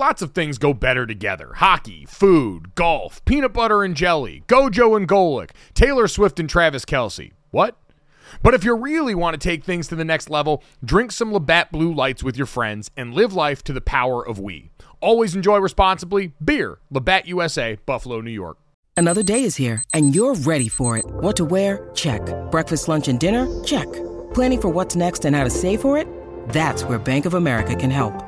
Lots 0.00 0.22
of 0.22 0.30
things 0.30 0.58
go 0.58 0.72
better 0.72 1.06
together 1.06 1.54
hockey, 1.56 2.06
food, 2.06 2.76
golf, 2.76 3.24
peanut 3.24 3.52
butter 3.52 3.82
and 3.82 3.96
jelly, 3.96 4.44
Gojo 4.46 4.96
and 4.96 5.08
Golic, 5.08 5.50
Taylor 5.74 6.06
Swift 6.06 6.38
and 6.38 6.48
Travis 6.48 6.84
Kelce. 6.84 7.32
What? 7.50 7.76
But 8.40 8.54
if 8.54 8.62
you 8.62 8.76
really 8.76 9.16
want 9.16 9.34
to 9.34 9.44
take 9.44 9.64
things 9.64 9.88
to 9.88 9.96
the 9.96 10.04
next 10.04 10.30
level, 10.30 10.62
drink 10.84 11.10
some 11.10 11.32
Labatt 11.32 11.72
Blue 11.72 11.92
Lights 11.92 12.22
with 12.22 12.36
your 12.36 12.46
friends 12.46 12.92
and 12.96 13.12
live 13.12 13.32
life 13.32 13.64
to 13.64 13.72
the 13.72 13.80
power 13.80 14.24
of 14.24 14.38
we. 14.38 14.70
Always 15.00 15.34
enjoy 15.34 15.58
responsibly. 15.58 16.32
Beer, 16.44 16.78
Labatt 16.92 17.26
USA, 17.26 17.76
Buffalo, 17.84 18.20
New 18.20 18.30
York. 18.30 18.58
Another 18.96 19.24
day 19.24 19.42
is 19.42 19.56
here, 19.56 19.82
and 19.92 20.14
you're 20.14 20.36
ready 20.36 20.68
for 20.68 20.96
it. 20.96 21.06
What 21.08 21.34
to 21.36 21.44
wear? 21.44 21.90
Check. 21.94 22.22
Breakfast, 22.52 22.86
lunch, 22.86 23.08
and 23.08 23.18
dinner? 23.18 23.48
Check. 23.64 23.90
Planning 24.32 24.60
for 24.60 24.68
what's 24.68 24.94
next 24.94 25.24
and 25.24 25.34
how 25.34 25.42
to 25.42 25.50
save 25.50 25.80
for 25.80 25.98
it? 25.98 26.06
That's 26.50 26.84
where 26.84 27.00
Bank 27.00 27.26
of 27.26 27.34
America 27.34 27.74
can 27.74 27.90
help. 27.90 28.27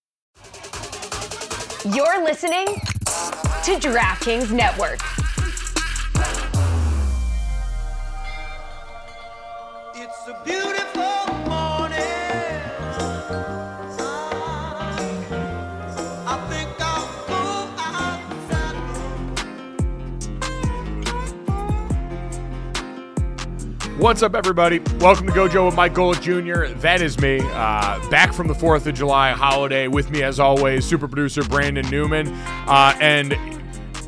You're 1.83 2.23
listening 2.23 2.67
to 2.67 3.71
DraftKings 3.79 4.51
Network. 4.51 4.99
It's 9.95 10.27
a 10.27 10.43
beautiful 10.45 10.80
What's 23.97 24.23
up, 24.23 24.35
everybody? 24.35 24.79
Welcome 24.99 25.27
to 25.27 25.33
Gojo 25.33 25.65
with 25.65 25.75
Mike 25.75 25.93
Golic 25.93 26.21
Jr. 26.21 26.73
That 26.79 27.01
is 27.01 27.19
me, 27.19 27.39
uh, 27.39 28.09
back 28.09 28.33
from 28.33 28.47
the 28.47 28.53
4th 28.53 28.87
of 28.87 28.95
July 28.95 29.31
holiday. 29.31 29.87
With 29.87 30.09
me, 30.09 30.23
as 30.23 30.39
always, 30.39 30.85
super 30.85 31.07
producer 31.07 31.43
Brandon 31.43 31.87
Newman. 31.89 32.29
Uh, 32.67 32.97
and 32.99 33.37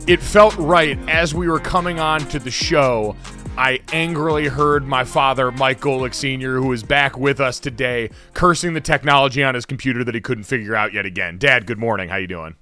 it 0.07 0.19
felt 0.19 0.55
right 0.57 0.97
as 1.09 1.35
we 1.35 1.47
were 1.47 1.59
coming 1.59 1.99
on 1.99 2.21
to 2.29 2.39
the 2.39 2.49
show. 2.49 3.15
I 3.55 3.81
angrily 3.91 4.47
heard 4.47 4.87
my 4.87 5.03
father, 5.03 5.51
Mike 5.51 5.81
Golic 5.81 6.15
Sr., 6.15 6.55
who 6.55 6.71
is 6.71 6.81
back 6.81 7.17
with 7.17 7.39
us 7.39 7.59
today, 7.59 8.09
cursing 8.33 8.73
the 8.73 8.81
technology 8.81 9.43
on 9.43 9.53
his 9.53 9.65
computer 9.65 10.03
that 10.05 10.15
he 10.15 10.21
couldn't 10.21 10.45
figure 10.45 10.75
out 10.75 10.93
yet 10.93 11.05
again. 11.05 11.37
Dad, 11.37 11.67
good 11.67 11.77
morning. 11.77 12.09
How 12.09 12.15
you 12.15 12.27
doing? 12.27 12.55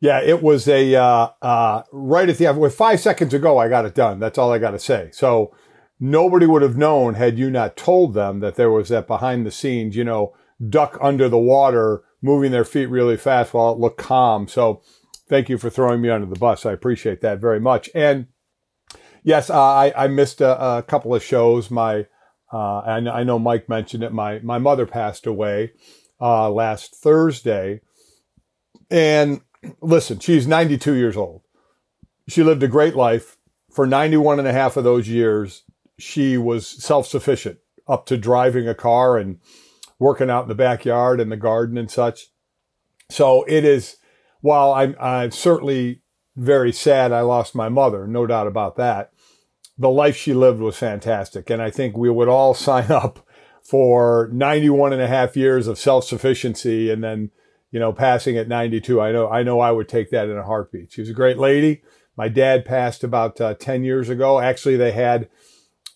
Yeah, 0.00 0.20
it 0.20 0.42
was 0.42 0.66
a 0.66 0.96
uh, 0.96 1.28
uh, 1.42 1.82
right 1.92 2.28
at 2.28 2.38
the 2.38 2.46
end. 2.46 2.58
With 2.58 2.74
five 2.74 2.98
seconds 2.98 3.34
ago, 3.34 3.58
I 3.58 3.68
got 3.68 3.84
it 3.84 3.94
done. 3.94 4.18
That's 4.18 4.36
all 4.36 4.52
I 4.52 4.58
got 4.58 4.72
to 4.72 4.78
say. 4.78 5.10
So 5.12 5.54
nobody 6.04 6.46
would 6.46 6.62
have 6.62 6.76
known 6.76 7.14
had 7.14 7.38
you 7.38 7.48
not 7.48 7.76
told 7.76 8.12
them 8.12 8.40
that 8.40 8.56
there 8.56 8.72
was 8.72 8.88
that 8.88 9.06
behind 9.06 9.46
the 9.46 9.52
scenes, 9.52 9.94
you 9.94 10.02
know, 10.02 10.34
duck 10.68 10.98
under 11.00 11.28
the 11.28 11.38
water, 11.38 12.02
moving 12.20 12.50
their 12.50 12.64
feet 12.64 12.86
really 12.86 13.16
fast 13.16 13.54
while 13.54 13.72
it 13.72 13.78
looked 13.78 13.98
calm. 13.98 14.48
So 14.48 14.82
thank 15.28 15.48
you 15.48 15.58
for 15.58 15.70
throwing 15.70 16.00
me 16.00 16.10
under 16.10 16.26
the 16.26 16.38
bus. 16.38 16.66
I 16.66 16.72
appreciate 16.72 17.20
that 17.20 17.38
very 17.38 17.60
much. 17.60 17.88
And 17.94 18.26
yes, 19.22 19.48
uh, 19.48 19.62
I, 19.62 19.92
I 19.96 20.08
missed 20.08 20.40
a, 20.40 20.78
a 20.78 20.82
couple 20.82 21.14
of 21.14 21.22
shows. 21.22 21.70
My, 21.70 22.08
uh, 22.52 22.80
and 22.80 23.08
I 23.08 23.22
know 23.22 23.38
Mike 23.38 23.68
mentioned 23.68 24.02
it. 24.02 24.12
My, 24.12 24.40
my 24.40 24.58
mother 24.58 24.86
passed 24.86 25.24
away, 25.24 25.70
uh, 26.20 26.50
last 26.50 26.96
Thursday. 26.96 27.80
And 28.90 29.40
listen, 29.80 30.18
she's 30.18 30.48
92 30.48 30.94
years 30.94 31.16
old. 31.16 31.42
She 32.26 32.42
lived 32.42 32.64
a 32.64 32.68
great 32.68 32.96
life 32.96 33.36
for 33.70 33.86
91 33.86 34.40
and 34.40 34.48
a 34.48 34.52
half 34.52 34.76
of 34.76 34.82
those 34.82 35.08
years 35.08 35.62
she 35.98 36.36
was 36.36 36.66
self 36.66 37.06
sufficient 37.06 37.58
up 37.86 38.06
to 38.06 38.16
driving 38.16 38.68
a 38.68 38.74
car 38.74 39.18
and 39.18 39.38
working 39.98 40.30
out 40.30 40.44
in 40.44 40.48
the 40.48 40.54
backyard 40.54 41.20
and 41.20 41.30
the 41.30 41.36
garden 41.36 41.78
and 41.78 41.90
such. 41.90 42.28
So 43.10 43.44
it 43.44 43.64
is, 43.64 43.96
while 44.40 44.72
I'm, 44.72 44.96
I'm 45.00 45.30
certainly 45.30 46.02
very 46.36 46.72
sad 46.72 47.12
I 47.12 47.20
lost 47.20 47.54
my 47.54 47.68
mother, 47.68 48.06
no 48.06 48.26
doubt 48.26 48.46
about 48.46 48.76
that. 48.76 49.12
The 49.78 49.90
life 49.90 50.16
she 50.16 50.34
lived 50.34 50.60
was 50.60 50.76
fantastic. 50.76 51.50
And 51.50 51.60
I 51.60 51.70
think 51.70 51.96
we 51.96 52.10
would 52.10 52.28
all 52.28 52.54
sign 52.68 52.90
up 52.90 53.26
for 53.62 54.28
91 54.32 54.92
and 54.92 55.02
a 55.02 55.06
half 55.06 55.36
years 55.36 55.66
of 55.66 55.78
self 55.78 56.04
sufficiency 56.04 56.90
and 56.90 57.02
then, 57.02 57.30
you 57.70 57.78
know, 57.78 57.92
passing 57.92 58.36
at 58.36 58.48
92. 58.48 59.00
I 59.00 59.12
know, 59.12 59.28
I 59.30 59.42
know 59.42 59.60
I 59.60 59.70
would 59.70 59.88
take 59.88 60.10
that 60.10 60.28
in 60.28 60.36
a 60.36 60.44
heartbeat. 60.44 60.92
She 60.92 61.00
was 61.00 61.10
a 61.10 61.14
great 61.14 61.38
lady. 61.38 61.82
My 62.16 62.28
dad 62.28 62.64
passed 62.64 63.04
about 63.04 63.40
uh, 63.40 63.54
10 63.54 63.84
years 63.84 64.08
ago. 64.08 64.40
Actually, 64.40 64.76
they 64.76 64.92
had, 64.92 65.28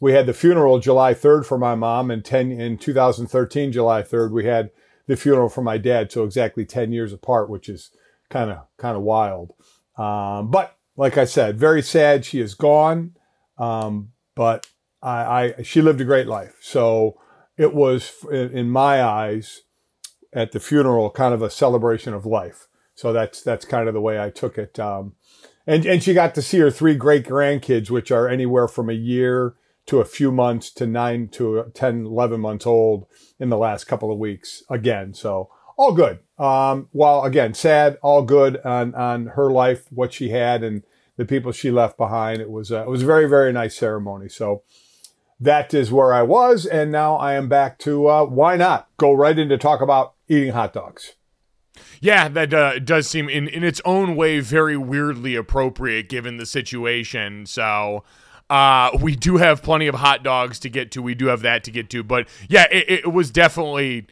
we 0.00 0.12
had 0.12 0.26
the 0.26 0.34
funeral 0.34 0.78
July 0.78 1.14
3rd 1.14 1.46
for 1.46 1.58
my 1.58 1.74
mom 1.74 2.10
and 2.10 2.24
10 2.24 2.52
in 2.52 2.78
2013 2.78 3.72
July 3.72 4.02
3rd 4.02 4.30
we 4.30 4.44
had 4.44 4.70
the 5.06 5.16
funeral 5.16 5.48
for 5.48 5.62
my 5.62 5.78
dad 5.78 6.10
so 6.10 6.24
exactly 6.24 6.64
10 6.64 6.92
years 6.92 7.12
apart 7.12 7.48
which 7.48 7.68
is 7.68 7.90
kind 8.28 8.50
of 8.50 8.58
kind 8.76 8.96
of 8.96 9.02
wild. 9.02 9.52
Um, 9.96 10.50
but 10.50 10.76
like 10.96 11.16
I 11.16 11.24
said 11.24 11.58
very 11.58 11.82
sad 11.82 12.24
she 12.24 12.40
is 12.40 12.54
gone 12.54 13.16
um, 13.58 14.12
but 14.34 14.68
I, 15.02 15.54
I 15.58 15.62
she 15.62 15.80
lived 15.80 16.00
a 16.00 16.04
great 16.04 16.26
life. 16.26 16.56
So 16.60 17.18
it 17.56 17.74
was 17.74 18.12
in 18.30 18.70
my 18.70 19.02
eyes 19.02 19.62
at 20.32 20.52
the 20.52 20.60
funeral 20.60 21.10
kind 21.10 21.32
of 21.32 21.40
a 21.40 21.48
celebration 21.50 22.12
of 22.12 22.26
life. 22.26 22.68
So 22.94 23.12
that's 23.12 23.42
that's 23.42 23.64
kind 23.64 23.88
of 23.88 23.94
the 23.94 24.00
way 24.00 24.20
I 24.20 24.30
took 24.30 24.58
it 24.58 24.78
um, 24.78 25.14
and 25.66 25.86
and 25.86 26.02
she 26.02 26.14
got 26.14 26.34
to 26.34 26.42
see 26.42 26.58
her 26.58 26.70
three 26.70 26.94
great 26.94 27.24
grandkids 27.24 27.90
which 27.90 28.10
are 28.10 28.28
anywhere 28.28 28.68
from 28.68 28.90
a 28.90 28.94
year 28.94 29.54
to 29.86 30.00
a 30.00 30.04
few 30.04 30.32
months 30.32 30.70
to 30.72 30.86
nine 30.86 31.28
to 31.28 31.70
10, 31.74 32.06
11 32.06 32.40
months 32.40 32.66
old 32.66 33.06
in 33.38 33.48
the 33.48 33.56
last 33.56 33.84
couple 33.84 34.12
of 34.12 34.18
weeks 34.18 34.62
again. 34.68 35.14
So 35.14 35.50
all 35.76 35.92
good. 35.92 36.20
Um, 36.38 36.88
while 36.92 37.22
again, 37.22 37.54
sad, 37.54 37.98
all 38.02 38.22
good 38.22 38.58
on, 38.64 38.94
on 38.94 39.26
her 39.28 39.50
life, 39.50 39.86
what 39.90 40.12
she 40.12 40.30
had 40.30 40.62
and 40.62 40.82
the 41.16 41.24
people 41.24 41.52
she 41.52 41.70
left 41.70 41.96
behind. 41.96 42.40
It 42.40 42.50
was, 42.50 42.70
a, 42.70 42.82
it 42.82 42.88
was 42.88 43.02
a 43.02 43.06
very, 43.06 43.28
very 43.28 43.52
nice 43.52 43.76
ceremony. 43.76 44.28
So 44.28 44.62
that 45.38 45.72
is 45.72 45.92
where 45.92 46.12
I 46.12 46.22
was. 46.22 46.66
And 46.66 46.90
now 46.90 47.16
I 47.16 47.34
am 47.34 47.48
back 47.48 47.78
to, 47.80 48.08
uh, 48.08 48.24
why 48.24 48.56
not 48.56 48.88
go 48.96 49.12
right 49.12 49.38
into 49.38 49.56
talk 49.56 49.80
about 49.80 50.14
eating 50.28 50.52
hot 50.52 50.72
dogs. 50.72 51.14
Yeah, 52.00 52.28
that 52.28 52.54
uh, 52.54 52.78
does 52.78 53.06
seem 53.06 53.28
in, 53.28 53.48
in 53.48 53.62
its 53.62 53.80
own 53.84 54.16
way 54.16 54.40
very 54.40 54.76
weirdly 54.76 55.34
appropriate 55.34 56.08
given 56.08 56.38
the 56.38 56.46
situation. 56.46 57.44
So, 57.44 58.02
uh, 58.48 58.96
we 59.00 59.16
do 59.16 59.36
have 59.36 59.62
plenty 59.62 59.86
of 59.86 59.96
hot 59.96 60.22
dogs 60.22 60.58
to 60.60 60.68
get 60.68 60.90
to. 60.92 61.02
We 61.02 61.14
do 61.14 61.26
have 61.26 61.42
that 61.42 61.64
to 61.64 61.70
get 61.70 61.90
to. 61.90 62.02
But 62.02 62.28
yeah, 62.48 62.66
it, 62.70 63.04
it 63.04 63.12
was 63.12 63.30
definitely 63.30 64.06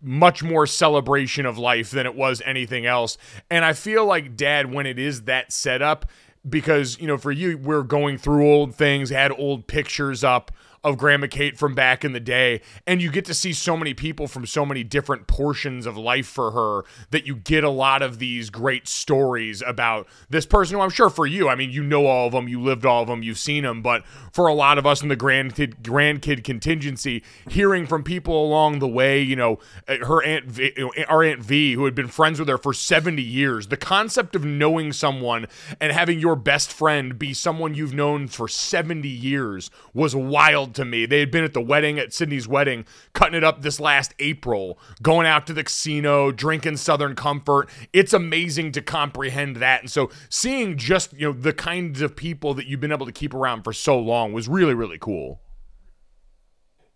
much 0.00 0.42
more 0.42 0.66
celebration 0.66 1.46
of 1.46 1.58
life 1.58 1.90
than 1.90 2.06
it 2.06 2.14
was 2.14 2.42
anything 2.44 2.86
else. 2.86 3.18
And 3.50 3.64
I 3.64 3.72
feel 3.72 4.04
like 4.04 4.36
dad, 4.36 4.72
when 4.72 4.86
it 4.86 4.98
is 4.98 5.22
that 5.22 5.52
setup, 5.52 6.06
because, 6.48 6.98
you 7.00 7.06
know, 7.06 7.18
for 7.18 7.32
you, 7.32 7.58
we're 7.58 7.82
going 7.82 8.16
through 8.16 8.48
old 8.48 8.74
things, 8.74 9.10
had 9.10 9.32
old 9.32 9.66
pictures 9.66 10.22
up 10.22 10.52
of 10.84 10.98
Grandma 10.98 11.26
Kate 11.28 11.58
from 11.58 11.74
back 11.74 12.04
in 12.04 12.12
the 12.12 12.20
day. 12.20 12.60
And 12.86 13.02
you 13.02 13.10
get 13.10 13.24
to 13.26 13.34
see 13.34 13.52
so 13.52 13.76
many 13.76 13.94
people 13.94 14.28
from 14.28 14.46
so 14.46 14.64
many 14.64 14.84
different 14.84 15.26
portions 15.26 15.86
of 15.86 15.96
life 15.96 16.26
for 16.26 16.52
her 16.52 16.84
that 17.10 17.26
you 17.26 17.36
get 17.36 17.64
a 17.64 17.70
lot 17.70 18.02
of 18.02 18.18
these 18.18 18.50
great 18.50 18.86
stories 18.88 19.62
about 19.66 20.06
this 20.28 20.46
person 20.46 20.76
who 20.76 20.82
I'm 20.82 20.90
sure 20.90 21.10
for 21.10 21.26
you, 21.26 21.48
I 21.48 21.54
mean, 21.54 21.70
you 21.70 21.82
know 21.82 22.06
all 22.06 22.26
of 22.26 22.32
them, 22.32 22.48
you 22.48 22.60
lived 22.60 22.86
all 22.86 23.02
of 23.02 23.08
them, 23.08 23.22
you've 23.22 23.38
seen 23.38 23.64
them. 23.64 23.82
But 23.82 24.06
for 24.32 24.46
a 24.46 24.54
lot 24.54 24.78
of 24.78 24.86
us 24.86 25.02
in 25.02 25.08
the 25.08 25.16
grandkid, 25.16 25.82
grandkid 25.82 26.44
contingency, 26.44 27.22
hearing 27.48 27.86
from 27.86 28.02
people 28.02 28.44
along 28.44 28.78
the 28.78 28.88
way, 28.88 29.20
you 29.20 29.36
know, 29.36 29.58
eh, 29.86 29.98
her 29.98 30.22
Aunt, 30.22 30.46
v, 30.46 30.72
our 31.08 31.22
Aunt 31.22 31.40
V, 31.40 31.74
who 31.74 31.84
had 31.84 31.94
been 31.94 32.08
friends 32.08 32.38
with 32.38 32.48
her 32.48 32.58
for 32.58 32.72
70 32.72 33.22
years, 33.22 33.68
the 33.68 33.76
concept 33.76 34.34
of 34.34 34.44
knowing 34.44 34.92
someone 34.92 35.46
and 35.80 35.92
having 35.92 36.18
your 36.18 36.36
best 36.36 36.72
friend 36.72 37.18
be 37.18 37.34
someone 37.34 37.74
you've 37.74 37.94
known 37.94 38.28
for 38.28 38.48
70 38.48 39.08
years 39.08 39.70
was 39.92 40.14
wild 40.14 40.74
to 40.78 40.84
me. 40.84 41.06
They 41.06 41.20
had 41.20 41.30
been 41.30 41.44
at 41.44 41.52
the 41.52 41.60
wedding 41.60 41.98
at 41.98 42.12
Sydney's 42.12 42.48
wedding, 42.48 42.86
cutting 43.12 43.36
it 43.36 43.44
up 43.44 43.62
this 43.62 43.78
last 43.78 44.14
April, 44.18 44.78
going 45.02 45.26
out 45.26 45.46
to 45.48 45.52
the 45.52 45.64
casino, 45.64 46.32
drinking 46.32 46.78
Southern 46.78 47.14
Comfort. 47.14 47.68
It's 47.92 48.12
amazing 48.12 48.72
to 48.72 48.82
comprehend 48.82 49.56
that. 49.56 49.82
And 49.82 49.90
so 49.90 50.10
seeing 50.28 50.76
just, 50.76 51.12
you 51.12 51.28
know, 51.28 51.32
the 51.38 51.52
kinds 51.52 52.00
of 52.00 52.16
people 52.16 52.54
that 52.54 52.66
you've 52.66 52.80
been 52.80 52.92
able 52.92 53.06
to 53.06 53.12
keep 53.12 53.34
around 53.34 53.62
for 53.62 53.72
so 53.72 53.98
long 53.98 54.32
was 54.32 54.48
really, 54.48 54.74
really 54.74 54.98
cool. 54.98 55.40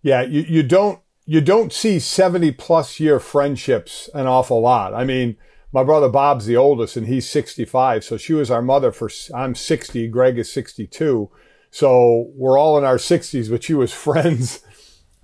Yeah, 0.03 0.23
you, 0.23 0.41
you 0.41 0.63
don't 0.63 1.01
you 1.25 1.41
don't 1.41 1.73
see 1.73 1.99
70 1.99 2.53
plus 2.53 2.99
year 2.99 3.21
friendships 3.21 4.11
an 4.15 4.27
awful 4.27 4.61
lot. 4.61 4.93
I 4.93 5.05
mean, 5.05 5.37
my 5.73 5.85
brother 5.85 6.09
Bob's 6.09 6.47
the 6.47 6.57
oldest 6.57 6.97
and 6.97 7.07
he's 7.07 7.29
65. 7.31 8.05
So 8.05 8.17
she 8.17 8.35
was 8.35 8.51
our 8.51 8.63
mother 8.63 8.93
for, 8.93 9.09
I'm 9.35 9.55
60. 9.55 10.09
Greg 10.09 10.39
is 10.39 10.53
62. 10.53 11.31
So 11.73 12.31
we're 12.35 12.59
all 12.59 12.77
in 12.77 12.85
our 12.85 12.99
60s, 12.99 13.51
but 13.51 13.65
she 13.65 13.75
was 13.75 13.93
friends, 14.07 14.61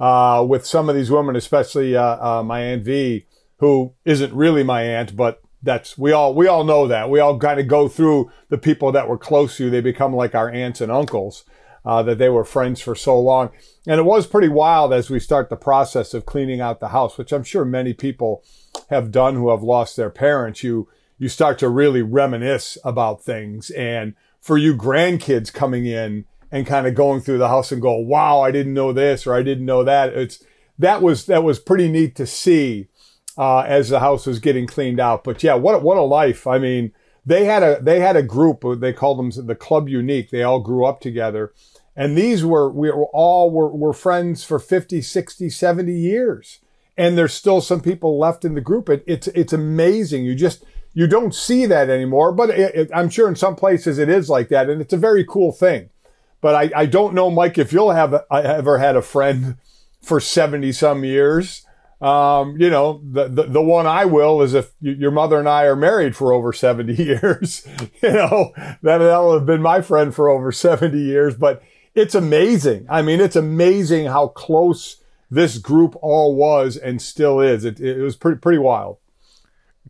uh, 0.01 0.45
with 0.49 0.67
some 0.67 0.89
of 0.89 0.97
these 0.97 1.11
women, 1.11 1.37
especially, 1.37 1.95
uh, 1.95 2.39
uh, 2.39 2.43
my 2.43 2.61
Aunt 2.61 2.83
V, 2.83 3.27
who 3.59 3.95
isn't 4.05 4.33
really 4.33 4.63
my 4.63 4.83
aunt, 4.83 5.15
but 5.15 5.43
that's, 5.63 5.99
we 5.99 6.11
all, 6.13 6.35
we 6.35 6.47
all 6.47 6.65
know 6.65 6.87
that. 6.87 7.11
We 7.11 7.21
all 7.21 7.39
kind 7.39 7.61
of 7.61 7.69
go 7.69 7.89
through 7.89 8.31
the 8.49 8.59
people 8.59 8.93
that 8.93 9.09
were 9.09 9.19
close 9.19 9.57
to 9.57 9.65
you. 9.65 9.71
They 9.71 9.81
become 9.81 10.15
like 10.15 10.35
our 10.35 10.49
aunts 10.49 10.81
and 10.81 10.91
uncles 10.91 11.45
uh, 11.85 12.03
that 12.05 12.19
they 12.19 12.29
were 12.29 12.45
friends 12.45 12.81
for 12.81 12.95
so 12.95 13.19
long. 13.21 13.51
And 13.87 13.99
it 13.99 14.05
was 14.05 14.27
pretty 14.27 14.49
wild 14.49 14.93
as 14.93 15.11
we 15.11 15.21
start 15.21 15.51
the 15.51 15.57
process 15.57 16.15
of 16.15 16.27
cleaning 16.27 16.61
out 16.61 16.81
the 16.81 16.89
house, 16.89 17.19
which 17.19 17.33
I'm 17.33 17.45
sure 17.45 17.65
many 17.65 17.93
people 17.93 18.45
have 18.89 19.11
done 19.11 19.35
who 19.35 19.51
have 19.51 19.63
lost 19.63 19.97
their 19.97 20.11
parents. 20.11 20.63
You, 20.63 20.89
you 21.19 21.29
start 21.29 21.59
to 21.59 21.69
really 21.69 22.03
reminisce 22.03 22.79
about 22.85 23.23
things. 23.23 23.71
And 23.71 24.15
for 24.41 24.57
you 24.57 24.77
grandkids 24.77 25.53
coming 25.53 25.85
in 25.85 26.25
and 26.51 26.67
kind 26.67 26.87
of 26.87 26.95
going 26.95 27.21
through 27.21 27.39
the 27.39 27.49
house 27.49 27.73
and 27.73 27.83
go, 27.83 27.95
wow, 27.95 28.41
I 28.41 28.51
didn't 28.51 28.75
know 28.75 28.93
this 28.93 29.27
or 29.27 29.35
I 29.35 29.43
didn't 29.43 29.67
know 29.67 29.85
that. 29.85 30.13
It's, 30.15 30.43
that 30.79 31.03
was, 31.03 31.27
that 31.27 31.45
was 31.45 31.59
pretty 31.59 31.89
neat 31.89 32.17
to 32.17 32.27
see, 32.27 32.89
uh, 33.37 33.61
as 33.61 33.89
the 33.89 34.01
house 34.01 34.27
was 34.27 34.39
getting 34.39 34.67
cleaned 34.67 35.01
out. 35.01 35.25
But 35.25 35.43
yeah, 35.43 35.55
what, 35.55 35.83
what 35.83 35.99
a 35.99 36.03
life. 36.03 36.47
I 36.47 36.59
mean, 36.59 36.93
they 37.27 37.45
had 37.45 37.63
a, 37.63 37.81
they 37.83 38.01
had 38.01 38.17
a 38.17 38.23
group, 38.23 38.65
they 38.79 38.93
called 38.93 39.19
them 39.19 39.47
the 39.47 39.55
Club 39.55 39.89
Unique. 39.89 40.31
They 40.31 40.43
all 40.43 40.61
grew 40.61 40.85
up 40.87 41.01
together 41.01 41.53
and 41.99 42.17
these 42.17 42.45
were, 42.45 42.71
we 42.71 42.93
were 42.93 43.07
all 43.07 43.51
were, 43.51 43.75
were 43.75 43.93
friends 43.93 44.45
for 44.45 44.61
50, 44.61 45.03
60, 45.03 45.51
70 45.51 45.93
years. 45.93 46.61
And 46.97 47.19
there's 47.19 47.35
still 47.35 47.61
some 47.61 47.81
people 47.81 48.21
left 48.21 48.45
in 48.45 48.55
the 48.55 48.61
group. 48.61 48.89
It, 48.89 49.03
it's, 49.05 49.27
it's 49.29 49.53
amazing. 49.53 50.25
You 50.25 50.37
just, 50.37 50.65
you 50.95 51.09
don't 51.09 51.35
see 51.35 51.67
that 51.67 51.91
anymore, 51.91 52.31
but 52.31 52.51
it, 52.51 52.75
it, 52.77 52.91
I'm 52.95 53.11
sure 53.11 53.27
in 53.27 53.35
some 53.35 53.57
places 53.57 53.99
it 53.99 54.09
is 54.09 54.31
like 54.31 54.49
that. 54.51 54.71
And 54.71 54.81
it's 54.81 54.93
a 54.93 54.97
very 54.97 55.25
cool 55.25 55.51
thing. 55.51 55.91
But 56.41 56.55
I, 56.55 56.81
I 56.83 56.87
don't 56.87 57.15
know, 57.15 57.31
Mike, 57.31 57.59
if 57.59 57.73
you'll 57.73 57.91
have 57.91 58.15
I 58.31 58.43
ever 58.43 58.79
had 58.79 58.97
a 58.97 59.03
friend 59.03 59.57
for 60.03 60.21
70 60.21 60.73
some 60.73 61.05
years. 61.05 61.65
Um, 62.01 62.57
you 62.61 62.71
know, 62.71 63.03
the, 63.05 63.27
the, 63.27 63.43
the, 63.43 63.63
one 63.63 63.85
I 63.85 64.05
will 64.05 64.41
is 64.41 64.55
if 64.55 64.71
your 64.81 65.11
mother 65.11 65.37
and 65.41 65.49
I 65.49 65.65
are 65.65 65.75
married 65.75 66.15
for 66.15 66.33
over 66.33 66.53
70 66.53 66.95
years, 67.03 67.67
you 68.01 68.13
know, 68.13 68.53
that, 68.83 68.99
that'll 68.99 69.35
have 69.35 69.47
been 69.47 69.63
my 69.63 69.81
friend 69.81 70.15
for 70.15 70.29
over 70.29 70.53
70 70.53 70.97
years. 70.97 71.35
But 71.35 71.61
it's 71.97 72.15
amazing. 72.15 72.87
I 72.89 73.03
mean, 73.03 73.21
it's 73.21 73.35
amazing 73.35 74.07
how 74.07 74.29
close 74.29 75.03
this 75.29 75.59
group 75.59 75.97
all 76.01 76.37
was 76.37 76.77
and 76.77 77.03
still 77.03 77.41
is. 77.41 77.65
It, 77.65 77.81
it 77.81 78.01
was 78.01 78.15
pretty 78.15 78.39
pretty 78.39 78.59
wild. 78.59 78.99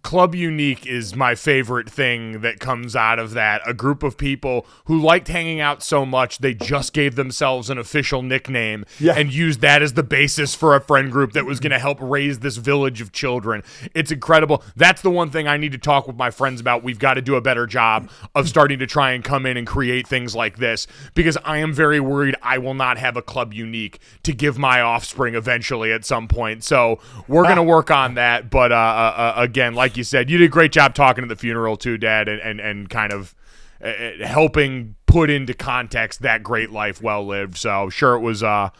Club 0.02 0.34
Unique 0.34 0.86
is 0.86 1.16
my 1.16 1.34
favorite 1.34 1.88
thing 1.90 2.40
that 2.40 2.60
comes 2.60 2.94
out 2.94 3.18
of 3.18 3.32
that. 3.32 3.60
A 3.66 3.74
group 3.74 4.02
of 4.02 4.16
people 4.16 4.66
who 4.84 5.00
liked 5.00 5.28
hanging 5.28 5.60
out 5.60 5.82
so 5.82 6.04
much, 6.06 6.38
they 6.38 6.54
just 6.54 6.92
gave 6.92 7.14
themselves 7.16 7.68
an 7.70 7.78
official 7.78 8.22
nickname 8.22 8.84
Yeah. 8.98 9.14
and 9.16 9.32
used 9.32 9.60
that 9.62 9.82
as 9.82 9.94
the 9.94 10.02
basis 10.02 10.54
for 10.54 10.74
a 10.76 10.80
friend 10.80 11.10
group 11.10 11.32
that 11.32 11.46
was 11.46 11.58
going 11.60 11.72
to 11.72 11.78
help 11.78 11.98
raise 12.00 12.38
this 12.40 12.56
village 12.56 13.00
of 13.00 13.12
children. 13.12 13.62
It's 13.94 14.10
incredible. 14.12 14.62
That's 14.76 15.02
the 15.02 15.10
one 15.10 15.30
thing 15.30 15.48
I 15.48 15.56
need 15.56 15.72
to 15.72 15.78
talk 15.78 16.06
with 16.06 16.16
my 16.16 16.30
friends 16.30 16.60
about. 16.60 16.82
We've 16.84 16.98
got 16.98 17.14
to 17.14 17.22
do 17.22 17.34
a 17.34 17.40
better 17.40 17.66
job 17.66 18.10
of 18.34 18.48
starting 18.48 18.78
to 18.78 18.86
try 18.86 19.12
and 19.12 19.24
come 19.24 19.46
in 19.46 19.56
and 19.56 19.66
create 19.66 20.06
things 20.06 20.36
like 20.36 20.58
this 20.58 20.86
because 21.14 21.36
I 21.44 21.58
am 21.58 21.72
very 21.72 22.00
worried 22.00 22.36
I 22.42 22.58
will 22.58 22.74
not 22.74 22.98
have 22.98 23.16
a 23.16 23.22
Club 23.22 23.52
Unique 23.54 23.98
to 24.22 24.32
give 24.32 24.58
my 24.58 24.80
offspring 24.80 25.34
eventually 25.34 25.92
at 25.92 26.04
some 26.04 26.28
point. 26.28 26.62
So 26.64 27.00
we're 27.26 27.44
going 27.44 27.56
to 27.56 27.62
work 27.62 27.90
on 27.90 28.14
that. 28.14 28.50
But 28.50 28.72
uh, 28.72 28.74
uh, 28.74 28.78
uh, 28.78 29.34
again, 29.42 29.74
like 29.74 29.87
you 29.96 30.04
said, 30.04 30.28
you 30.30 30.38
did 30.38 30.44
a 30.46 30.48
great 30.48 30.72
job 30.72 30.94
talking 30.94 31.22
at 31.24 31.28
the 31.28 31.36
funeral 31.36 31.76
too, 31.76 31.96
Dad, 31.98 32.28
and 32.28 32.40
and, 32.40 32.60
and 32.60 32.88
kind 32.90 33.12
of 33.12 33.34
uh, 33.82 33.92
helping 34.24 34.96
put 35.06 35.30
into 35.30 35.54
context 35.54 36.22
that 36.22 36.42
great 36.42 36.70
life 36.70 37.00
well 37.02 37.24
lived. 37.26 37.56
So 37.56 37.88
sure, 37.90 38.14
it 38.14 38.20
was 38.20 38.42
uh, 38.42 38.70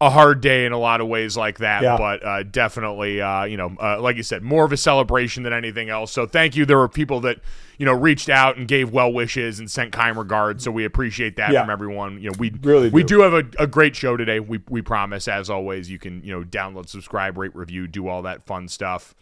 a 0.00 0.10
hard 0.10 0.40
day 0.40 0.66
in 0.66 0.72
a 0.72 0.78
lot 0.78 1.00
of 1.00 1.06
ways 1.08 1.36
like 1.36 1.58
that, 1.58 1.82
Yeah. 1.82 1.96
but 1.96 2.24
uh, 2.24 2.42
definitely, 2.42 3.20
uh, 3.20 3.44
you 3.44 3.56
know, 3.56 3.74
uh, 3.80 4.00
like 4.00 4.16
you 4.16 4.22
said, 4.22 4.42
more 4.42 4.64
of 4.64 4.72
a 4.72 4.76
celebration 4.76 5.42
than 5.44 5.52
anything 5.52 5.88
else. 5.90 6.12
So 6.12 6.26
thank 6.26 6.56
you. 6.56 6.66
There 6.66 6.76
were 6.78 6.88
people 6.88 7.20
that 7.20 7.38
you 7.78 7.86
know 7.86 7.94
reached 7.94 8.28
out 8.28 8.56
and 8.58 8.68
gave 8.68 8.90
well 8.92 9.12
wishes 9.12 9.58
and 9.58 9.70
sent 9.70 9.92
kind 9.92 10.16
regards. 10.16 10.64
So 10.64 10.70
we 10.70 10.84
appreciate 10.84 11.36
that 11.36 11.50
Yeah. 11.52 11.62
from 11.62 11.70
everyone. 11.70 12.20
You 12.20 12.30
know, 12.30 12.36
we 12.38 12.50
Really 12.62 12.90
we 12.90 13.02
do. 13.02 13.16
do 13.16 13.20
have 13.22 13.32
a, 13.32 13.44
a 13.60 13.66
great 13.66 13.96
show 13.96 14.16
today. 14.16 14.38
We 14.40 14.60
we 14.68 14.82
promise, 14.82 15.26
as 15.28 15.48
always, 15.48 15.90
you 15.90 15.98
can 15.98 16.22
you 16.22 16.32
know 16.32 16.44
download, 16.44 16.88
subscribe, 16.88 17.38
rate, 17.38 17.54
review, 17.56 17.86
do 17.88 18.06
all 18.08 18.22
that 18.22 18.44
fun 18.44 18.68
stuff. 18.68 19.14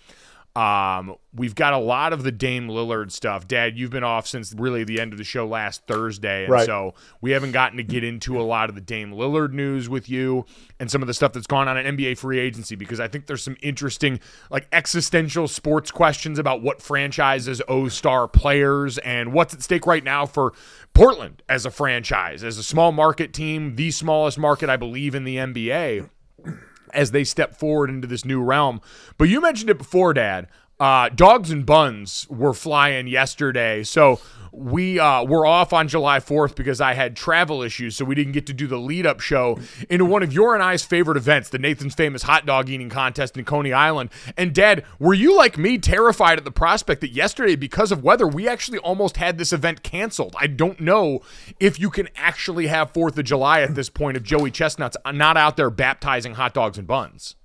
Um, 0.56 1.14
we've 1.32 1.54
got 1.54 1.74
a 1.74 1.78
lot 1.78 2.12
of 2.12 2.24
the 2.24 2.32
Dame 2.32 2.66
Lillard 2.68 3.12
stuff. 3.12 3.46
Dad, 3.46 3.78
you've 3.78 3.92
been 3.92 4.02
off 4.02 4.26
since 4.26 4.52
really 4.52 4.82
the 4.82 5.00
end 5.00 5.12
of 5.12 5.18
the 5.18 5.24
show 5.24 5.46
last 5.46 5.86
Thursday, 5.86 6.42
and 6.44 6.52
Right. 6.52 6.66
so 6.66 6.94
we 7.20 7.30
haven't 7.30 7.52
gotten 7.52 7.76
to 7.76 7.84
get 7.84 8.02
into 8.02 8.40
a 8.40 8.42
lot 8.42 8.68
of 8.68 8.74
the 8.74 8.80
Dame 8.80 9.12
Lillard 9.12 9.52
news 9.52 9.88
with 9.88 10.08
you 10.10 10.44
and 10.80 10.90
some 10.90 11.02
of 11.02 11.06
the 11.06 11.14
stuff 11.14 11.32
that's 11.32 11.46
gone 11.46 11.68
on 11.68 11.76
in 11.78 11.96
NBA 11.96 12.18
free 12.18 12.40
agency 12.40 12.74
because 12.74 12.98
I 12.98 13.06
think 13.06 13.26
there's 13.26 13.44
some 13.44 13.56
interesting, 13.62 14.18
like 14.50 14.66
existential 14.72 15.46
sports 15.46 15.92
questions 15.92 16.36
about 16.38 16.62
what 16.62 16.82
franchises 16.82 17.62
owe 17.68 17.86
star 17.86 18.26
players 18.26 18.98
and 18.98 19.32
what's 19.32 19.54
at 19.54 19.62
stake 19.62 19.86
right 19.86 20.02
now 20.02 20.26
for 20.26 20.52
Portland 20.94 21.44
as 21.48 21.64
a 21.64 21.70
franchise, 21.70 22.42
as 22.42 22.58
a 22.58 22.64
small 22.64 22.90
market 22.90 23.32
team, 23.32 23.76
the 23.76 23.92
smallest 23.92 24.36
market 24.36 24.68
I 24.68 24.76
believe 24.76 25.14
in 25.14 25.22
the 25.22 25.36
NBA 25.36 26.08
as 26.94 27.10
they 27.10 27.24
step 27.24 27.54
forward 27.56 27.90
into 27.90 28.06
this 28.06 28.24
new 28.24 28.42
realm. 28.42 28.80
But 29.18 29.28
you 29.28 29.40
mentioned 29.40 29.70
it 29.70 29.78
before, 29.78 30.14
Dad. 30.14 30.48
Uh, 30.80 31.10
dogs 31.10 31.50
and 31.50 31.66
buns 31.66 32.26
were 32.30 32.54
flying 32.54 33.06
yesterday, 33.06 33.82
so 33.82 34.18
we 34.50 34.98
uh, 34.98 35.22
were 35.24 35.44
off 35.46 35.74
on 35.74 35.88
July 35.88 36.20
4th 36.20 36.56
because 36.56 36.80
I 36.80 36.94
had 36.94 37.16
travel 37.16 37.62
issues, 37.62 37.96
so 37.96 38.04
we 38.06 38.14
didn't 38.14 38.32
get 38.32 38.46
to 38.46 38.54
do 38.54 38.66
the 38.66 38.78
lead 38.78 39.04
up 39.04 39.20
show 39.20 39.58
into 39.90 40.06
one 40.06 40.22
of 40.22 40.32
your 40.32 40.54
and 40.54 40.62
I's 40.62 40.82
favorite 40.82 41.18
events, 41.18 41.50
the 41.50 41.58
Nathan's 41.58 41.94
Famous 41.94 42.22
Hot 42.22 42.46
Dog 42.46 42.70
Eating 42.70 42.88
Contest 42.88 43.36
in 43.36 43.44
Coney 43.44 43.74
Island. 43.74 44.08
And 44.38 44.54
Dad, 44.54 44.84
were 44.98 45.12
you 45.12 45.36
like 45.36 45.58
me 45.58 45.76
terrified 45.76 46.38
at 46.38 46.44
the 46.44 46.50
prospect 46.50 47.02
that 47.02 47.12
yesterday, 47.12 47.56
because 47.56 47.92
of 47.92 48.02
weather, 48.02 48.26
we 48.26 48.48
actually 48.48 48.78
almost 48.78 49.18
had 49.18 49.36
this 49.36 49.52
event 49.52 49.82
canceled? 49.82 50.34
I 50.38 50.46
don't 50.46 50.80
know 50.80 51.20
if 51.60 51.78
you 51.78 51.90
can 51.90 52.08
actually 52.16 52.68
have 52.68 52.92
4th 52.92 53.18
of 53.18 53.24
July 53.26 53.60
at 53.60 53.74
this 53.74 53.90
point 53.90 54.16
if 54.16 54.22
Joey 54.22 54.50
Chestnut's 54.50 54.96
not 55.12 55.36
out 55.36 55.58
there 55.58 55.70
baptizing 55.70 56.34
hot 56.34 56.54
dogs 56.54 56.78
and 56.78 56.86
buns. 56.86 57.36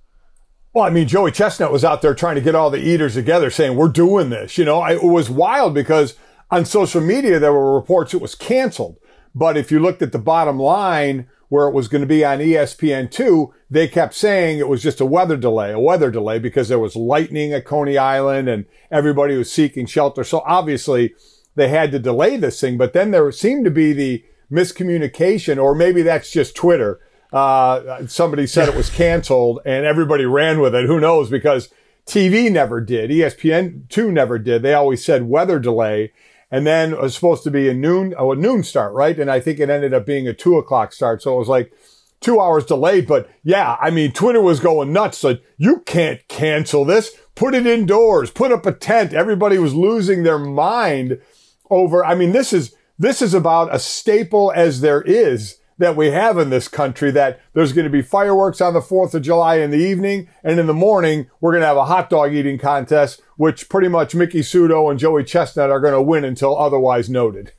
Well, 0.76 0.84
I 0.84 0.90
mean, 0.90 1.08
Joey 1.08 1.32
Chestnut 1.32 1.72
was 1.72 1.86
out 1.86 2.02
there 2.02 2.14
trying 2.14 2.34
to 2.34 2.42
get 2.42 2.54
all 2.54 2.68
the 2.68 2.76
eaters 2.76 3.14
together 3.14 3.48
saying, 3.48 3.76
we're 3.76 3.88
doing 3.88 4.28
this. 4.28 4.58
You 4.58 4.66
know, 4.66 4.80
I, 4.80 4.92
it 4.92 5.02
was 5.02 5.30
wild 5.30 5.72
because 5.72 6.16
on 6.50 6.66
social 6.66 7.00
media, 7.00 7.38
there 7.38 7.54
were 7.54 7.74
reports 7.74 8.12
it 8.12 8.20
was 8.20 8.34
canceled. 8.34 8.98
But 9.34 9.56
if 9.56 9.70
you 9.70 9.80
looked 9.80 10.02
at 10.02 10.12
the 10.12 10.18
bottom 10.18 10.58
line 10.58 11.28
where 11.48 11.66
it 11.66 11.72
was 11.72 11.88
going 11.88 12.02
to 12.02 12.06
be 12.06 12.26
on 12.26 12.42
E 12.42 12.48
ESPN2, 12.48 13.54
they 13.70 13.88
kept 13.88 14.12
saying 14.12 14.58
it 14.58 14.68
was 14.68 14.82
just 14.82 15.00
a 15.00 15.06
weather 15.06 15.38
delay, 15.38 15.72
a 15.72 15.80
weather 15.80 16.10
delay 16.10 16.38
because 16.38 16.68
there 16.68 16.78
was 16.78 16.94
lightning 16.94 17.54
at 17.54 17.64
Coney 17.64 17.96
Island 17.96 18.46
and 18.46 18.66
everybody 18.90 19.34
was 19.34 19.50
seeking 19.50 19.86
shelter. 19.86 20.24
So 20.24 20.42
obviously 20.44 21.14
they 21.54 21.68
had 21.68 21.90
to 21.92 21.98
delay 21.98 22.36
this 22.36 22.60
thing. 22.60 22.76
But 22.76 22.92
then 22.92 23.12
there 23.12 23.32
seemed 23.32 23.64
to 23.64 23.70
be 23.70 23.94
the 23.94 24.22
miscommunication, 24.52 25.56
or 25.56 25.74
maybe 25.74 26.02
that's 26.02 26.30
just 26.30 26.54
Twitter. 26.54 27.00
Uh, 27.32 28.06
somebody 28.06 28.46
said 28.46 28.68
it 28.68 28.76
was 28.76 28.90
canceled 28.90 29.60
and 29.64 29.84
everybody 29.84 30.24
ran 30.24 30.60
with 30.60 30.74
it. 30.74 30.86
Who 30.86 31.00
knows? 31.00 31.28
Because 31.30 31.68
TV 32.06 32.50
never 32.50 32.80
did. 32.80 33.10
E 33.10 33.18
ESPN2 33.18 34.12
never 34.12 34.38
did. 34.38 34.62
They 34.62 34.74
always 34.74 35.04
said 35.04 35.28
weather 35.28 35.58
delay. 35.58 36.12
And 36.50 36.66
then 36.66 36.92
it 36.92 37.00
was 37.00 37.14
supposed 37.14 37.42
to 37.44 37.50
be 37.50 37.68
a 37.68 37.74
noon, 37.74 38.14
oh, 38.16 38.30
a 38.30 38.36
noon 38.36 38.62
start, 38.62 38.92
right? 38.92 39.18
And 39.18 39.30
I 39.30 39.40
think 39.40 39.58
it 39.58 39.68
ended 39.68 39.92
up 39.92 40.06
being 40.06 40.28
a 40.28 40.32
two 40.32 40.56
o'clock 40.56 40.92
start. 40.92 41.20
So 41.20 41.34
it 41.34 41.38
was 41.38 41.48
like 41.48 41.72
two 42.20 42.40
hours 42.40 42.64
delayed. 42.64 43.08
But 43.08 43.28
yeah, 43.42 43.76
I 43.80 43.90
mean, 43.90 44.12
Twitter 44.12 44.40
was 44.40 44.60
going 44.60 44.92
nuts. 44.92 45.24
Like, 45.24 45.42
you 45.58 45.80
can't 45.80 46.26
cancel 46.28 46.84
this. 46.84 47.16
Put 47.34 47.54
it 47.54 47.66
indoors. 47.66 48.30
Put 48.30 48.52
up 48.52 48.64
a 48.64 48.72
tent. 48.72 49.12
Everybody 49.12 49.58
was 49.58 49.74
losing 49.74 50.22
their 50.22 50.38
mind 50.38 51.20
over. 51.68 52.04
I 52.04 52.14
mean, 52.14 52.30
this 52.30 52.52
is, 52.52 52.74
this 52.96 53.20
is 53.20 53.34
about 53.34 53.74
a 53.74 53.80
staple 53.80 54.52
as 54.54 54.80
there 54.80 55.02
is 55.02 55.58
that 55.78 55.96
we 55.96 56.08
have 56.08 56.38
in 56.38 56.50
this 56.50 56.68
country 56.68 57.10
that 57.10 57.40
there's 57.52 57.72
going 57.72 57.84
to 57.84 57.90
be 57.90 58.02
fireworks 58.02 58.60
on 58.60 58.74
the 58.74 58.80
4th 58.80 59.14
of 59.14 59.22
July 59.22 59.56
in 59.56 59.70
the 59.70 59.78
evening. 59.78 60.28
And 60.42 60.58
in 60.58 60.66
the 60.66 60.74
morning, 60.74 61.28
we're 61.40 61.52
going 61.52 61.62
to 61.62 61.66
have 61.66 61.76
a 61.76 61.84
hot 61.84 62.10
dog 62.10 62.32
eating 62.32 62.58
contest, 62.58 63.22
which 63.36 63.68
pretty 63.68 63.88
much 63.88 64.14
Miki 64.14 64.40
Sudo 64.40 64.90
and 64.90 64.98
Joey 64.98 65.24
Chestnut 65.24 65.70
are 65.70 65.80
going 65.80 65.94
to 65.94 66.02
win 66.02 66.24
until 66.24 66.56
otherwise 66.58 67.10
noted. 67.10 67.52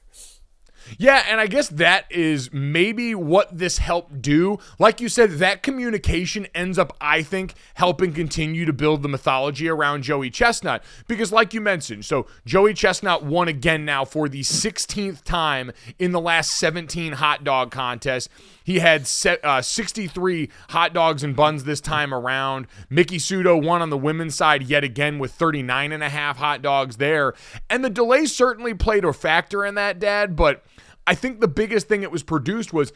Yeah, 0.98 1.24
and 1.28 1.40
I 1.40 1.48
guess 1.48 1.70
that 1.70 2.06
is 2.12 2.52
maybe 2.54 3.14
what 3.16 3.58
this 3.58 3.78
helped 3.78 4.22
do. 4.22 4.60
Like 4.80 5.02
you 5.02 5.10
said, 5.10 5.32
that 5.34 5.64
communication 5.64 6.48
ends 6.56 6.78
up, 6.78 6.96
I 7.02 7.22
think, 7.22 7.54
helping 7.76 8.14
continue 8.14 8.66
to 8.66 8.74
build 8.74 9.04
the 9.04 9.10
mythology 9.10 9.68
around 9.68 10.04
Joey 10.04 10.30
Chestnut. 10.30 10.84
Because, 11.08 11.32
like 11.32 11.54
you 11.54 11.62
mentioned, 11.62 12.06
so 12.06 12.28
Joey 12.46 12.74
Chestnut 12.74 13.24
won 13.24 13.48
again 13.48 13.86
now 13.86 14.06
for 14.06 14.30
the 14.30 14.42
16th 14.42 15.24
time 15.24 15.72
in 16.00 16.12
the 16.12 16.22
last 16.22 16.58
17 16.58 17.14
hot 17.14 17.44
dog 17.44 17.72
contests. 17.72 18.30
He 18.68 18.80
had 18.80 19.08
set, 19.08 19.40
uh, 19.46 19.62
63 19.62 20.50
hot 20.72 20.94
dogs 20.94 21.24
and 21.24 21.34
buns 21.34 21.64
this 21.64 21.80
time 21.80 22.14
around. 22.14 22.68
Miki 22.90 23.18
Sudo 23.18 23.64
won 23.64 23.82
on 23.82 23.90
the 23.90 23.98
women's 23.98 24.36
side 24.36 24.64
yet 24.64 24.84
again 24.84 25.20
with 25.20 25.32
39 25.32 25.94
and 25.94 26.04
a 26.04 26.10
half 26.10 26.36
hot 26.36 26.62
dogs 26.62 26.98
there. 26.98 27.34
And 27.70 27.82
the 27.82 27.90
delay 27.90 28.26
certainly 28.26 28.74
played 28.74 29.06
a 29.06 29.14
factor 29.14 29.66
in 29.66 29.76
that, 29.76 30.00
Dad, 30.00 30.36
but 30.36 30.66
I 31.08 31.16
think 31.16 31.40
the 31.40 31.48
biggest 31.48 31.88
thing 31.88 32.04
it 32.04 32.12
was 32.12 32.24
produced 32.24 32.74
was 32.74 32.92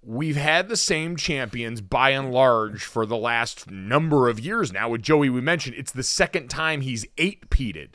we've 0.00 0.36
had 0.36 0.68
the 0.68 0.76
same 0.76 1.16
champions 1.16 1.80
by 1.80 2.10
and 2.10 2.30
large 2.30 2.84
for 2.84 3.04
the 3.04 3.16
last 3.16 3.68
number 3.68 4.28
of 4.28 4.38
years 4.38 4.72
now. 4.72 4.90
With 4.90 5.02
Joey, 5.02 5.28
we 5.28 5.40
mentioned 5.40 5.74
it's 5.76 5.90
the 5.90 6.04
second 6.04 6.50
time 6.50 6.82
he's 6.82 7.04
eight 7.18 7.50
peated. 7.50 7.94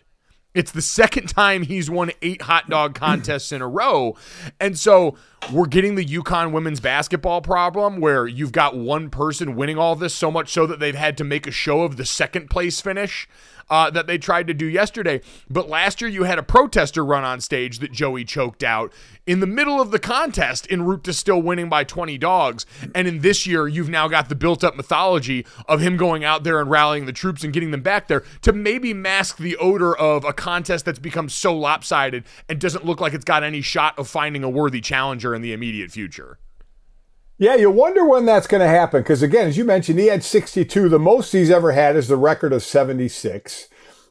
It's 0.54 0.72
the 0.72 0.82
second 0.82 1.28
time 1.28 1.64
he's 1.64 1.90
won 1.90 2.12
eight 2.22 2.42
hot 2.44 2.70
dog 2.70 2.96
contests 3.00 3.52
in 3.52 3.62
a 3.62 3.68
row. 3.68 4.16
And 4.60 4.78
so 4.78 5.16
we're 5.52 5.68
getting 5.68 5.96
the 5.96 6.06
UConn 6.06 6.52
women's 6.52 6.80
basketball 6.80 7.42
problem 7.42 8.00
where 8.00 8.28
you've 8.28 8.52
got 8.52 8.76
one 8.76 9.10
person 9.10 9.56
winning 9.56 9.78
all 9.78 9.96
this 9.96 10.14
so 10.14 10.30
much 10.30 10.52
so 10.52 10.68
that 10.68 10.80
they've 10.80 10.96
had 10.96 11.18
to 11.18 11.24
make 11.24 11.48
a 11.48 11.52
show 11.52 11.82
of 11.82 11.98
the 11.98 12.06
second 12.06 12.50
place 12.50 12.82
finish 12.82 13.28
uh, 13.72 13.90
that 13.90 14.06
they 14.06 14.20
tried 14.20 14.46
to 14.48 14.54
do 14.54 14.68
yesterday. 14.68 15.22
But 15.50 15.70
last 15.70 16.02
year 16.02 16.10
you 16.10 16.24
had 16.24 16.38
a 16.38 16.44
protester 16.44 17.04
run 17.04 17.24
on 17.24 17.40
stage 17.42 17.80
that 17.80 17.92
Joey 17.92 18.26
choked 18.26 18.64
out 18.64 18.94
in 19.26 19.40
the 19.40 19.48
middle 19.48 19.80
of 19.80 19.92
the 19.92 20.00
contest 20.00 20.68
en 20.70 20.84
route 20.84 21.04
to 21.06 21.14
still 21.14 21.42
winning 21.42 21.70
by 21.70 21.86
20 21.86 22.18
dogs. 22.18 22.66
And 22.94 23.08
in 23.08 23.22
this 23.22 23.48
year, 23.48 23.68
you've 23.68 23.90
now 23.90 24.10
got 24.10 24.28
the 24.30 24.36
built 24.36 24.64
up 24.64 24.76
mythology 24.76 25.46
of 25.68 25.80
him 25.80 25.96
going 25.96 26.24
out 26.24 26.44
there 26.44 26.60
and 26.60 26.70
rallying 26.70 27.06
the 27.06 27.14
troops 27.14 27.44
and 27.44 27.54
getting 27.54 27.72
them 27.72 27.82
back 27.82 28.10
there 28.10 28.24
to 28.42 28.52
maybe 28.52 28.94
mask 28.94 29.38
the 29.38 29.56
odor 29.58 29.96
of 29.96 30.26
a 30.26 30.34
contest 30.34 30.84
that's 30.86 31.00
become 31.00 31.30
so 31.30 31.56
lopsided 31.56 32.26
and 32.50 32.60
doesn't 32.60 32.86
look 32.86 33.00
like 33.00 33.14
it's 33.14 33.26
got 33.26 33.44
any 33.44 33.62
shot 33.62 33.98
of 33.98 34.08
finding 34.10 34.44
a 34.44 34.50
worthy 34.50 34.82
challenger 34.82 35.34
in 35.34 35.42
the 35.42 35.54
immediate 35.54 35.92
future. 35.92 36.38
Yeah, 37.42 37.56
you 37.56 37.72
wonder 37.72 38.06
when 38.06 38.26
that's 38.26 38.46
going 38.46 38.62
to 38.62 38.68
happen. 38.68 39.02
Because 39.02 39.24
again, 39.24 39.48
as 39.48 39.58
you 39.58 39.66
mentioned, 39.66 39.98
he 39.98 40.06
had 40.06 40.24
62. 40.24 40.88
The 40.88 41.00
most 41.00 41.32
he's 41.32 41.50
ever 41.50 41.72
had 41.72 41.96
is 41.96 42.08
the 42.08 42.16
record 42.16 42.54
of 42.54 42.62
76. 42.62 43.68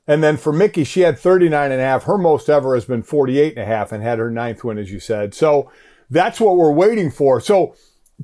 And 0.08 0.20
then 0.20 0.36
for 0.36 0.52
Mickey, 0.52 0.82
she 0.82 1.02
had 1.02 1.16
39 1.16 1.70
and 1.70 1.80
a 1.80 1.84
half. 1.84 2.02
Her 2.02 2.18
most 2.18 2.50
ever 2.50 2.74
has 2.74 2.86
been 2.86 3.04
48 3.04 3.52
and 3.52 3.62
a 3.62 3.66
half 3.66 3.92
and 3.92 4.02
had 4.02 4.18
her 4.18 4.32
ninth 4.32 4.64
win, 4.64 4.78
as 4.78 4.90
you 4.90 4.98
said. 4.98 5.32
So 5.32 5.70
that's 6.10 6.40
what 6.40 6.56
we're 6.56 6.72
waiting 6.72 7.08
for. 7.08 7.40
So 7.40 7.76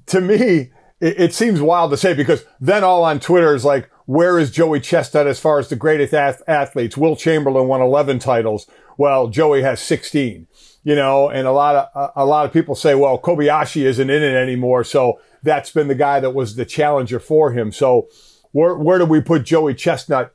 to 0.06 0.20
me, 0.20 0.72
it, 0.98 1.20
it 1.20 1.32
seems 1.32 1.60
wild 1.60 1.92
to 1.92 1.96
say 1.96 2.12
because 2.12 2.44
then 2.60 2.82
all 2.82 3.04
on 3.04 3.20
Twitter 3.20 3.54
is 3.54 3.64
like, 3.64 3.88
where 4.06 4.40
is 4.40 4.50
Joey 4.50 4.80
Chestnut 4.80 5.28
as 5.28 5.38
far 5.38 5.60
as 5.60 5.68
the 5.68 5.76
greatest 5.76 6.14
ath- 6.14 6.42
athletes? 6.48 6.96
Wilt 6.96 7.20
Chamberlain 7.20 7.68
won 7.68 7.80
11 7.80 8.18
titles. 8.18 8.68
Well, 8.98 9.28
Joey 9.28 9.62
has 9.62 9.80
16 9.80 10.48
you 10.86 10.94
know, 10.94 11.28
and 11.28 11.48
a 11.48 11.50
lot 11.50 11.74
of 11.74 12.12
a 12.14 12.24
lot 12.24 12.46
of 12.46 12.52
people 12.52 12.76
say, 12.76 12.94
well, 12.94 13.18
Kobayashi 13.18 13.82
isn't 13.82 14.08
in 14.08 14.22
it 14.22 14.36
anymore, 14.36 14.84
so 14.84 15.18
that's 15.42 15.72
been 15.72 15.88
the 15.88 15.96
guy 15.96 16.20
that 16.20 16.30
was 16.30 16.54
the 16.54 16.64
challenger 16.64 17.18
for 17.18 17.50
him. 17.50 17.72
So 17.72 18.06
where 18.52 18.76
where 18.76 19.00
do 19.00 19.04
we 19.04 19.20
put 19.20 19.42
Joey 19.44 19.74
Chestnut 19.74 20.32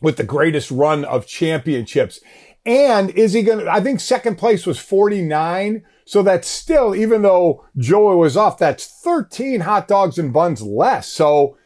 with 0.00 0.16
the 0.16 0.22
greatest 0.22 0.70
run 0.70 1.04
of 1.04 1.26
championships? 1.26 2.20
And 2.64 3.10
is 3.10 3.32
he 3.32 3.42
going 3.42 3.64
to, 3.64 3.68
I 3.68 3.80
think 3.80 3.98
second 3.98 4.36
place 4.36 4.66
was 4.66 4.78
49. 4.78 5.84
So 6.04 6.22
that's 6.22 6.46
still, 6.46 6.94
even 6.94 7.22
though 7.22 7.64
Joey 7.76 8.14
was 8.14 8.36
off, 8.36 8.56
that's 8.56 8.86
13 9.02 9.62
hot 9.62 9.88
dogs 9.88 10.16
and 10.16 10.32
buns 10.32 10.62
less. 10.62 11.08
So 11.08 11.56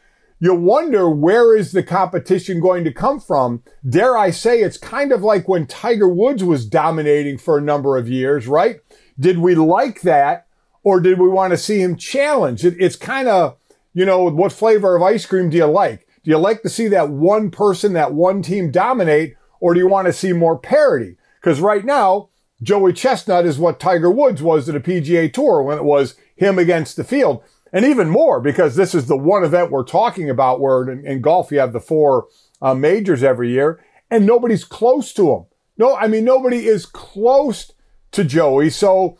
you 0.43 0.53
wonder 0.53 1.09
where 1.09 1.55
is 1.55 1.71
the 1.71 1.81
competition 1.81 2.59
going 2.59 2.83
to 2.83 2.91
come 2.91 3.21
from? 3.21 3.63
Dare 3.87 4.17
I 4.17 4.29
say 4.31 4.59
it's 4.59 4.75
kind 4.75 5.13
of 5.13 5.23
like 5.23 5.47
when 5.47 5.65
Tiger 5.65 6.09
Woods 6.09 6.43
was 6.43 6.65
dominating 6.65 7.37
for 7.37 7.57
a 7.57 7.61
number 7.61 7.95
of 7.95 8.09
years, 8.09 8.45
right? 8.45 8.81
Did 9.17 9.37
we 9.37 9.55
like 9.55 10.01
that 10.01 10.47
or 10.83 10.99
did 10.99 11.17
we 11.17 11.29
want 11.29 11.51
to 11.51 11.57
see 11.57 11.79
him 11.79 11.95
challenge? 11.95 12.65
It, 12.65 12.75
it's 12.77 12.97
kind 12.97 13.29
of, 13.29 13.55
you 13.93 14.05
know, 14.05 14.29
what 14.29 14.51
flavor 14.51 14.97
of 14.97 15.01
ice 15.01 15.25
cream 15.25 15.49
do 15.49 15.55
you 15.55 15.65
like? 15.65 16.05
Do 16.25 16.31
you 16.31 16.37
like 16.37 16.61
to 16.63 16.69
see 16.69 16.89
that 16.89 17.09
one 17.09 17.49
person, 17.49 17.93
that 17.93 18.13
one 18.13 18.41
team 18.41 18.69
dominate 18.69 19.37
or 19.61 19.73
do 19.73 19.79
you 19.79 19.87
want 19.87 20.07
to 20.07 20.13
see 20.13 20.33
more 20.33 20.59
parity? 20.59 21.15
Because 21.39 21.61
right 21.61 21.85
now, 21.85 22.27
Joey 22.61 22.91
Chestnut 22.91 23.45
is 23.45 23.59
what 23.59 23.79
Tiger 23.79 24.11
Woods 24.11 24.43
was 24.43 24.65
to 24.65 24.73
the 24.73 24.81
PGA 24.81 25.31
Tour 25.31 25.63
when 25.63 25.77
it 25.77 25.85
was 25.85 26.15
him 26.35 26.59
against 26.59 26.97
the 26.97 27.05
field 27.05 27.41
and 27.73 27.83
even 27.83 28.07
more 28.07 28.39
because 28.39 28.75
this 28.75 28.93
is 28.93 29.07
the 29.07 29.17
one 29.17 29.43
event 29.43 29.71
we're 29.71 29.83
talking 29.83 30.29
about 30.29 30.61
where 30.61 30.87
in, 30.89 31.05
in 31.05 31.21
golf 31.21 31.51
you 31.51 31.59
have 31.59 31.73
the 31.73 31.81
four 31.81 32.27
uh, 32.61 32.75
majors 32.75 33.23
every 33.23 33.49
year 33.49 33.83
and 34.11 34.25
nobody's 34.25 34.63
close 34.63 35.11
to 35.13 35.31
him. 35.31 35.45
No, 35.75 35.95
I 35.95 36.07
mean, 36.07 36.23
nobody 36.23 36.67
is 36.67 36.85
close 36.85 37.73
to 38.11 38.23
Joey. 38.23 38.69
So 38.69 39.17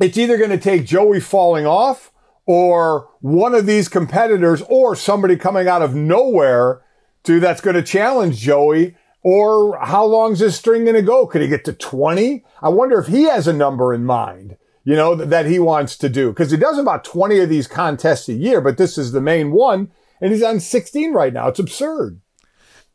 it's 0.00 0.18
either 0.18 0.36
going 0.36 0.50
to 0.50 0.58
take 0.58 0.84
Joey 0.84 1.20
falling 1.20 1.64
off 1.64 2.12
or 2.44 3.08
one 3.20 3.54
of 3.54 3.66
these 3.66 3.88
competitors 3.88 4.62
or 4.68 4.96
somebody 4.96 5.36
coming 5.36 5.68
out 5.68 5.82
of 5.82 5.94
nowhere 5.94 6.82
to 7.22 7.38
that's 7.38 7.60
going 7.60 7.76
to 7.76 7.82
challenge 7.82 8.38
Joey. 8.38 8.96
Or 9.22 9.78
how 9.80 10.04
long's 10.04 10.38
this 10.38 10.56
string 10.56 10.84
going 10.84 10.94
to 10.94 11.02
go? 11.02 11.26
Could 11.26 11.42
he 11.42 11.48
get 11.48 11.64
to 11.64 11.72
20? 11.72 12.44
I 12.62 12.68
wonder 12.68 12.98
if 12.98 13.08
he 13.08 13.24
has 13.24 13.48
a 13.48 13.52
number 13.52 13.92
in 13.92 14.04
mind 14.04 14.56
you 14.86 14.94
know, 14.94 15.14
that, 15.16 15.28
that 15.28 15.46
he 15.46 15.58
wants 15.58 15.98
to 15.98 16.08
do. 16.08 16.32
Cause 16.32 16.50
he 16.50 16.56
does 16.56 16.78
about 16.78 17.04
20 17.04 17.40
of 17.40 17.50
these 17.50 17.66
contests 17.66 18.28
a 18.28 18.32
year, 18.32 18.60
but 18.62 18.78
this 18.78 18.96
is 18.96 19.12
the 19.12 19.20
main 19.20 19.50
one 19.50 19.90
and 20.20 20.32
he's 20.32 20.42
on 20.42 20.60
16 20.60 21.12
right 21.12 21.32
now. 21.32 21.48
It's 21.48 21.58
absurd. 21.58 22.20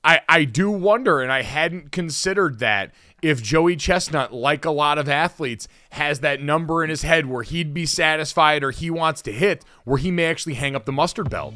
I, 0.03 0.21
I 0.27 0.45
do 0.45 0.71
wonder, 0.71 1.19
and 1.21 1.31
I 1.31 1.43
hadn't 1.43 1.91
considered 1.91 2.57
that 2.59 2.91
if 3.21 3.43
Joey 3.43 3.75
Chestnut, 3.75 4.33
like 4.33 4.65
a 4.65 4.71
lot 4.71 4.97
of 4.97 5.07
athletes, 5.07 5.67
has 5.91 6.21
that 6.21 6.41
number 6.41 6.83
in 6.83 6.89
his 6.89 7.03
head 7.03 7.27
where 7.27 7.43
he'd 7.43 7.71
be 7.71 7.85
satisfied 7.85 8.63
or 8.63 8.71
he 8.71 8.89
wants 8.89 9.21
to 9.23 9.31
hit, 9.31 9.63
where 9.83 9.99
he 9.99 10.09
may 10.09 10.25
actually 10.25 10.55
hang 10.55 10.75
up 10.75 10.85
the 10.85 10.91
mustard 10.91 11.29
belt. 11.29 11.53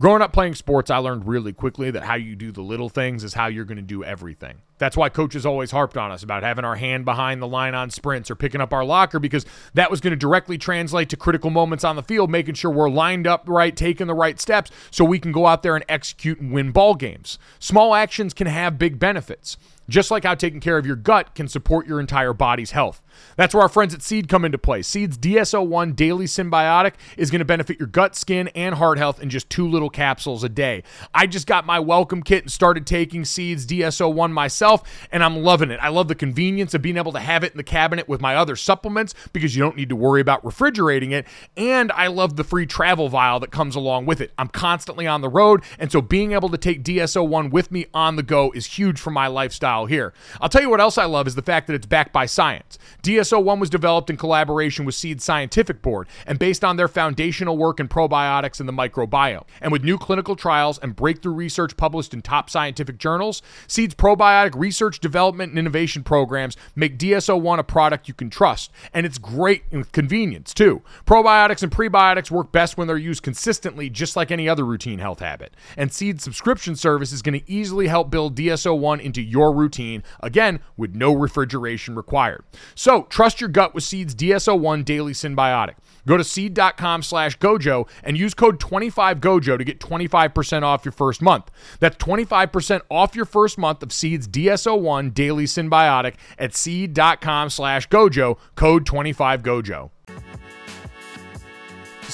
Growing 0.00 0.22
up 0.22 0.32
playing 0.32 0.56
sports, 0.56 0.90
I 0.90 0.96
learned 0.96 1.28
really 1.28 1.52
quickly 1.52 1.92
that 1.92 2.02
how 2.02 2.16
you 2.16 2.34
do 2.34 2.50
the 2.50 2.62
little 2.62 2.88
things 2.88 3.22
is 3.22 3.34
how 3.34 3.46
you're 3.46 3.64
going 3.64 3.76
to 3.76 3.82
do 3.82 4.02
everything. 4.02 4.56
That's 4.78 4.96
why 4.96 5.08
coaches 5.08 5.46
always 5.46 5.70
harped 5.70 5.96
on 5.96 6.10
us 6.10 6.24
about 6.24 6.42
having 6.42 6.64
our 6.64 6.74
hand 6.74 7.04
behind 7.04 7.40
the 7.40 7.46
line 7.46 7.76
on 7.76 7.90
sprints 7.90 8.28
or 8.28 8.34
picking 8.34 8.60
up 8.60 8.72
our 8.72 8.84
locker 8.84 9.20
because 9.20 9.46
that 9.74 9.92
was 9.92 10.00
going 10.00 10.10
to 10.10 10.16
directly 10.16 10.58
translate 10.58 11.10
to 11.10 11.16
critical 11.16 11.48
moments 11.48 11.84
on 11.84 11.94
the 11.94 12.02
field, 12.02 12.28
making 12.28 12.54
sure 12.54 12.72
we're 12.72 12.90
lined 12.90 13.28
up 13.28 13.44
right, 13.46 13.76
taking 13.76 14.08
the 14.08 14.14
right 14.14 14.40
steps 14.40 14.72
so 14.90 15.04
we 15.04 15.20
can 15.20 15.30
go 15.30 15.46
out 15.46 15.62
there 15.62 15.76
and 15.76 15.84
execute 15.88 16.40
and 16.40 16.50
win 16.50 16.72
ball 16.72 16.96
games. 16.96 17.38
Small 17.60 17.94
actions 17.94 18.34
can 18.34 18.48
have 18.48 18.78
big 18.78 18.98
benefits 18.98 19.56
just 19.88 20.10
like 20.10 20.24
how 20.24 20.34
taking 20.34 20.60
care 20.60 20.78
of 20.78 20.86
your 20.86 20.96
gut 20.96 21.34
can 21.34 21.48
support 21.48 21.86
your 21.86 22.00
entire 22.00 22.32
body's 22.32 22.70
health. 22.70 23.02
That's 23.36 23.54
where 23.54 23.62
our 23.62 23.68
friends 23.68 23.94
at 23.94 24.02
Seed 24.02 24.28
come 24.28 24.44
into 24.44 24.58
play. 24.58 24.82
Seed's 24.82 25.16
DS-01 25.16 25.94
Daily 25.94 26.26
Synbiotic 26.26 26.94
is 27.16 27.30
going 27.30 27.40
to 27.40 27.44
benefit 27.44 27.78
your 27.78 27.86
gut, 27.86 28.16
skin, 28.16 28.48
and 28.48 28.74
heart 28.74 28.98
health 28.98 29.22
in 29.22 29.30
just 29.30 29.48
two 29.50 29.68
little 29.68 29.90
capsules 29.90 30.42
a 30.42 30.48
day. 30.48 30.82
I 31.14 31.26
just 31.26 31.46
got 31.46 31.66
my 31.66 31.78
welcome 31.78 32.22
kit 32.22 32.42
and 32.42 32.52
started 32.52 32.86
taking 32.86 33.24
Seed's 33.24 33.66
DS-01 33.66 34.32
myself, 34.32 34.82
and 35.12 35.22
I'm 35.22 35.36
loving 35.42 35.70
it. 35.70 35.78
I 35.80 35.88
love 35.88 36.08
the 36.08 36.14
convenience 36.14 36.74
of 36.74 36.82
being 36.82 36.96
able 36.96 37.12
to 37.12 37.20
have 37.20 37.44
it 37.44 37.52
in 37.52 37.56
the 37.56 37.62
cabinet 37.62 38.08
with 38.08 38.20
my 38.20 38.36
other 38.36 38.56
supplements 38.56 39.14
because 39.32 39.54
you 39.54 39.62
don't 39.62 39.76
need 39.76 39.90
to 39.90 39.96
worry 39.96 40.20
about 40.20 40.44
refrigerating 40.44 41.12
it, 41.12 41.26
and 41.56 41.92
I 41.92 42.08
love 42.08 42.36
the 42.36 42.44
free 42.44 42.66
travel 42.66 43.08
vial 43.08 43.40
that 43.40 43.50
comes 43.50 43.76
along 43.76 44.06
with 44.06 44.20
it. 44.20 44.32
I'm 44.38 44.48
constantly 44.48 45.06
on 45.06 45.20
the 45.20 45.28
road, 45.28 45.62
and 45.78 45.92
so 45.92 46.00
being 46.00 46.32
able 46.32 46.48
to 46.48 46.58
take 46.58 46.82
DS-01 46.82 47.50
with 47.50 47.70
me 47.70 47.86
on 47.94 48.16
the 48.16 48.22
go 48.22 48.50
is 48.52 48.66
huge 48.66 48.98
for 48.98 49.10
my 49.10 49.26
lifestyle 49.26 49.73
here. 49.82 50.14
I'll 50.40 50.48
tell 50.48 50.62
you 50.62 50.70
what 50.70 50.80
else 50.80 50.96
I 50.96 51.04
love 51.04 51.26
is 51.26 51.34
the 51.34 51.42
fact 51.42 51.66
that 51.66 51.74
it's 51.74 51.86
backed 51.86 52.12
by 52.12 52.26
science. 52.26 52.78
DS-01 53.02 53.58
was 53.58 53.68
developed 53.68 54.10
in 54.10 54.16
collaboration 54.16 54.84
with 54.84 54.94
Seed 54.94 55.20
Scientific 55.20 55.82
Board 55.82 56.06
and 56.26 56.38
based 56.38 56.64
on 56.64 56.76
their 56.76 56.88
foundational 56.88 57.58
work 57.58 57.80
in 57.80 57.88
probiotics 57.88 58.60
and 58.60 58.68
the 58.68 58.72
microbiome. 58.72 59.44
And 59.60 59.72
with 59.72 59.82
new 59.82 59.98
clinical 59.98 60.36
trials 60.36 60.78
and 60.78 60.94
breakthrough 60.94 61.34
research 61.34 61.76
published 61.76 62.14
in 62.14 62.22
top 62.22 62.48
scientific 62.48 62.98
journals, 62.98 63.42
Seed's 63.66 63.94
probiotic 63.94 64.54
research, 64.54 65.00
development, 65.00 65.50
and 65.50 65.58
innovation 65.58 66.04
programs 66.04 66.56
make 66.76 66.96
DS-01 66.96 67.58
a 67.58 67.64
product 67.64 68.06
you 68.06 68.14
can 68.14 68.30
trust. 68.30 68.70
And 68.92 69.04
it's 69.04 69.18
great 69.18 69.64
with 69.72 69.92
convenience, 69.92 70.54
too. 70.54 70.82
Probiotics 71.06 71.62
and 71.62 71.72
prebiotics 71.72 72.30
work 72.30 72.52
best 72.52 72.78
when 72.78 72.86
they're 72.86 72.96
used 72.96 73.22
consistently, 73.22 73.90
just 73.90 74.14
like 74.16 74.30
any 74.30 74.48
other 74.48 74.64
routine 74.64 75.00
health 75.00 75.18
habit. 75.18 75.54
And 75.76 75.92
Seed's 75.92 76.22
subscription 76.22 76.76
service 76.76 77.12
is 77.12 77.22
going 77.22 77.40
to 77.40 77.50
easily 77.50 77.88
help 77.88 78.10
build 78.10 78.34
DS-01 78.34 79.00
into 79.00 79.20
your 79.22 79.52
routine 79.54 79.63
routine, 79.64 80.02
again, 80.20 80.60
with 80.76 80.94
no 80.94 81.12
refrigeration 81.12 81.94
required. 81.94 82.44
So 82.74 83.02
trust 83.04 83.40
your 83.40 83.48
gut 83.48 83.74
with 83.74 83.84
Seed's 83.84 84.14
DS-01 84.14 84.84
Daily 84.84 85.12
Synbiotic. 85.12 85.74
Go 86.06 86.16
to 86.18 86.24
seed.com 86.24 87.02
slash 87.02 87.38
gojo 87.38 87.88
and 88.02 88.18
use 88.18 88.34
code 88.34 88.60
25gojo 88.60 89.56
to 89.56 89.64
get 89.64 89.80
25% 89.80 90.62
off 90.62 90.84
your 90.84 90.92
first 90.92 91.22
month. 91.22 91.50
That's 91.80 91.96
25% 91.96 92.82
off 92.90 93.16
your 93.16 93.24
first 93.24 93.56
month 93.56 93.82
of 93.82 93.92
Seed's 93.92 94.26
DS-01 94.26 95.14
Daily 95.14 95.44
Synbiotic 95.44 96.14
at 96.38 96.54
seed.com 96.54 97.50
slash 97.50 97.88
gojo, 97.88 98.38
code 98.54 98.84
25gojo. 98.86 99.90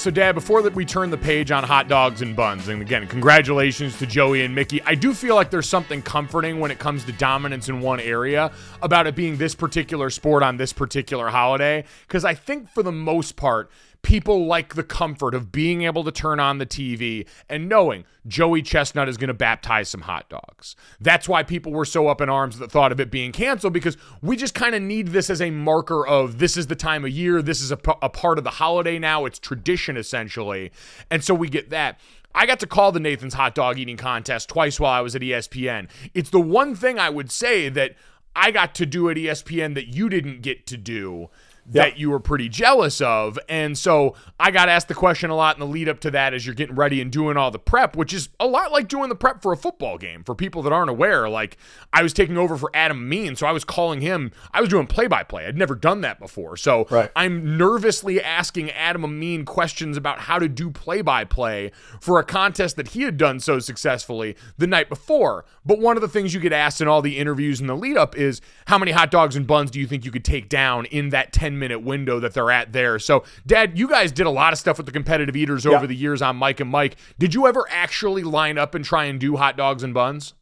So, 0.01 0.09
Dad, 0.09 0.33
before 0.33 0.63
that 0.63 0.73
we 0.73 0.83
turn 0.83 1.11
the 1.11 1.17
page 1.19 1.51
on 1.51 1.63
hot 1.63 1.87
dogs 1.87 2.23
and 2.23 2.35
buns, 2.35 2.69
and 2.69 2.81
again, 2.81 3.05
congratulations 3.05 3.99
to 3.99 4.07
Joey 4.07 4.41
and 4.43 4.55
Mickey. 4.55 4.81
I 4.81 4.95
do 4.95 5.13
feel 5.13 5.35
like 5.35 5.51
there's 5.51 5.69
something 5.69 6.01
comforting 6.01 6.59
when 6.59 6.71
it 6.71 6.79
comes 6.79 7.03
to 7.03 7.11
dominance 7.11 7.69
in 7.69 7.81
one 7.81 7.99
area 7.99 8.51
about 8.81 9.05
it 9.05 9.15
being 9.15 9.37
this 9.37 9.53
particular 9.53 10.09
sport 10.09 10.41
on 10.41 10.57
this 10.57 10.73
particular 10.73 11.27
holiday, 11.27 11.83
because 12.07 12.25
I 12.25 12.33
think 12.33 12.67
for 12.71 12.81
the 12.81 12.91
most 12.91 13.35
part, 13.35 13.69
people 14.03 14.45
like 14.45 14.75
the 14.75 14.83
comfort 14.83 15.35
of 15.35 15.51
being 15.51 15.83
able 15.83 16.03
to 16.03 16.11
turn 16.11 16.39
on 16.39 16.57
the 16.57 16.65
TV 16.65 17.27
and 17.47 17.69
knowing 17.69 18.03
Joey 18.27 18.61
Chestnut 18.61 19.07
is 19.07 19.17
going 19.17 19.27
to 19.27 19.33
baptize 19.33 19.89
some 19.89 20.01
hot 20.01 20.27
dogs. 20.29 20.75
That's 20.99 21.29
why 21.29 21.43
people 21.43 21.71
were 21.71 21.85
so 21.85 22.07
up 22.07 22.21
in 22.21 22.29
arms 22.29 22.55
at 22.55 22.61
the 22.61 22.67
thought 22.67 22.91
of 22.91 22.99
it 22.99 23.11
being 23.11 23.31
canceled 23.31 23.73
because 23.73 23.97
we 24.21 24.35
just 24.35 24.53
kind 24.55 24.75
of 24.75 24.81
need 24.81 25.09
this 25.09 25.29
as 25.29 25.41
a 25.41 25.51
marker 25.51 26.05
of 26.05 26.39
this 26.39 26.57
is 26.57 26.67
the 26.67 26.75
time 26.75 27.05
of 27.05 27.11
year, 27.11 27.41
this 27.41 27.61
is 27.61 27.71
a, 27.71 27.77
p- 27.77 27.91
a 28.01 28.09
part 28.09 28.37
of 28.37 28.43
the 28.43 28.51
holiday 28.51 28.97
now, 28.97 29.25
it's 29.25 29.39
tradition 29.39 29.97
essentially. 29.97 30.71
And 31.09 31.23
so 31.23 31.33
we 31.33 31.49
get 31.49 31.69
that. 31.69 31.99
I 32.33 32.45
got 32.45 32.59
to 32.61 32.67
call 32.67 32.91
the 32.91 32.99
Nathan's 32.99 33.33
hot 33.33 33.55
dog 33.55 33.77
eating 33.77 33.97
contest 33.97 34.49
twice 34.49 34.79
while 34.79 34.93
I 34.93 35.01
was 35.01 35.15
at 35.15 35.21
ESPN. 35.21 35.89
It's 36.13 36.29
the 36.29 36.39
one 36.39 36.75
thing 36.75 36.97
I 36.97 37.09
would 37.09 37.29
say 37.29 37.69
that 37.69 37.95
I 38.35 38.51
got 38.51 38.73
to 38.75 38.85
do 38.85 39.09
at 39.09 39.17
ESPN 39.17 39.75
that 39.75 39.87
you 39.87 40.07
didn't 40.07 40.41
get 40.41 40.65
to 40.67 40.77
do 40.77 41.29
that 41.67 41.97
you 41.97 42.09
were 42.09 42.19
pretty 42.19 42.49
jealous 42.49 43.01
of. 43.01 43.39
And 43.47 43.77
so 43.77 44.15
I 44.39 44.51
got 44.51 44.69
asked 44.69 44.87
the 44.87 44.93
question 44.93 45.29
a 45.29 45.35
lot 45.35 45.55
in 45.55 45.59
the 45.59 45.65
lead 45.65 45.87
up 45.87 45.99
to 46.01 46.11
that 46.11 46.33
as 46.33 46.45
you're 46.45 46.55
getting 46.55 46.75
ready 46.75 47.01
and 47.01 47.11
doing 47.11 47.37
all 47.37 47.51
the 47.51 47.59
prep, 47.59 47.95
which 47.95 48.13
is 48.13 48.29
a 48.39 48.47
lot 48.47 48.71
like 48.71 48.87
doing 48.87 49.09
the 49.09 49.15
prep 49.15 49.41
for 49.41 49.51
a 49.53 49.57
football 49.57 49.97
game. 49.97 50.23
For 50.23 50.35
people 50.35 50.61
that 50.63 50.73
aren't 50.73 50.89
aware, 50.89 51.29
like 51.29 51.57
I 51.93 52.03
was 52.03 52.13
taking 52.13 52.37
over 52.37 52.57
for 52.57 52.71
Adam 52.73 52.97
Amin, 52.97 53.35
so 53.35 53.47
I 53.47 53.51
was 53.51 53.63
calling 53.63 54.01
him, 54.01 54.31
I 54.53 54.61
was 54.61 54.69
doing 54.69 54.87
play 54.87 55.07
by 55.07 55.23
play. 55.23 55.45
I'd 55.45 55.57
never 55.57 55.75
done 55.75 56.01
that 56.01 56.19
before. 56.19 56.57
So 56.57 56.87
Right. 56.89 57.11
I'm 57.15 57.57
nervously 57.57 58.21
asking 58.21 58.71
Adam 58.71 59.05
Amin 59.05 59.45
questions 59.45 59.97
about 59.97 60.19
how 60.19 60.39
to 60.39 60.49
do 60.49 60.71
play 60.71 61.01
by 61.01 61.23
play 61.23 61.71
for 61.99 62.19
a 62.19 62.23
contest 62.23 62.75
that 62.75 62.89
he 62.89 63.03
had 63.03 63.17
done 63.17 63.39
so 63.39 63.59
successfully 63.59 64.35
the 64.57 64.67
night 64.67 64.89
before. 64.89 65.45
But 65.65 65.79
one 65.79 65.95
of 65.95 66.01
the 66.01 66.07
things 66.07 66.33
you 66.33 66.39
get 66.39 66.53
asked 66.53 66.81
in 66.81 66.87
all 66.87 67.01
the 67.01 67.17
interviews 67.17 67.61
in 67.61 67.67
the 67.67 67.75
lead 67.75 67.97
up 67.97 68.17
is 68.17 68.41
how 68.67 68.77
many 68.77 68.91
hot 68.91 69.11
dogs 69.11 69.35
and 69.35 69.47
buns 69.47 69.71
do 69.71 69.79
you 69.79 69.87
think 69.87 70.05
you 70.05 70.11
could 70.11 70.25
take 70.25 70.49
down 70.49 70.85
in 70.85 71.09
that 71.09 71.31
10 71.33 71.50
minute 71.59 71.81
window 71.81 72.19
that 72.19 72.33
they're 72.33 72.51
at 72.51 72.73
there? 72.73 72.99
So, 72.99 73.23
Dad, 73.45 73.77
you 73.77 73.87
guys 73.87 74.11
did 74.11 74.25
a 74.25 74.31
lot 74.31 74.53
of 74.53 74.59
stuff 74.59 74.77
with 74.77 74.85
the 74.85 74.91
competitive 74.91 75.35
eaters 75.35 75.65
over 75.65 75.81
Yeah. 75.81 75.85
the 75.87 75.95
years 75.95 76.21
on 76.21 76.35
Mike 76.35 76.59
and 76.59 76.69
Mike. 76.69 76.95
Did 77.19 77.33
you 77.33 77.47
ever 77.47 77.65
actually 77.69 78.23
line 78.23 78.57
up 78.57 78.75
and 78.75 78.83
try 78.83 79.05
and 79.05 79.19
do 79.19 79.37
hot 79.37 79.57
dogs 79.57 79.83
and 79.83 79.93
buns? 79.93 80.33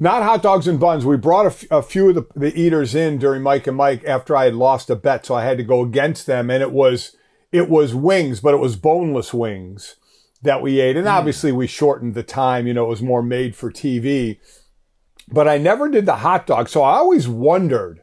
Not 0.00 0.22
hot 0.22 0.42
dogs 0.42 0.68
and 0.68 0.78
buns. 0.78 1.04
We 1.04 1.16
brought 1.16 1.46
a, 1.46 1.48
f- 1.48 1.70
a 1.70 1.82
few 1.82 2.10
of 2.10 2.14
the, 2.14 2.26
the 2.36 2.56
eaters 2.56 2.94
in 2.94 3.18
during 3.18 3.42
Mike 3.42 3.66
and 3.66 3.76
Mike 3.76 4.04
after 4.04 4.36
I 4.36 4.44
had 4.44 4.54
lost 4.54 4.90
a 4.90 4.96
bet, 4.96 5.26
so 5.26 5.34
I 5.34 5.44
had 5.44 5.58
to 5.58 5.64
go 5.64 5.82
against 5.82 6.26
them, 6.26 6.50
and 6.50 6.62
it 6.62 6.70
was 6.70 7.16
it 7.50 7.68
was 7.68 7.94
wings, 7.94 8.40
but 8.40 8.54
it 8.54 8.58
was 8.58 8.76
boneless 8.76 9.34
wings 9.34 9.96
that 10.42 10.62
we 10.62 10.80
ate, 10.80 10.96
and 10.96 11.06
hmm. 11.06 11.12
obviously 11.12 11.50
we 11.50 11.66
shortened 11.66 12.14
the 12.14 12.22
time. 12.22 12.66
You 12.66 12.74
know, 12.74 12.84
it 12.84 12.90
was 12.90 13.02
more 13.02 13.22
made 13.22 13.56
for 13.56 13.72
TV. 13.72 14.38
But 15.30 15.48
I 15.48 15.58
never 15.58 15.88
did 15.88 16.06
the 16.06 16.16
hot 16.16 16.46
dog, 16.46 16.68
so 16.68 16.82
I 16.82 16.96
always 16.96 17.28
wondered, 17.28 18.00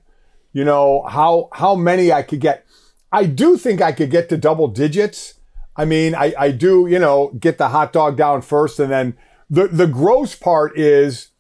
you 0.56 0.64
know, 0.64 1.04
how 1.10 1.50
how 1.52 1.76
many 1.76 2.14
I 2.14 2.24
could 2.24 2.40
get. 2.40 2.66
I 3.12 3.26
do 3.26 3.58
think 3.58 3.82
I 3.82 3.92
could 3.92 4.10
get 4.10 4.30
to 4.30 4.38
double 4.38 4.70
digits. 4.70 5.34
I 5.76 5.84
mean, 5.84 6.16
I, 6.16 6.34
I 6.40 6.52
do, 6.52 6.88
you 6.88 6.98
know, 6.98 7.34
get 7.38 7.58
the 7.58 7.68
hot 7.68 7.92
dog 7.92 8.16
down 8.16 8.42
first, 8.42 8.80
and 8.80 8.90
then 8.90 9.18
the 9.50 9.68
the 9.68 9.86
gross 9.86 10.34
part 10.34 10.80
is 10.80 11.32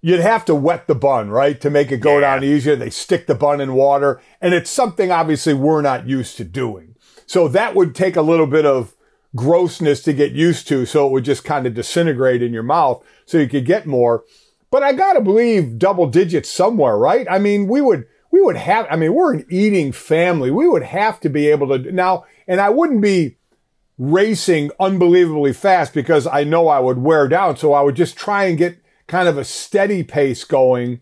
you'd 0.00 0.20
have 0.20 0.44
to 0.44 0.54
wet 0.54 0.86
the 0.86 0.94
bun, 0.94 1.30
right, 1.30 1.60
to 1.60 1.70
make 1.70 1.90
it 1.90 1.98
go 1.98 2.20
down 2.20 2.44
easier. 2.44 2.76
They 2.76 2.90
stick 2.90 3.26
the 3.26 3.34
bun 3.34 3.60
in 3.60 3.74
water, 3.74 4.22
and 4.40 4.54
it's 4.54 4.70
something 4.70 5.10
obviously 5.10 5.52
we're 5.52 5.82
not 5.82 6.06
used 6.06 6.36
to 6.36 6.44
doing. 6.44 6.94
So 7.26 7.48
that 7.48 7.74
would 7.74 7.96
take 7.96 8.14
a 8.14 8.22
little 8.22 8.46
bit 8.46 8.64
of 8.64 8.94
grossness 9.34 10.04
to 10.04 10.12
get 10.12 10.30
used 10.30 10.68
to, 10.68 10.86
so 10.86 11.08
it 11.08 11.10
would 11.10 11.24
just 11.24 11.42
kind 11.42 11.66
of 11.66 11.74
disintegrate 11.74 12.44
in 12.44 12.52
your 12.52 12.62
mouth, 12.62 13.04
so 13.26 13.38
you 13.38 13.48
could 13.48 13.66
get 13.66 13.86
more. 13.86 14.22
But 14.70 14.82
I 14.82 14.92
gotta 14.92 15.20
believe 15.20 15.78
double 15.78 16.06
digits 16.06 16.50
somewhere, 16.50 16.96
right? 16.98 17.26
I 17.30 17.38
mean, 17.38 17.68
we 17.68 17.80
would 17.80 18.06
we 18.30 18.42
would 18.42 18.56
have. 18.56 18.86
I 18.90 18.96
mean, 18.96 19.14
we're 19.14 19.34
an 19.34 19.46
eating 19.50 19.92
family. 19.92 20.50
We 20.50 20.68
would 20.68 20.82
have 20.82 21.20
to 21.20 21.30
be 21.30 21.48
able 21.48 21.68
to 21.68 21.92
now, 21.92 22.24
and 22.46 22.60
I 22.60 22.68
wouldn't 22.68 23.00
be 23.00 23.38
racing 23.96 24.70
unbelievably 24.78 25.52
fast 25.54 25.92
because 25.92 26.26
I 26.26 26.44
know 26.44 26.68
I 26.68 26.78
would 26.78 26.98
wear 26.98 27.28
down. 27.28 27.56
So 27.56 27.72
I 27.72 27.80
would 27.80 27.96
just 27.96 28.16
try 28.16 28.44
and 28.44 28.56
get 28.58 28.78
kind 29.06 29.28
of 29.28 29.36
a 29.38 29.44
steady 29.44 30.04
pace 30.04 30.44
going. 30.44 31.00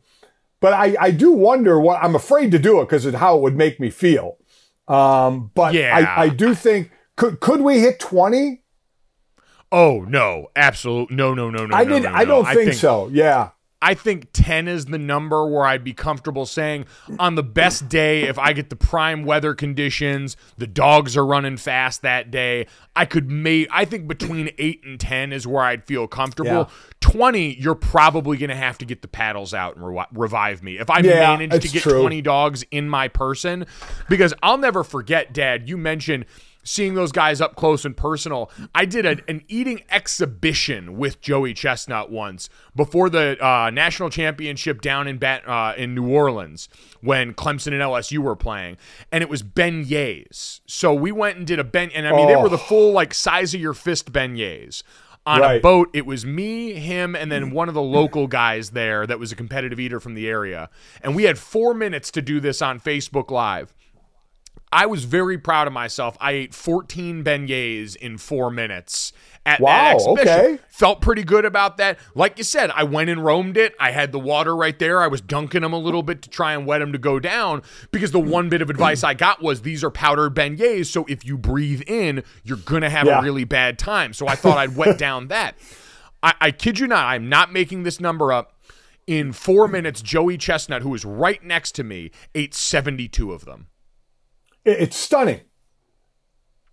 But 0.60 0.72
I, 0.72 0.96
I 0.98 1.10
do 1.10 1.32
wonder 1.32 1.78
what 1.78 2.02
I'm 2.02 2.14
afraid 2.14 2.50
to 2.52 2.58
do 2.58 2.80
it 2.80 2.84
because 2.86 3.04
of 3.04 3.14
how 3.14 3.36
it 3.36 3.42
would 3.42 3.56
make 3.56 3.78
me 3.78 3.90
feel. 3.90 4.38
Um, 4.88 5.50
but 5.54 5.74
Yeah. 5.74 5.94
I, 5.94 6.22
I 6.24 6.28
do 6.30 6.54
think 6.54 6.90
could 7.16 7.40
could 7.40 7.60
we 7.60 7.80
hit 7.80 8.00
20? 8.00 8.62
Oh, 9.72 10.00
no. 10.08 10.46
absolutely 10.56 11.16
No, 11.16 11.34
no, 11.34 11.50
no, 11.50 11.66
no. 11.66 11.76
I 11.76 11.84
no, 11.84 11.94
did. 11.94 12.04
no, 12.04 12.14
I 12.14 12.24
don't 12.24 12.46
think, 12.46 12.72
so. 12.72 13.08
Yeah. 13.08 13.50
I 13.86 13.94
think 13.94 14.30
10 14.32 14.66
is 14.66 14.86
the 14.86 14.98
number 14.98 15.46
where 15.46 15.64
I'd 15.64 15.84
be 15.84 15.92
comfortable 15.92 16.44
saying 16.44 16.86
on 17.20 17.36
the 17.36 17.44
best 17.44 17.88
day, 17.88 18.22
if 18.24 18.36
I 18.36 18.52
get 18.52 18.68
the 18.68 18.74
prime 18.74 19.22
weather 19.24 19.54
conditions, 19.54 20.36
the 20.58 20.66
dogs 20.66 21.16
are 21.16 21.24
running 21.24 21.56
fast 21.56 22.02
that 22.02 22.32
day, 22.32 22.66
I 22.96 23.04
could 23.04 23.30
make, 23.30 23.68
I 23.70 23.84
think 23.84 24.08
between 24.08 24.50
8 24.58 24.82
and 24.84 24.98
10 24.98 25.32
is 25.32 25.46
where 25.46 25.62
I'd 25.62 25.84
feel 25.84 26.08
comfortable. 26.08 26.50
Yeah. 26.50 26.68
20, 27.00 27.54
you're 27.60 27.76
probably 27.76 28.36
going 28.38 28.50
to 28.50 28.56
have 28.56 28.76
to 28.78 28.84
get 28.84 29.02
the 29.02 29.08
paddles 29.08 29.54
out 29.54 29.76
and 29.76 29.84
revi- 29.84 30.08
revive 30.12 30.64
me. 30.64 30.78
If 30.78 30.90
I 30.90 30.98
Yeah, 30.98 31.36
manage 31.36 31.62
to 31.62 31.68
get 31.68 31.82
true. 31.82 32.00
20 32.00 32.22
dogs 32.22 32.64
in 32.72 32.88
my 32.88 33.06
person, 33.06 33.66
because 34.08 34.34
I'll 34.42 34.58
never 34.58 34.82
forget, 34.82 35.32
Dad, 35.32 35.68
you 35.68 35.76
mentioned 35.76 36.24
seeing 36.66 36.94
those 36.94 37.12
guys 37.12 37.40
up 37.40 37.56
close 37.56 37.84
and 37.84 37.96
personal. 37.96 38.50
I 38.74 38.84
did 38.84 39.06
a, 39.06 39.16
an 39.28 39.42
eating 39.48 39.82
exhibition 39.90 40.96
with 40.98 41.20
Joey 41.20 41.54
Chestnut 41.54 42.10
once 42.10 42.48
before 42.74 43.08
the 43.08 43.42
uh, 43.44 43.70
national 43.70 44.10
championship 44.10 44.80
down 44.82 45.06
in 45.06 45.18
Bat, 45.18 45.48
uh, 45.48 45.74
in 45.76 45.94
New 45.94 46.08
Orleans 46.08 46.68
when 47.00 47.32
Clemson 47.34 47.68
and 47.68 47.80
LSU 47.80 48.18
were 48.18 48.36
playing, 48.36 48.76
and 49.12 49.22
it 49.22 49.28
was 49.28 49.42
beignets. 49.42 50.60
So 50.66 50.92
we 50.92 51.12
went 51.12 51.38
and 51.38 51.46
did 51.46 51.58
a 51.58 51.64
ben, 51.64 51.90
and 51.94 52.06
I 52.06 52.12
mean 52.12 52.26
they 52.26 52.36
were 52.36 52.48
the 52.48 52.58
full 52.58 52.92
like 52.92 53.14
size 53.14 53.54
of 53.54 53.60
your 53.60 53.74
fist 53.74 54.12
beignets. 54.12 54.82
On 55.26 55.40
a 55.56 55.60
boat, 55.60 55.90
it 55.92 56.06
was 56.06 56.24
me, 56.24 56.74
him, 56.74 57.16
and 57.16 57.32
then 57.32 57.50
one 57.50 57.66
of 57.66 57.74
the 57.74 57.82
local 57.82 58.28
guys 58.28 58.70
there 58.70 59.08
that 59.08 59.18
was 59.18 59.32
a 59.32 59.36
competitive 59.36 59.80
eater 59.80 59.98
from 59.98 60.14
the 60.14 60.28
area. 60.28 60.70
And 61.02 61.16
we 61.16 61.24
had 61.24 61.36
four 61.36 61.74
minutes 61.74 62.12
to 62.12 62.22
do 62.22 62.38
this 62.38 62.62
on 62.62 62.78
Facebook 62.78 63.32
Live. 63.32 63.74
I 64.72 64.86
was 64.86 65.04
very 65.04 65.38
proud 65.38 65.66
of 65.66 65.72
myself. 65.72 66.16
I 66.20 66.32
ate 66.32 66.54
14 66.54 67.22
beignets 67.24 67.94
in 67.96 68.18
four 68.18 68.50
minutes 68.50 69.12
at 69.46 69.60
Wow, 69.60 69.70
that 69.70 69.94
exhibition. 69.94 70.28
okay. 70.28 70.58
Felt 70.68 71.00
pretty 71.00 71.22
good 71.22 71.44
about 71.44 71.76
that. 71.76 71.98
Like 72.16 72.36
you 72.36 72.42
said, 72.44 72.70
I 72.74 72.82
went 72.82 73.08
and 73.08 73.24
roamed 73.24 73.56
it. 73.56 73.74
I 73.78 73.92
had 73.92 74.10
the 74.10 74.18
water 74.18 74.56
right 74.56 74.76
there. 74.78 75.00
I 75.00 75.06
was 75.06 75.20
dunking 75.20 75.62
them 75.62 75.72
a 75.72 75.78
little 75.78 76.02
bit 76.02 76.20
to 76.22 76.28
try 76.28 76.52
and 76.52 76.66
wet 76.66 76.80
them 76.80 76.92
to 76.92 76.98
go 76.98 77.20
down 77.20 77.62
because 77.92 78.10
the 78.10 78.18
one 78.20 78.48
bit 78.48 78.60
of 78.60 78.68
advice 78.68 79.04
I 79.04 79.14
got 79.14 79.40
was 79.40 79.62
these 79.62 79.84
are 79.84 79.90
powdered 79.90 80.34
beignets. 80.34 80.86
So 80.86 81.06
if 81.08 81.24
you 81.24 81.38
breathe 81.38 81.82
in, 81.86 82.24
you're 82.42 82.56
going 82.58 82.82
to 82.82 82.90
have 82.90 83.06
Yeah. 83.06 83.20
a 83.20 83.22
really 83.22 83.44
bad 83.44 83.78
time. 83.78 84.12
So 84.12 84.26
I 84.26 84.34
thought 84.34 84.58
I'd 84.58 84.76
wet 84.76 84.98
down 84.98 85.28
that. 85.28 85.54
I, 86.24 86.34
I 86.40 86.50
kid 86.50 86.80
you 86.80 86.88
not, 86.88 87.04
I'm 87.06 87.28
not 87.28 87.52
making 87.52 87.84
this 87.84 88.00
number 88.00 88.32
up. 88.32 88.52
In 89.06 89.32
four 89.32 89.68
minutes, 89.68 90.02
Joey 90.02 90.36
Chestnut, 90.36 90.82
who 90.82 90.88
was 90.90 91.04
right 91.04 91.42
next 91.44 91.76
to 91.76 91.84
me, 91.84 92.10
ate 92.34 92.52
72 92.52 93.32
of 93.32 93.44
them. 93.44 93.68
It- 94.66 94.80
it's 94.80 94.96
stunning. 94.96 95.40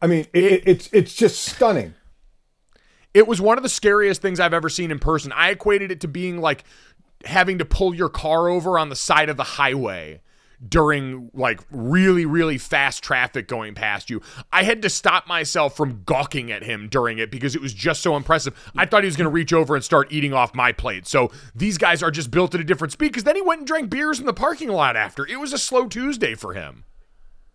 I 0.01 0.07
mean, 0.07 0.25
it, 0.33 0.43
it, 0.43 0.63
it's 0.65 0.89
it's 0.91 1.13
just 1.15 1.41
stunning. 1.43 1.93
It 3.13 3.25
was 3.27 3.39
one 3.39 3.57
of 3.57 3.63
the 3.63 3.69
scariest 3.69 4.21
things 4.21 4.39
I've 4.39 4.53
ever 4.53 4.67
seen 4.67 4.91
in 4.91 4.99
person. 4.99 5.31
I 5.31 5.51
equated 5.51 5.91
it 5.91 6.01
to 6.01 6.07
being 6.09 6.41
like 6.41 6.65
having 7.23 7.59
to 7.59 7.65
pull 7.65 7.95
your 7.95 8.09
car 8.09 8.49
over 8.49 8.77
on 8.77 8.89
the 8.89 8.95
side 8.97 9.29
of 9.29 9.37
the 9.37 9.43
highway 9.43 10.19
during 10.67 11.29
like 11.33 11.59
really 11.71 12.25
really 12.25 12.57
fast 12.57 13.03
traffic 13.03 13.47
going 13.47 13.75
past 13.75 14.09
you. 14.09 14.21
I 14.51 14.63
had 14.63 14.81
to 14.81 14.89
stop 14.89 15.25
myself 15.27 15.77
from 15.77 16.03
gawking 16.05 16.51
at 16.51 16.63
him 16.63 16.89
during 16.89 17.17
it 17.19 17.31
because 17.31 17.55
it 17.55 17.61
was 17.61 17.73
just 17.73 18.01
so 18.01 18.17
impressive. 18.17 18.71
I 18.75 18.85
thought 18.85 19.03
he 19.03 19.07
was 19.07 19.15
going 19.15 19.25
to 19.29 19.31
reach 19.31 19.53
over 19.53 19.75
and 19.75 19.83
start 19.85 20.11
eating 20.11 20.33
off 20.33 20.53
my 20.55 20.71
plate. 20.73 21.07
So 21.07 21.31
these 21.55 21.77
guys 21.77 22.01
are 22.03 22.11
just 22.11 22.31
built 22.31 22.55
at 22.55 22.61
a 22.61 22.63
different 22.65 22.91
speed 22.91 23.09
because 23.09 23.23
then 23.23 23.35
he 23.35 23.41
went 23.41 23.59
and 23.59 23.67
drank 23.67 23.89
beers 23.89 24.19
in 24.19 24.25
the 24.25 24.33
parking 24.33 24.69
lot 24.69 24.97
after. 24.97 25.25
It 25.27 25.39
was 25.39 25.53
a 25.53 25.57
slow 25.57 25.87
Tuesday 25.87 26.33
for 26.35 26.53
him. 26.53 26.83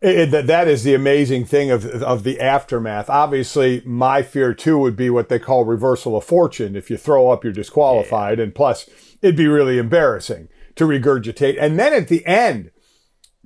It, 0.00 0.16
it- 0.16 0.30
that- 0.30 0.46
that 0.46 0.68
is 0.68 0.84
the 0.84 0.94
amazing 0.94 1.44
thing 1.44 1.70
of 1.70 1.84
of 1.86 2.22
the 2.22 2.40
aftermath. 2.40 3.10
Obviously, 3.10 3.82
my 3.84 4.22
fear 4.22 4.54
too 4.54 4.78
would 4.78 4.96
be 4.96 5.10
what 5.10 5.28
they 5.28 5.38
call 5.38 5.64
reversal 5.64 6.16
of 6.16 6.24
fortune. 6.24 6.76
If 6.76 6.90
you 6.90 6.96
throw 6.96 7.30
up, 7.30 7.42
you're 7.44 7.52
disqualified. 7.52 8.38
And 8.38 8.54
plus, 8.54 8.88
it'd 9.22 9.36
be 9.36 9.48
really 9.48 9.78
embarrassing 9.78 10.48
to 10.76 10.84
regurgitate. 10.84 11.56
And 11.60 11.78
then 11.78 11.92
at 11.92 12.08
the 12.08 12.24
end, 12.26 12.70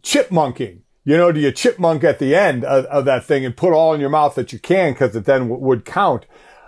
chipmunking. 0.02 0.80
You 1.04 1.16
know, 1.16 1.32
do 1.32 1.40
you 1.40 1.50
chipmunk 1.50 2.04
at 2.04 2.20
the 2.20 2.34
end 2.36 2.64
of, 2.64 2.84
of 2.84 3.04
that 3.06 3.24
thing 3.24 3.44
and 3.44 3.56
put 3.56 3.72
all 3.72 3.92
in 3.92 4.00
your 4.00 4.10
mouth 4.10 4.36
that 4.36 4.52
you 4.52 4.60
can 4.60 4.92
because 4.92 5.16
it 5.16 5.24
then 5.24 5.48
w- 5.48 5.60
would 5.60 5.84
count? 5.84 6.26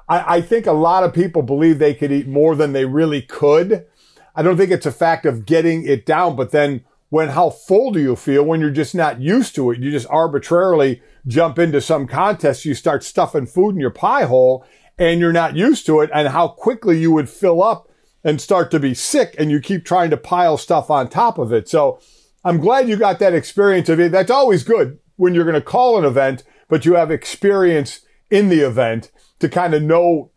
I, 0.09 0.37
I 0.37 0.41
think 0.41 0.67
a 0.67 0.73
lot 0.73 1.05
of 1.05 1.13
people 1.15 1.43
believe 1.43 1.79
they 1.79 1.95
could 1.95 2.11
eat 2.11 2.27
more 2.27 2.57
than 2.57 2.73
they 2.73 2.85
really 2.85 3.23
could. 3.23 3.87
I 4.35 4.43
don't 4.43 4.57
think 4.57 4.73
it's 4.73 4.87
a 4.87 4.91
fact 4.93 5.25
of 5.25 5.47
getting 5.47 5.87
it 5.87 6.05
down, 6.05 6.35
but 6.35 6.51
then 6.51 6.85
when 7.09 7.31
how 7.31 7.51
full 7.51 7.93
do 7.93 8.01
you 8.01 8.17
feel 8.17 8.45
when 8.45 8.61
you're 8.61 8.71
just 8.71 8.95
not 8.95 9.21
used 9.21 9.55
to 9.55 9.71
it? 9.71 9.81
You 9.81 9.91
just 9.91 10.09
arbitrarily 10.11 11.03
jump 11.27 11.59
into 11.59 11.81
some 11.81 12.07
contest, 12.07 12.65
you 12.65 12.75
start 12.75 13.05
stuffing 13.05 13.47
food 13.47 13.75
in 13.75 13.81
your 13.81 13.91
pie 13.91 14.25
hole 14.25 14.67
and 14.99 15.21
you're 15.21 15.33
not 15.33 15.57
used 15.57 15.87
to 15.87 16.01
it 16.01 16.11
and 16.15 16.29
how 16.29 16.49
quickly 16.49 16.99
you 16.99 17.13
would 17.13 17.29
fill 17.29 17.63
up 17.63 17.89
and 18.23 18.41
start 18.41 18.71
to 18.71 18.81
be 18.81 18.95
sick 18.95 19.35
and 19.39 19.51
you 19.51 19.61
keep 19.61 19.85
trying 19.85 20.11
to 20.11 20.17
pile 20.17 20.57
stuff 20.57 20.91
on 20.91 21.09
top 21.09 21.39
of 21.39 21.53
it. 21.53 21.69
So 21.69 22.01
I'm 22.45 22.59
glad 22.59 22.89
you 22.89 22.97
got 22.97 23.19
that 23.19 23.35
experience 23.35 23.89
of 23.89 24.01
it. 24.01 24.13
That's 24.13 24.31
always 24.31 24.65
good 24.65 24.99
when 25.17 25.35
you're 25.35 25.45
going 25.45 25.55
to 25.55 25.61
call 25.61 25.99
an 25.99 26.05
event, 26.05 26.45
but 26.69 26.85
you 26.85 26.95
have 26.95 27.11
experience 27.11 28.01
in 28.31 28.49
the 28.49 28.61
event 28.61 29.11
to 29.41 29.49
kind 29.49 29.75
of 29.75 29.83
know 29.83 30.31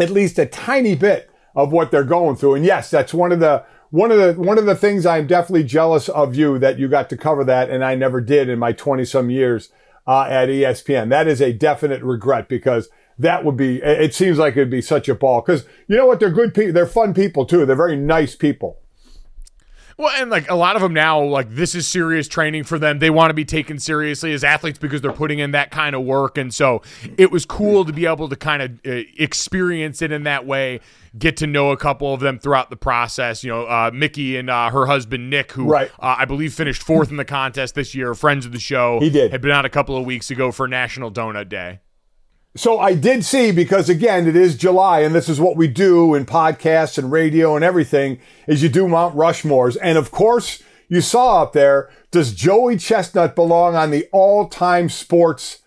at 0.00 0.10
least 0.10 0.38
a 0.38 0.46
tiny 0.46 0.94
bit 0.94 1.30
of 1.54 1.72
what 1.72 1.90
they're 1.90 2.04
going 2.04 2.36
through. 2.36 2.54
And 2.54 2.64
yes, 2.64 2.90
that's 2.90 3.12
one 3.12 3.32
of 3.32 3.40
the 3.40 3.64
one 3.92 4.10
of 4.10 4.16
the 4.16 4.42
one 4.42 4.56
of 4.56 4.64
the 4.64 4.74
things 4.74 5.04
I'm 5.04 5.26
definitely 5.26 5.64
jealous 5.64 6.08
of 6.08 6.34
you 6.34 6.58
that 6.58 6.78
you 6.78 6.88
got 6.88 7.10
to 7.10 7.16
cover 7.16 7.44
that 7.44 7.68
and 7.68 7.84
I 7.84 7.94
never 7.94 8.22
did 8.22 8.48
in 8.48 8.58
my 8.58 8.72
20 8.72 9.04
some 9.04 9.28
years 9.28 9.68
uh, 10.06 10.22
at 10.22 10.48
ESPN. 10.48 11.10
That 11.10 11.28
is 11.28 11.42
a 11.42 11.52
definite 11.52 12.02
regret 12.02 12.48
because 12.48 12.88
that 13.18 13.44
would 13.44 13.56
be 13.58 13.82
it 13.82 14.14
seems 14.14 14.38
like 14.38 14.54
it'd 14.54 14.70
be 14.70 14.80
such 14.80 15.10
a 15.10 15.14
ball 15.14 15.42
because 15.42 15.66
you 15.88 15.96
know 15.96 16.06
what? 16.06 16.20
They're 16.20 16.30
good 16.30 16.54
people 16.54 16.72
they're 16.72 16.86
fun 16.86 17.12
people 17.12 17.44
too. 17.44 17.66
They're 17.66 17.76
very 17.76 17.96
nice 17.96 18.34
people 18.34 18.80
Well, 20.02 20.12
and 20.20 20.30
like 20.30 20.50
a 20.50 20.56
lot 20.56 20.74
of 20.74 20.82
them 20.82 20.92
now, 20.92 21.22
like 21.22 21.54
this 21.54 21.76
is 21.76 21.86
serious 21.86 22.26
training 22.26 22.64
for 22.64 22.76
them. 22.76 22.98
They 22.98 23.08
want 23.08 23.30
to 23.30 23.34
be 23.34 23.44
taken 23.44 23.78
seriously 23.78 24.32
as 24.32 24.42
athletes 24.42 24.76
because 24.76 25.00
they're 25.00 25.12
putting 25.12 25.38
in 25.38 25.52
that 25.52 25.70
kind 25.70 25.94
of 25.94 26.02
work. 26.02 26.36
And 26.36 26.52
so 26.52 26.82
it 27.16 27.30
was 27.30 27.46
cool 27.46 27.84
to 27.84 27.92
be 27.92 28.06
able 28.06 28.28
to 28.28 28.34
kind 28.34 28.62
of 28.62 28.70
uh, 28.84 29.04
experience 29.16 30.02
it 30.02 30.10
in 30.10 30.24
that 30.24 30.44
way, 30.44 30.80
get 31.16 31.36
to 31.36 31.46
know 31.46 31.70
a 31.70 31.76
couple 31.76 32.12
of 32.12 32.18
them 32.18 32.40
throughout 32.40 32.68
the 32.68 32.76
process. 32.76 33.44
You 33.44 33.52
know, 33.52 33.62
uh, 33.66 33.92
Mickey 33.94 34.36
and 34.36 34.50
uh, 34.50 34.70
her 34.70 34.86
husband 34.86 35.30
Nick, 35.30 35.52
who 35.52 35.66
Right. 35.66 35.88
uh, 36.00 36.16
I 36.18 36.24
believe 36.24 36.52
finished 36.52 36.82
fourth 36.82 37.12
in 37.12 37.16
the 37.16 37.24
contest 37.24 37.76
this 37.76 37.94
year, 37.94 38.12
friends 38.14 38.44
of 38.44 38.50
the 38.50 38.58
show. 38.58 38.98
He 38.98 39.08
did. 39.08 39.30
Had 39.30 39.40
been 39.40 39.52
out 39.52 39.64
a 39.64 39.70
couple 39.70 39.96
of 39.96 40.04
weeks 40.04 40.32
ago 40.32 40.50
for 40.50 40.66
National 40.66 41.12
Donut 41.12 41.48
Day. 41.48 41.78
So 42.54 42.78
I 42.78 42.94
did 42.94 43.24
see 43.24 43.50
because 43.50 43.88
again, 43.88 44.28
it 44.28 44.36
is 44.36 44.56
July 44.56 45.00
and 45.00 45.14
this 45.14 45.28
is 45.28 45.40
what 45.40 45.56
we 45.56 45.68
do 45.68 46.14
in 46.14 46.26
podcasts 46.26 46.98
and 46.98 47.10
radio 47.10 47.56
and 47.56 47.64
everything 47.64 48.18
is 48.46 48.62
you 48.62 48.68
do 48.68 48.86
Mount 48.86 49.16
Rushmores. 49.16 49.78
And 49.80 49.96
of 49.96 50.10
course, 50.10 50.62
you 50.88 51.00
saw 51.00 51.42
up 51.42 51.54
there, 51.54 51.90
does 52.10 52.34
Joey 52.34 52.76
Chestnut 52.76 53.34
belong 53.34 53.74
on 53.74 53.90
the 53.90 54.06
all-time 54.12 54.90
sports 54.90 55.60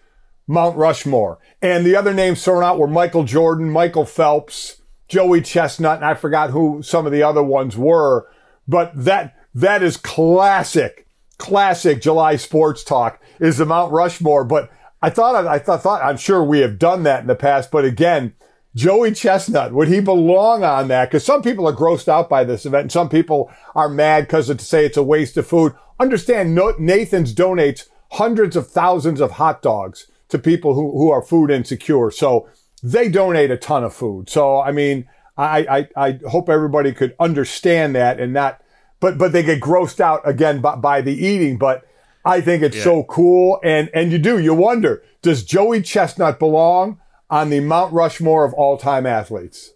Mount 0.48 0.78
Rushmore? 0.78 1.40
And 1.60 1.84
the 1.84 1.96
other 1.96 2.14
names 2.14 2.44
thrown 2.44 2.64
out 2.64 2.78
were 2.78 2.88
Michael 2.88 3.24
Jordan, 3.24 3.72
Michael 3.72 4.06
Phelps, 4.06 4.84
Joey 5.08 5.42
Chestnut, 5.42 5.98
and 5.98 6.06
I 6.06 6.14
forgot 6.14 6.52
who 6.52 6.84
some 6.84 7.08
of 7.08 7.12
the 7.12 7.24
other 7.24 7.42
ones 7.42 7.76
were. 7.76 8.30
But 8.68 8.92
that, 8.94 9.36
that 9.56 9.82
is 9.82 9.98
classic, 9.98 11.08
classic 11.40 12.00
July 12.00 12.36
sports 12.36 12.84
talk 12.84 13.20
is 13.40 13.58
the 13.58 13.66
Mount 13.66 13.92
Rushmore. 13.92 14.44
But 14.44 14.70
I 15.02 15.10
thought, 15.10 15.46
I 15.46 15.60
thought, 15.60 15.84
thought, 15.84 16.04
I'm 16.04 16.18
sure 16.18 16.44
we 16.44 16.60
have 16.60 16.80
done 16.80 17.04
that 17.04 17.22
in 17.22 17.28
the 17.28 17.36
past. 17.36 17.72
But 17.72 17.86
again, 17.86 18.34
Joey 18.76 19.14
Chestnut, 19.14 19.74
would 19.74 19.88
he 19.88 20.02
belong 20.02 20.64
on 20.64 20.90
that? 20.90 21.10
Because 21.10 21.26
some 21.26 21.42
people 21.42 21.68
are 21.68 21.74
grossed 21.74 22.08
out 22.08 22.30
by 22.30 22.44
this 22.44 22.66
event 22.66 22.84
and 22.84 22.92
some 22.92 23.10
people 23.10 23.52
are 23.74 23.88
mad 23.88 24.26
because 24.26 24.48
to 24.48 24.58
say 24.58 24.86
it's 24.86 24.98
a 24.98 25.04
waste 25.04 25.38
of 25.38 25.48
food. 25.48 25.74
Understand, 26.00 26.56
Nathan's 26.80 27.34
donates 27.34 27.88
hundreds 28.12 28.56
of 28.56 28.70
thousands 28.70 29.22
of 29.22 29.32
hot 29.32 29.62
dogs 29.62 30.08
to 30.30 30.38
people 30.38 30.74
who, 30.74 30.92
who 30.92 31.10
are 31.10 31.22
food 31.22 31.52
insecure. 31.52 32.12
So 32.12 32.50
they 32.84 33.08
donate 33.08 33.52
a 33.52 33.58
ton 33.58 33.84
of 33.84 33.94
food. 33.94 34.30
So, 34.30 34.60
I 34.60 34.72
mean, 34.72 35.08
I, 35.38 35.88
I, 35.96 36.08
I 36.08 36.20
hope 36.30 36.50
everybody 36.50 36.94
could 36.94 37.16
understand 37.20 37.96
that 37.96 38.20
and 38.20 38.34
not, 38.34 38.62
but, 39.00 39.18
but 39.18 39.32
they 39.32 39.44
get 39.44 39.62
grossed 39.62 40.00
out 40.00 40.22
again 40.28 40.60
by, 40.62 40.76
by 40.76 41.02
the 41.02 41.14
eating. 41.14 41.58
But 41.58 41.86
I 42.26 42.42
think 42.42 42.64
it's 42.64 42.82
so 42.82 43.04
cool. 43.04 43.60
And, 43.64 43.90
and 43.94 44.12
you 44.12 44.18
do, 44.18 44.40
you 44.40 44.54
wonder, 44.54 45.04
does 45.22 45.44
Joey 45.44 45.82
Chestnut 45.82 46.40
belong 46.40 47.00
on 47.30 47.50
the 47.50 47.60
Mount 47.60 47.94
Rushmore 47.94 48.46
of 48.46 48.54
all 48.54 48.78
time 48.78 49.06
athletes? 49.06 49.72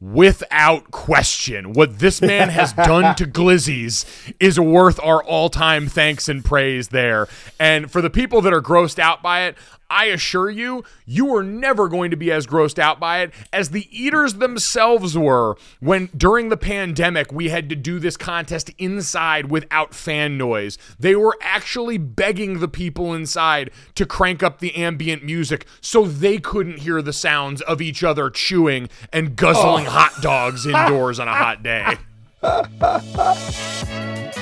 without 0.00 0.90
question. 0.90 1.72
What 1.72 1.98
this 1.98 2.22
man 2.22 2.48
has 2.50 2.72
done 2.72 3.16
to 3.16 3.26
Glizzy's 3.26 4.06
is 4.38 4.58
worth 4.58 5.00
our 5.02 5.22
all 5.22 5.50
time 5.50 5.88
thanks 5.88 6.28
and 6.28 6.44
praise 6.44 6.88
there. 6.88 7.28
And 7.58 7.90
for 7.90 8.00
the 8.00 8.10
people 8.10 8.40
that 8.42 8.52
are 8.52 8.62
grossed 8.62 8.98
out 8.98 9.22
by 9.22 9.46
it, 9.46 9.56
I 9.90 10.06
assure 10.06 10.50
you, 10.50 10.84
you 11.06 11.34
are 11.34 11.42
never 11.42 11.88
going 11.88 12.10
to 12.10 12.16
be 12.16 12.30
as 12.30 12.46
grossed 12.46 12.78
out 12.78 13.00
by 13.00 13.20
it 13.20 13.32
as 13.52 13.70
the 13.70 13.88
eaters 13.90 14.34
themselves 14.34 15.16
were 15.16 15.56
when 15.80 16.10
during 16.16 16.50
the 16.50 16.56
pandemic 16.56 17.32
we 17.32 17.48
had 17.48 17.68
to 17.70 17.76
do 17.76 17.98
this 17.98 18.16
contest 18.16 18.70
inside 18.78 19.50
without 19.50 19.94
fan 19.94 20.36
noise. 20.36 20.76
They 20.98 21.16
were 21.16 21.38
actually 21.40 21.96
begging 21.96 22.60
the 22.60 22.68
people 22.68 23.14
inside 23.14 23.70
to 23.94 24.04
crank 24.04 24.42
up 24.42 24.58
the 24.58 24.74
ambient 24.74 25.24
music 25.24 25.66
so 25.80 26.04
they 26.04 26.38
couldn't 26.38 26.80
hear 26.80 27.00
the 27.00 27.12
sounds 27.12 27.62
of 27.62 27.80
each 27.80 28.04
other 28.04 28.28
chewing 28.28 28.90
and 29.12 29.36
guzzling 29.36 29.86
oh. 29.86 29.90
hot 29.90 30.20
dogs 30.20 30.66
indoors 30.66 31.18
on 31.18 31.28
a 31.28 31.34
hot 31.34 31.62
day. 31.62 31.96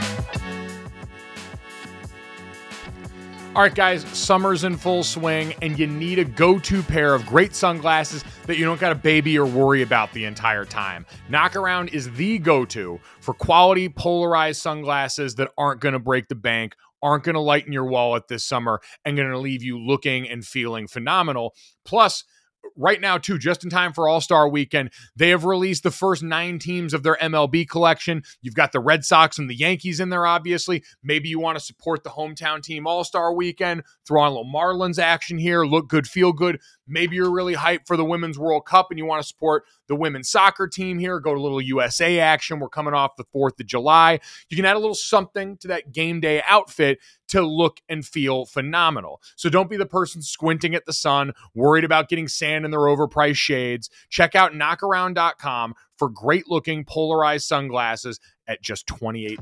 All 3.57 3.63
right, 3.63 3.75
guys, 3.75 4.05
summer's 4.17 4.63
in 4.63 4.77
full 4.77 5.03
swing, 5.03 5.55
and 5.61 5.77
you 5.77 5.89
need 5.89 6.21
a 6.21 6.25
go 6.25 6.61
to 6.61 6.85
pair 6.85 7.17
of 7.17 7.27
great 7.27 7.53
sunglasses 7.53 8.23
that 8.47 8.59
you 8.59 8.65
don't 8.65 8.81
got 8.81 8.91
to 8.91 8.95
baby 8.95 9.37
or 9.37 9.45
worry 9.45 9.83
about 9.83 10.13
the 10.13 10.25
entire 10.25 10.65
time. 10.65 11.05
Knockaround 11.29 11.93
is 11.93 12.13
the 12.13 12.39
go 12.39 12.65
to 12.67 13.01
for 13.21 13.35
quality 13.35 13.89
polarized 13.89 14.63
sunglasses 14.63 15.35
that 15.35 15.51
aren't 15.59 15.81
going 15.81 15.95
to 15.95 15.99
break 15.99 16.29
the 16.29 16.37
bank, 16.37 16.77
aren't 17.03 17.25
going 17.25 17.35
to 17.35 17.41
lighten 17.41 17.73
your 17.73 17.87
wallet 17.87 18.29
this 18.29 18.45
summer, 18.45 18.81
and 19.05 19.17
going 19.17 19.29
to 19.29 19.37
leave 19.37 19.65
you 19.65 19.81
looking 19.81 20.31
and 20.31 20.47
feeling 20.47 20.87
phenomenal. 20.87 21.53
Plus, 21.85 22.23
right 22.81 23.01
now 23.01 23.19
too 23.19 23.39
just 23.39 23.63
in 23.63 23.71
time 23.71 23.93
for 23.93 24.09
all-star 24.09 24.49
weekend. 24.49 24.91
They 25.15 25.31
have 25.31 25.45
released 25.45 25.83
the 25.83 25.91
first 25.91 26.23
nine 26.23 26.59
teams 26.59 26.95
of 26.95 27.03
their 27.03 27.17
mlb 27.17 27.69
collection. 27.69 28.23
You've 28.43 28.55
got 28.55 28.73
the 28.73 28.81
red 28.81 29.05
sox 29.05 29.39
and 29.39 29.49
the 29.49 29.55
yankees 29.55 30.01
in 30.01 30.09
there 30.09 30.27
obviously. 30.27 30.83
Maybe 31.03 31.29
you 31.29 31.39
want 31.39 31.59
to 31.59 31.65
support 31.65 32.03
the 32.03 32.11
hometown 32.11 32.63
team 32.63 32.87
all-star 32.87 33.33
weekend 33.35 33.83
throw 34.07 34.23
on 34.23 34.29
a 34.29 34.35
little 34.35 34.53
marlins 34.53 34.99
action 34.99 35.39
here 35.39 35.65
look 35.65 35.89
good 35.89 36.07
feel 36.07 36.33
good 36.33 36.59
maybe 36.91 37.17
you're 37.17 37.31
really 37.31 37.55
hyped 37.55 37.87
for 37.87 37.97
the 37.97 38.05
women's 38.05 38.39
world 38.39 38.67
cup 38.67 38.89
and 38.91 38.99
you 38.99 39.07
want 39.07 39.23
to 39.23 39.27
support 39.27 39.65
the 39.87 39.97
women's 39.97 40.29
soccer 40.29 40.67
team 40.67 40.99
here 40.99 41.21
go 41.21 41.35
to 41.35 41.41
a 41.41 41.43
little 41.43 41.61
usa 41.61 42.19
action 42.21 42.59
we're 42.59 42.69
coming 42.69 42.95
off 42.95 43.17
the 43.17 43.25
4th 43.35 43.59
of 43.61 43.67
july 43.67 44.19
you 44.49 44.57
can 44.57 44.67
add 44.67 44.77
a 44.77 44.79
little 44.79 44.95
something 44.95 45.57
to 45.59 45.69
that 45.69 45.93
game 45.93 46.21
day 46.21 46.43
outfit 46.47 46.99
to 47.31 47.43
look 47.43 47.81
and 47.89 48.05
feel 48.05 48.45
phenomenal. 48.45 49.23
So 49.37 49.49
don't 49.49 49.71
be 49.71 49.77
the 49.77 49.87
person 49.87 50.21
squinting 50.21 50.75
at 50.75 50.85
the 50.85 50.93
sun, 50.93 51.33
worried 51.55 51.85
about 51.85 52.09
getting 52.09 52.27
sand 52.27 52.65
in 52.65 52.73
their 52.73 52.81
overpriced 52.81 53.37
shades. 53.37 53.89
Check 54.09 54.35
out 54.35 54.53
knockaround.com 54.53 55.75
for 55.97 56.09
great 56.09 56.49
looking 56.49 56.85
polarized 56.85 57.47
sunglasses 57.47 58.19
at 58.49 58.63
just 58.63 58.87
$28. 58.89 59.39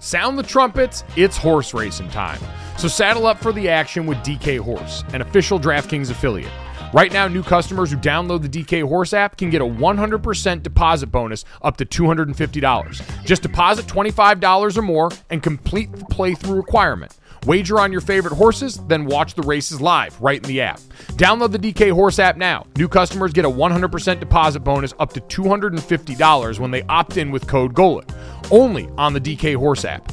Sound 0.00 0.38
the 0.38 0.44
trumpets, 0.44 1.02
it's 1.16 1.36
horse 1.36 1.74
racing 1.74 2.08
time. 2.10 2.40
So 2.76 2.86
saddle 2.86 3.26
up 3.26 3.38
for 3.38 3.52
the 3.52 3.68
action 3.68 4.06
with 4.06 4.18
DK 4.18 4.60
Horse, 4.60 5.02
an 5.12 5.22
official 5.22 5.58
DraftKings 5.58 6.10
affiliate. 6.10 6.52
Right 6.94 7.12
now, 7.12 7.28
new 7.28 7.42
customers 7.42 7.90
who 7.90 7.98
download 7.98 8.40
the 8.40 8.48
DK 8.48 8.82
Horse 8.86 9.12
app 9.12 9.36
can 9.36 9.50
get 9.50 9.60
a 9.60 9.64
100% 9.64 10.62
deposit 10.62 11.08
bonus 11.08 11.44
up 11.60 11.76
to 11.78 11.84
$250. 11.84 13.24
Just 13.24 13.42
deposit 13.42 13.86
$25 13.86 14.78
or 14.78 14.82
more 14.82 15.10
and 15.28 15.42
complete 15.42 15.92
the 15.92 16.04
playthrough 16.04 16.56
requirement. 16.56 17.17
Wager 17.46 17.80
on 17.80 17.92
your 17.92 18.00
favorite 18.00 18.34
horses, 18.34 18.78
then 18.88 19.06
watch 19.06 19.34
the 19.34 19.42
races 19.42 19.80
live 19.80 20.20
right 20.20 20.42
in 20.42 20.48
the 20.48 20.60
app. 20.60 20.80
Download 21.12 21.50
the 21.52 21.58
DK 21.58 21.92
Horse 21.92 22.18
app 22.18 22.36
now. 22.36 22.66
New 22.76 22.88
customers 22.88 23.32
get 23.32 23.44
a 23.44 23.50
100% 23.50 24.20
deposit 24.20 24.60
bonus 24.60 24.92
up 24.98 25.12
to 25.12 25.20
$250 25.20 26.58
when 26.58 26.70
they 26.70 26.82
opt 26.84 27.16
in 27.16 27.30
with 27.30 27.46
code 27.46 27.74
GOLIT. 27.74 28.10
Only 28.50 28.88
on 28.98 29.12
the 29.12 29.20
DK 29.20 29.54
Horse 29.56 29.84
app. 29.84 30.12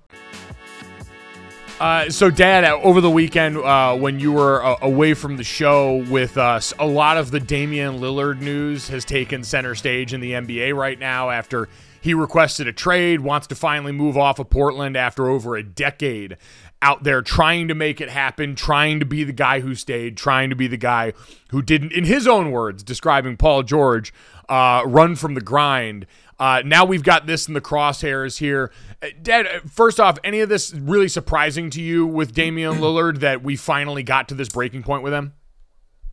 Uh, 1.81 2.07
so, 2.11 2.29
Dad, 2.29 2.63
uh, 2.63 2.79
over 2.83 3.01
the 3.01 3.09
weekend 3.09 3.57
uh, 3.57 3.97
when 3.97 4.19
you 4.19 4.31
were 4.31 4.63
uh, 4.63 4.75
away 4.83 5.15
from 5.15 5.35
the 5.35 5.43
show 5.43 6.05
with 6.11 6.37
us, 6.37 6.75
a 6.77 6.85
lot 6.85 7.17
of 7.17 7.31
the 7.31 7.39
Damian 7.39 7.97
Lillard 7.97 8.39
news 8.39 8.87
has 8.89 9.03
taken 9.03 9.43
center 9.43 9.73
stage 9.73 10.13
in 10.13 10.21
the 10.21 10.33
NBA 10.33 10.75
right 10.75 10.99
now 10.99 11.31
after 11.31 11.69
he 11.99 12.13
requested 12.13 12.67
a 12.67 12.71
trade, 12.71 13.21
wants 13.21 13.47
to 13.47 13.55
finally 13.55 13.91
move 13.91 14.15
off 14.15 14.37
of 14.37 14.51
Portland 14.51 14.95
after 14.95 15.27
over 15.27 15.55
a 15.55 15.63
decade 15.63 16.37
out 16.83 17.01
there 17.01 17.23
trying 17.23 17.67
to 17.67 17.73
make 17.73 17.99
it 17.99 18.09
happen, 18.09 18.53
trying 18.53 18.99
to 18.99 19.05
be 19.05 19.23
the 19.23 19.33
guy 19.33 19.61
who 19.61 19.73
stayed, 19.73 20.17
trying 20.17 20.51
to 20.51 20.55
be 20.55 20.67
the 20.67 20.77
guy 20.77 21.13
who 21.49 21.63
didn't, 21.63 21.93
in 21.93 22.03
his 22.03 22.27
own 22.27 22.51
words, 22.51 22.83
describing 22.83 23.37
Paul 23.37 23.63
George, 23.63 24.13
uh, 24.49 24.83
run 24.85 25.15
from 25.15 25.33
the 25.33 25.41
grind. 25.41 26.05
Uh, 26.41 26.63
now 26.65 26.83
we've 26.83 27.03
got 27.03 27.27
this 27.27 27.47
in 27.47 27.53
the 27.53 27.61
crosshairs 27.61 28.39
here. 28.39 28.71
Uh, 28.99 29.09
Dad, 29.21 29.45
uh, 29.45 29.59
first 29.67 29.99
off, 29.99 30.17
any 30.23 30.39
of 30.39 30.49
this 30.49 30.73
really 30.73 31.07
surprising 31.07 31.69
to 31.69 31.79
you 31.79 32.07
with 32.07 32.33
Damian 32.33 32.79
Lillard 32.79 33.19
that 33.19 33.43
we 33.43 33.55
finally 33.55 34.01
got 34.01 34.27
to 34.29 34.33
this 34.33 34.49
breaking 34.49 34.81
point 34.81 35.03
with 35.03 35.13
him? 35.13 35.33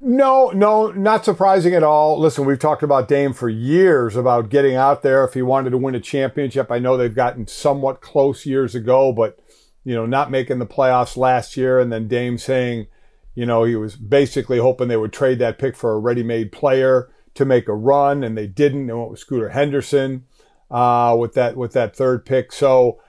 No, 0.03 0.51
no, 0.51 0.91
not 0.91 1.25
surprising 1.25 1.73
at 1.75 1.83
all. 1.83 2.21
Listen, 2.21 2.45
we've 2.45 2.59
talked 2.59 2.83
about 2.83 3.09
Dame 3.09 3.33
for 3.33 3.49
years 3.49 4.17
about 4.17 4.51
getting 4.51 4.77
out 4.77 5.03
there 5.03 5.25
if 5.25 5.33
he 5.33 5.41
wanted 5.41 5.71
to 5.71 5.79
win 5.79 5.95
a 5.95 6.01
championship. 6.01 6.71
I 6.71 6.79
know 6.79 6.99
they've 6.99 7.15
gotten 7.15 7.47
somewhat 7.47 8.03
close 8.03 8.45
years 8.45 8.75
ago, 8.75 9.15
but 9.15 9.39
you 9.83 9.95
know, 9.95 10.05
not 10.05 10.31
making 10.31 10.59
the 10.59 10.67
playoffs 10.67 11.17
last 11.17 11.57
year, 11.57 11.81
and 11.81 11.91
then 11.91 12.07
Dame 12.07 12.37
saying, 12.37 12.89
you 13.35 13.47
know, 13.47 13.65
he 13.65 13.77
was 13.77 13.97
basically 13.97 14.59
hoping 14.59 14.89
they 14.89 14.97
would 14.99 15.15
trade 15.15 15.39
that 15.39 15.59
pick 15.59 15.75
for 15.75 15.93
a 15.93 15.99
ready-made 15.99 16.53
player 16.53 17.09
to 17.39 17.45
make 17.45 17.69
a 17.69 17.75
run, 17.75 18.23
and 18.23 18.37
they 18.37 18.47
didn't. 18.47 18.87
They 18.87 18.93
went 18.93 19.11
with 19.11 19.21
Scooter 19.21 19.49
Henderson 19.51 20.25
uh, 20.71 21.17
with 21.19 21.35
that 21.35 21.57
with 21.57 21.73
that 21.73 21.97
third 21.97 22.27
pick. 22.27 22.53
So 22.53 23.01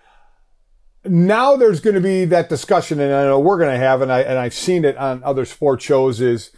now 1.03 1.55
there's 1.55 1.79
going 1.79 1.95
to 1.95 2.01
be 2.01 2.25
that 2.25 2.49
discussion, 2.49 2.99
and 2.99 3.13
I 3.13 3.25
know 3.25 3.39
we're 3.39 3.57
going 3.57 3.71
to 3.73 3.85
have, 3.85 4.01
and 4.01 4.11
I 4.11 4.21
and 4.21 4.37
I've 4.37 4.53
seen 4.53 4.85
it 4.85 4.97
on 4.97 5.23
other 5.23 5.45
sports 5.45 5.83
shows. 5.83 6.21
Is 6.21 6.51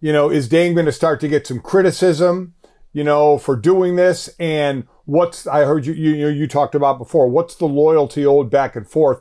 you 0.00 0.12
know, 0.12 0.30
is 0.30 0.48
Dame 0.48 0.74
going 0.74 0.86
to 0.86 0.92
start 0.92 1.20
to 1.20 1.28
get 1.28 1.46
some 1.46 1.60
criticism, 1.60 2.54
you 2.92 3.04
know, 3.04 3.38
for 3.38 3.56
doing 3.56 3.96
this? 3.96 4.28
And 4.38 4.84
what's 5.04 5.46
I 5.46 5.64
heard 5.64 5.86
you 5.86 5.94
you 5.94 6.28
you 6.28 6.46
talked 6.46 6.74
about 6.74 6.98
before? 6.98 7.28
What's 7.28 7.54
the 7.54 7.66
loyalty 7.66 8.26
owed 8.26 8.50
back 8.50 8.76
and 8.76 8.88
forth? 8.88 9.20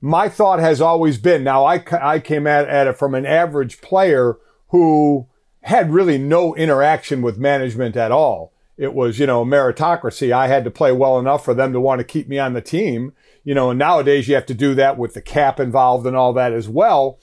My 0.00 0.28
thought 0.28 0.60
has 0.60 0.80
always 0.80 1.18
been. 1.18 1.44
Now 1.44 1.64
I 1.64 1.82
I 2.00 2.20
came 2.20 2.46
at 2.46 2.68
at 2.68 2.86
it 2.86 2.96
from 2.96 3.14
an 3.14 3.26
average 3.26 3.80
player 3.80 4.38
who 4.68 5.28
had 5.62 5.92
really 5.92 6.18
no 6.18 6.54
interaction 6.54 7.22
with 7.22 7.38
management 7.38 7.96
at 7.96 8.12
all. 8.12 8.52
It 8.76 8.94
was, 8.94 9.18
you 9.18 9.26
know, 9.26 9.44
meritocracy. 9.44 10.32
I 10.32 10.48
had 10.48 10.64
to 10.64 10.70
play 10.70 10.90
well 10.90 11.18
enough 11.18 11.44
for 11.44 11.52
them 11.52 11.72
to 11.74 11.80
want 11.80 11.98
to 11.98 12.04
keep 12.04 12.28
me 12.28 12.38
on 12.38 12.54
the 12.54 12.62
team. 12.62 13.12
You 13.44 13.54
know, 13.54 13.70
and 13.70 13.78
nowadays 13.78 14.28
you 14.28 14.34
have 14.34 14.46
to 14.46 14.54
do 14.54 14.74
that 14.74 14.96
with 14.96 15.14
the 15.14 15.22
cap 15.22 15.60
involved 15.60 16.06
and 16.06 16.16
all 16.16 16.32
that 16.32 16.52
as 16.52 16.68
well. 16.68 17.18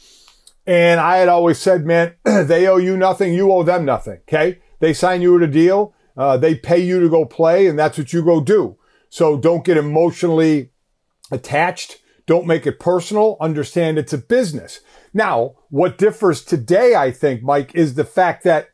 And 0.68 1.00
I 1.00 1.18
had 1.18 1.30
always 1.30 1.58
said, 1.58 1.86
man, 1.86 2.16
they 2.24 2.68
owe 2.68 2.78
you 2.78 2.98
nothing. 2.98 3.34
You 3.34 3.52
owe 3.52 3.64
them 3.64 3.86
nothing. 3.86 4.20
Okay. 4.28 4.60
They 4.80 4.94
sign 4.94 5.22
you 5.22 5.40
to 5.40 5.46
a 5.46 5.48
deal. 5.48 5.96
Uh, 6.16 6.38
they 6.38 6.56
pay 6.56 6.80
you 6.80 7.00
to 7.00 7.10
go 7.10 7.26
play 7.26 7.68
and 7.68 7.78
that's 7.78 7.98
what 7.98 8.14
you 8.14 8.24
go 8.24 8.42
do. 8.42 8.78
So 9.10 9.38
don't 9.38 9.64
get 9.64 9.78
emotionally 9.78 10.72
attached. 11.32 12.02
Don't 12.26 12.48
make 12.48 12.68
it 12.68 12.80
personal. 12.80 13.38
Understand 13.40 13.98
it's 13.98 14.14
a 14.14 14.18
business. 14.18 14.82
Now, 15.14 15.56
what 15.70 15.98
differs 15.98 16.44
today, 16.44 16.96
I 16.96 17.12
think, 17.12 17.44
Mike, 17.44 17.76
is 17.76 17.96
the 17.96 18.06
fact 18.06 18.44
that 18.44 18.70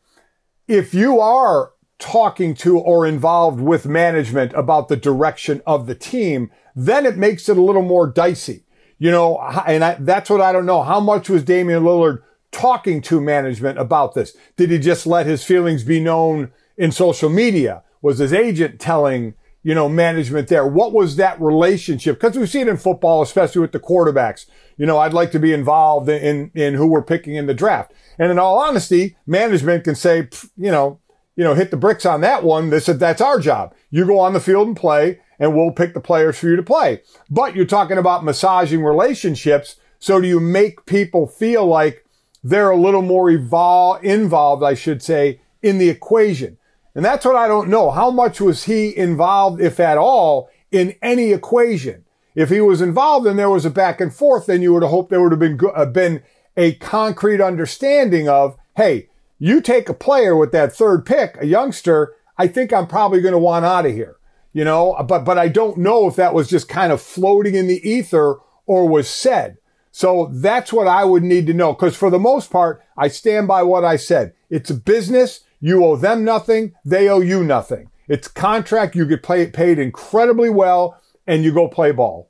if 0.68 0.94
you 0.94 1.20
are 1.20 1.72
talking 2.00 2.54
to 2.54 2.78
or 2.78 3.06
involved 3.06 3.62
with 3.62 3.86
management 3.86 4.54
about 4.54 4.88
the 4.88 4.98
direction 4.98 5.62
of 5.66 5.88
the 5.88 5.96
team, 5.96 6.52
then 6.76 7.06
it 7.06 7.18
makes 7.18 7.48
it 7.50 7.58
a 7.58 7.62
little 7.62 7.82
more 7.82 8.08
dicey. 8.08 8.66
You 8.98 9.12
know, 9.12 9.40
and 9.68 9.84
I, 9.84 9.96
that's 10.00 10.30
what 10.30 10.42
I 10.42 10.52
don't 10.52 10.66
know. 10.66 10.84
How 10.84 11.00
much 11.00 11.30
was 11.30 11.44
Damian 11.44 11.84
Lillard 11.84 12.22
talking 12.52 13.02
to 13.02 13.20
management 13.20 13.78
about 13.80 14.14
this? 14.14 14.36
Did 14.56 14.72
he 14.72 14.80
just 14.80 15.06
let 15.06 15.26
his 15.26 15.44
feelings 15.44 15.84
be 15.84 16.00
known 16.00 16.52
in 16.78 16.92
social 16.92 17.30
media? 17.30 17.84
Was 18.02 18.20
his 18.20 18.34
agent 18.34 18.80
telling, 18.80 19.34
you 19.64 19.74
know, 19.74 19.90
management 19.90 20.50
there? 20.50 20.68
What 20.68 20.94
was 20.94 21.16
that 21.16 21.40
relationship? 21.42 22.20
Because 22.20 22.38
we 22.38 22.46
see 22.46 22.60
it 22.60 22.68
in 22.68 22.78
football, 22.78 23.22
especially 23.22 23.62
with 23.62 23.72
the 23.72 23.80
quarterbacks. 23.80 24.46
You 24.78 24.86
know, 24.86 25.00
I'd 25.00 25.14
like 25.14 25.32
to 25.32 25.40
be 25.40 25.54
involved 25.54 26.10
in, 26.10 26.52
in 26.54 26.74
who 26.74 26.88
we're 26.88 27.02
picking 27.02 27.36
in 27.36 27.48
the 27.48 27.54
draft. 27.54 27.94
And 28.20 28.30
in 28.30 28.40
all 28.40 28.60
honesty, 28.60 29.16
management 29.26 29.86
can 29.86 29.96
say, 29.96 30.30
you 30.58 30.72
know, 30.72 31.00
you 31.36 31.44
know, 31.44 31.56
hit 31.56 31.72
the 31.72 31.78
bricks 31.78 32.06
on 32.06 32.22
that 32.22 32.44
one. 32.44 32.70
They 32.70 32.80
said, 32.80 33.00
that's 33.00 33.22
our 33.22 33.40
job. 33.40 33.74
You 33.90 34.06
go 34.06 34.20
on 34.20 34.34
the 34.34 34.40
field 34.40 34.68
and 34.68 34.78
play 34.78 35.20
and 35.40 35.56
we'll 35.56 35.72
pick 35.72 35.94
the 35.94 36.00
players 36.00 36.38
for 36.38 36.48
you 36.48 36.56
to 36.56 36.64
play. 36.64 37.02
But 37.30 37.56
you're 37.56 37.66
talking 37.66 37.98
about 37.98 38.24
massaging 38.24 38.84
relationships. 38.84 39.78
So 39.98 40.22
do 40.22 40.28
you 40.28 40.40
make 40.40 40.86
people 40.86 41.26
feel 41.26 41.66
like 41.66 42.06
they're 42.44 42.70
a 42.70 42.78
little 42.78 43.02
more 43.02 43.30
evol- 43.30 44.02
involved, 44.04 44.64
I 44.64 44.74
should 44.74 45.02
say, 45.02 45.42
in 45.62 45.78
the 45.78 45.90
equation? 45.90 46.58
And 46.96 47.04
that's 47.04 47.26
what 47.26 47.36
I 47.36 47.48
don't 47.48 47.70
know. 47.70 47.92
How 47.92 48.12
much 48.12 48.40
was 48.40 48.66
he 48.66 48.96
involved, 48.96 49.62
if 49.62 49.80
at 49.80 49.98
all, 49.98 50.50
in 50.72 50.96
any 51.02 51.32
equation? 51.32 52.06
If 52.36 52.50
he 52.50 52.62
was 52.62 52.82
involved 52.82 53.28
and 53.28 53.38
there 53.38 53.50
was 53.50 53.66
a 53.66 53.70
back 53.70 54.02
and 54.02 54.14
forth, 54.14 54.46
then 54.46 54.62
you 54.62 54.74
would 54.74 54.84
have 54.84 54.92
hoped 54.92 55.10
there 55.10 55.22
would 55.22 55.32
have 55.32 55.40
been, 55.40 55.60
uh, 55.76 55.86
been 55.86 56.24
a 56.58 56.74
concrete 56.76 57.42
understanding 57.42 58.28
of, 58.28 58.56
hey, 58.76 59.10
you 59.40 59.62
take 59.62 59.90
a 59.90 59.94
player 59.94 60.36
with 60.36 60.52
that 60.52 60.74
third 60.74 61.06
pick, 61.06 61.38
a 61.40 61.46
youngster, 61.46 62.16
I 62.38 62.48
think 62.48 62.74
I'm 62.74 62.88
probably 62.88 63.22
going 63.22 63.34
to 63.34 63.40
want 63.40 63.66
out 63.66 63.86
of 63.86 63.94
here. 63.94 64.18
You 64.52 64.64
know, 64.64 64.96
but, 65.08 65.26
but 65.26 65.40
I 65.40 65.48
don't 65.48 65.80
know 65.80 66.08
if 66.08 66.16
that 66.16 66.36
was 66.36 66.48
just 66.48 66.70
kind 66.70 66.92
of 66.92 67.02
floating 67.02 67.56
in 67.56 67.68
the 67.68 67.88
ether 67.88 68.38
or 68.68 68.88
was 68.88 69.10
said. 69.10 69.58
So 69.92 70.30
that's 70.32 70.72
what 70.72 70.88
I 70.88 71.06
would 71.06 71.24
need 71.24 71.48
to 71.48 71.54
know. 71.54 71.74
Cause 71.74 71.96
for 71.96 72.12
the 72.12 72.20
most 72.20 72.52
part, 72.52 72.82
I 72.96 73.08
stand 73.08 73.48
by 73.48 73.64
what 73.64 73.84
I 73.84 73.96
said. 73.96 74.34
It's 74.50 74.70
a 74.70 74.76
business. 74.76 75.42
You 75.64 75.86
owe 75.86 75.96
them 75.96 76.26
nothing. 76.26 76.74
They 76.84 77.08
owe 77.08 77.22
you 77.22 77.42
nothing. 77.42 77.90
It's 78.10 78.28
contract. 78.28 78.98
You 78.98 79.06
get 79.06 79.24
paid, 79.24 79.54
paid 79.54 79.80
incredibly 79.80 80.50
well 80.50 81.02
and 81.26 81.46
you 81.46 81.54
go 81.54 81.70
play 81.70 81.94
ball. 81.94 82.30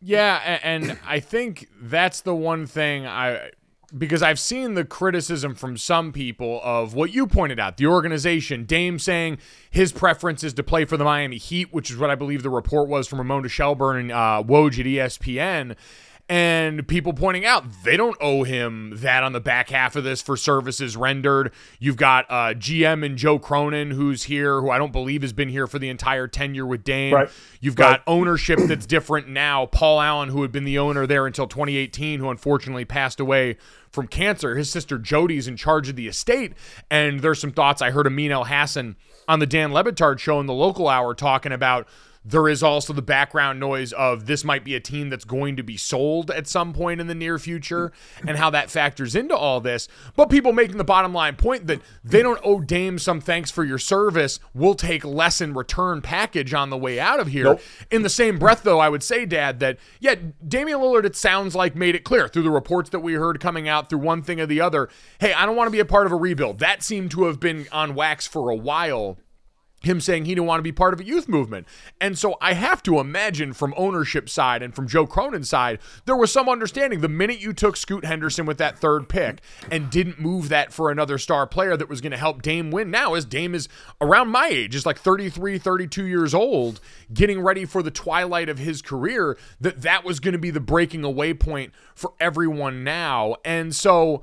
Yeah, 0.00 0.60
and 0.62 0.98
I 1.06 1.20
think 1.20 1.68
that's 1.78 2.22
the 2.22 2.34
one 2.34 2.66
thing 2.66 3.06
I 3.06 3.50
because 3.96 4.22
I've 4.22 4.40
seen 4.40 4.74
the 4.74 4.84
criticism 4.84 5.54
from 5.54 5.76
some 5.76 6.10
people 6.10 6.60
of 6.64 6.94
what 6.94 7.12
you 7.12 7.26
pointed 7.26 7.60
out, 7.60 7.76
the 7.76 7.86
organization, 7.86 8.64
Dame 8.64 8.98
saying 8.98 9.38
his 9.70 9.92
preference 9.92 10.42
is 10.42 10.54
to 10.54 10.62
play 10.62 10.84
for 10.84 10.96
the 10.96 11.04
Miami 11.04 11.36
Heat, 11.36 11.72
which 11.72 11.90
is 11.90 11.98
what 11.98 12.10
I 12.10 12.14
believe 12.14 12.42
the 12.42 12.50
report 12.50 12.88
was 12.88 13.06
from 13.06 13.18
Ramona 13.18 13.48
Shelburne 13.48 13.98
and 13.98 14.12
uh, 14.12 14.42
Woj 14.44 14.80
at 14.80 14.86
ESPN 14.86 15.76
and 16.28 16.88
people 16.88 17.12
pointing 17.12 17.44
out 17.44 17.64
they 17.84 17.98
don't 17.98 18.16
owe 18.18 18.44
him 18.44 18.92
that 18.96 19.22
on 19.22 19.32
the 19.32 19.40
back 19.40 19.68
half 19.68 19.94
of 19.94 20.04
this 20.04 20.22
for 20.22 20.36
services 20.38 20.96
rendered. 20.96 21.52
You've 21.78 21.98
got 21.98 22.24
uh, 22.30 22.54
GM 22.54 23.04
and 23.04 23.18
Joe 23.18 23.38
Cronin, 23.38 23.90
who's 23.90 24.22
here, 24.24 24.60
who 24.60 24.70
I 24.70 24.78
don't 24.78 24.92
believe 24.92 25.20
has 25.20 25.34
been 25.34 25.50
here 25.50 25.66
for 25.66 25.78
the 25.78 25.90
entire 25.90 26.26
tenure 26.26 26.64
with 26.64 26.82
Dame. 26.82 27.12
Right. 27.14 27.28
You've 27.60 27.76
got 27.76 27.84
Right. 27.90 28.02
ownership 28.06 28.58
that's 28.66 28.86
different 28.86 29.28
now. 29.28 29.66
Paul 29.66 30.00
Allen, 30.00 30.30
who 30.30 30.40
had 30.42 30.50
been 30.50 30.64
the 30.64 30.78
owner 30.78 31.06
there 31.06 31.26
until 31.26 31.46
2018, 31.46 32.20
who 32.20 32.30
unfortunately 32.30 32.86
passed 32.86 33.20
away 33.20 33.58
from 33.90 34.06
cancer. 34.08 34.56
His 34.56 34.70
sister 34.70 34.98
Jody's 34.98 35.46
in 35.46 35.56
charge 35.56 35.88
of 35.90 35.96
the 35.96 36.08
estate. 36.08 36.54
And 36.90 37.20
there's 37.20 37.38
some 37.40 37.52
thoughts 37.52 37.82
I 37.82 37.90
heard 37.90 38.06
Amin 38.06 38.30
Elhassan 38.30 38.96
on 39.28 39.38
the 39.40 39.46
Dan 39.46 39.72
Le 39.72 39.84
Batard 39.84 40.18
show 40.18 40.40
in 40.40 40.46
the 40.46 40.54
local 40.54 40.88
hour 40.88 41.14
talking 41.14 41.52
about 41.52 41.86
there 42.24 42.48
is 42.48 42.62
also 42.62 42.92
the 42.92 43.02
background 43.02 43.60
noise 43.60 43.92
of 43.92 44.26
this 44.26 44.44
might 44.44 44.64
be 44.64 44.74
a 44.74 44.80
team 44.80 45.10
that's 45.10 45.24
going 45.24 45.56
to 45.56 45.62
be 45.62 45.76
sold 45.76 46.30
at 46.30 46.46
some 46.46 46.72
point 46.72 47.00
in 47.00 47.06
the 47.06 47.14
near 47.14 47.38
future 47.38 47.92
and 48.26 48.36
how 48.36 48.50
that 48.50 48.70
factors 48.70 49.14
into 49.14 49.36
all 49.36 49.60
this. 49.60 49.88
But 50.16 50.30
people 50.30 50.52
making 50.52 50.78
the 50.78 50.84
bottom 50.84 51.12
line 51.12 51.36
point 51.36 51.66
that 51.66 51.82
they 52.02 52.22
don't 52.22 52.40
owe 52.42 52.60
Dame 52.60 52.98
some 52.98 53.20
thanks 53.20 53.50
for 53.50 53.64
your 53.64 53.78
service. 53.78 54.40
We'll 54.54 54.74
take 54.74 55.04
less 55.04 55.40
in 55.40 55.52
return 55.52 56.00
package 56.00 56.54
on 56.54 56.70
the 56.70 56.78
way 56.78 56.98
out 56.98 57.20
of 57.20 57.28
here. 57.28 57.44
Nope. 57.44 57.60
In 57.90 58.02
the 58.02 58.08
same 58.08 58.38
breath, 58.38 58.62
though, 58.62 58.80
I 58.80 58.88
would 58.88 59.02
say, 59.02 59.26
Dad, 59.26 59.60
that 59.60 59.78
yeah, 60.00 60.14
Damian 60.46 60.78
Lillard, 60.78 61.04
it 61.04 61.16
sounds 61.16 61.54
like 61.54 61.76
made 61.76 61.94
it 61.94 62.04
clear 62.04 62.28
through 62.28 62.42
the 62.42 62.50
reports 62.50 62.90
that 62.90 63.00
we 63.00 63.14
heard 63.14 63.38
coming 63.40 63.68
out 63.68 63.90
through 63.90 63.98
one 63.98 64.22
thing 64.22 64.40
or 64.40 64.46
the 64.46 64.60
other. 64.60 64.88
Hey, 65.20 65.32
I 65.34 65.44
don't 65.44 65.56
want 65.56 65.66
to 65.66 65.72
be 65.72 65.80
a 65.80 65.84
part 65.84 66.06
of 66.06 66.12
a 66.12 66.16
rebuild. 66.16 66.58
That 66.58 66.82
seemed 66.82 67.10
to 67.12 67.24
have 67.24 67.38
been 67.38 67.66
on 67.70 67.94
wax 67.94 68.26
for 68.26 68.48
a 68.48 68.56
while. 68.56 69.18
Him 69.84 70.00
saying 70.00 70.24
he 70.24 70.34
didn't 70.34 70.46
want 70.46 70.58
to 70.58 70.64
be 70.64 70.72
part 70.72 70.94
of 70.94 71.00
a 71.00 71.04
youth 71.04 71.28
movement. 71.28 71.66
And 72.00 72.18
so 72.18 72.36
I 72.40 72.54
have 72.54 72.82
to 72.84 72.98
imagine 72.98 73.52
from 73.52 73.74
ownership 73.76 74.28
side 74.28 74.62
and 74.62 74.74
from 74.74 74.88
Joe 74.88 75.06
Cronin's 75.06 75.48
side, 75.48 75.78
there 76.04 76.16
was 76.16 76.32
some 76.32 76.48
understanding 76.48 77.00
the 77.00 77.08
minute 77.08 77.40
you 77.40 77.52
took 77.52 77.76
Scoot 77.76 78.04
Henderson 78.04 78.46
with 78.46 78.58
that 78.58 78.78
third 78.78 79.08
pick 79.08 79.40
and 79.70 79.90
didn't 79.90 80.20
move 80.20 80.48
that 80.48 80.72
for 80.72 80.90
another 80.90 81.18
star 81.18 81.46
player 81.46 81.76
that 81.76 81.88
was 81.88 82.00
going 82.00 82.12
to 82.12 82.18
help 82.18 82.42
Dame 82.42 82.70
win 82.70 82.90
now 82.90 83.14
as 83.14 83.24
Dame 83.24 83.54
is 83.54 83.68
around 84.00 84.28
my 84.28 84.48
age, 84.48 84.74
is 84.74 84.86
like 84.86 84.98
33, 84.98 85.58
32 85.58 86.04
years 86.06 86.34
old, 86.34 86.80
getting 87.12 87.40
ready 87.40 87.64
for 87.64 87.82
the 87.82 87.90
twilight 87.90 88.48
of 88.48 88.58
his 88.58 88.82
career, 88.82 89.36
that 89.60 89.82
that 89.82 90.04
was 90.04 90.20
going 90.20 90.32
to 90.32 90.38
be 90.38 90.50
the 90.50 90.60
breaking 90.60 91.04
away 91.04 91.34
point 91.34 91.72
for 91.94 92.12
everyone 92.20 92.84
now. 92.84 93.36
And 93.44 93.74
so 93.74 94.22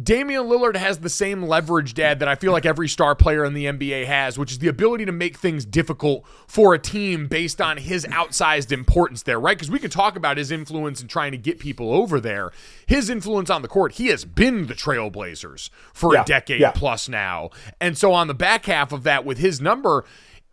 Damian 0.00 0.44
Lillard 0.44 0.76
has 0.76 0.98
the 0.98 1.08
same 1.08 1.44
leverage, 1.44 1.94
Dad, 1.94 2.18
that 2.18 2.28
I 2.28 2.34
feel 2.34 2.50
like 2.50 2.66
every 2.66 2.88
star 2.88 3.14
player 3.14 3.44
in 3.44 3.54
the 3.54 3.66
NBA 3.66 4.06
has, 4.06 4.36
which 4.36 4.50
is 4.50 4.58
the 4.58 4.66
ability 4.66 5.04
to 5.04 5.12
make 5.12 5.36
things 5.36 5.64
difficult 5.64 6.26
for 6.48 6.74
a 6.74 6.78
team 6.78 7.28
based 7.28 7.60
on 7.60 7.76
his 7.76 8.04
outsized 8.06 8.72
importance 8.72 9.22
there, 9.22 9.38
right? 9.38 9.56
Because 9.56 9.70
we 9.70 9.78
can 9.78 9.90
talk 9.90 10.16
about 10.16 10.36
his 10.36 10.50
influence 10.50 11.00
in 11.00 11.06
trying 11.06 11.30
to 11.30 11.38
get 11.38 11.60
people 11.60 11.92
over 11.92 12.18
there. 12.18 12.50
His 12.86 13.08
influence 13.08 13.50
on 13.50 13.62
the 13.62 13.68
court, 13.68 13.92
he 13.92 14.08
has 14.08 14.24
been 14.24 14.66
the 14.66 14.74
Trailblazers 14.74 15.70
for 15.92 16.14
Yeah, 16.14 16.22
a 16.22 16.24
decade 16.24 16.60
yeah. 16.60 16.72
plus 16.72 17.08
now. 17.08 17.50
And 17.80 17.96
so 17.96 18.12
on 18.12 18.26
the 18.26 18.34
back 18.34 18.66
half 18.66 18.92
of 18.92 19.04
that, 19.04 19.24
with 19.24 19.38
his 19.38 19.60
number, 19.60 20.04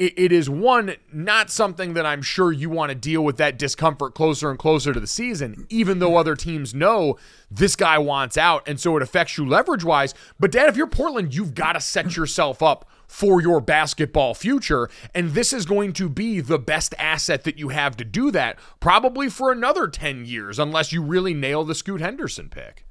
it, 0.01 0.13
it 0.17 0.31
is 0.31 0.49
one 0.49 0.95
not 1.13 1.51
something 1.51 1.93
that 1.93 2.07
I'm 2.07 2.23
sure 2.23 2.51
you 2.51 2.71
want 2.71 2.89
to 2.89 2.95
deal 2.95 3.23
with 3.23 3.37
that 3.37 3.59
discomfort 3.59 4.15
closer 4.15 4.49
and 4.49 4.57
closer 4.57 4.93
to 4.93 4.99
the 4.99 5.05
season, 5.05 5.67
even 5.69 5.99
though 5.99 6.17
other 6.17 6.35
teams 6.35 6.73
know 6.73 7.19
this 7.51 7.75
guy 7.75 7.99
wants 7.99 8.35
out, 8.35 8.67
and 8.67 8.79
so 8.79 8.97
it 8.97 9.03
affects 9.03 9.37
you 9.37 9.47
leverage 9.47 9.83
wise. 9.83 10.15
But 10.39 10.51
Dad, 10.51 10.69
if 10.69 10.75
you're 10.75 10.87
Portland, 10.87 11.35
you've 11.35 11.53
got 11.53 11.73
to 11.73 11.79
set 11.79 12.17
yourself 12.17 12.63
up 12.63 12.89
for 13.07 13.41
your 13.41 13.61
basketball 13.61 14.33
future, 14.33 14.89
and 15.13 15.31
this 15.31 15.53
is 15.53 15.67
going 15.67 15.93
to 15.93 16.09
be 16.09 16.41
the 16.41 16.57
best 16.57 16.95
asset 16.97 17.43
that 17.43 17.59
you 17.59 17.69
have 17.69 17.95
to 17.97 18.03
do 18.03 18.31
that, 18.31 18.57
probably 18.79 19.29
for 19.29 19.51
another 19.51 19.87
ten 19.87 20.25
years, 20.25 20.57
unless 20.57 20.91
you 20.91 21.03
really 21.03 21.35
nail 21.35 21.63
the 21.63 21.75
Scoot 21.75 22.01
Henderson 22.01 22.49
pick. 22.49 22.85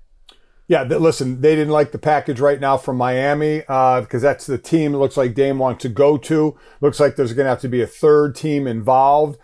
Yeah, 0.70 0.84
th- 0.84 1.00
listen, 1.00 1.40
they 1.40 1.56
didn't 1.56 1.72
like 1.72 1.90
the 1.90 1.98
package 1.98 2.38
right 2.38 2.60
now 2.60 2.76
from 2.76 2.96
Miami 2.96 3.64
uh, 3.66 4.02
because 4.02 4.22
that's 4.22 4.46
the 4.46 4.56
team 4.56 4.94
it 4.94 4.98
looks 4.98 5.16
like 5.16 5.34
Dame 5.34 5.58
wants 5.58 5.82
to 5.82 5.88
go 5.88 6.16
to. 6.18 6.56
Looks 6.80 7.00
like 7.00 7.16
there's 7.16 7.32
going 7.32 7.46
to 7.46 7.50
have 7.50 7.60
to 7.62 7.68
be 7.68 7.82
a 7.82 7.88
third 7.88 8.36
team 8.36 8.68
involved 8.68 9.36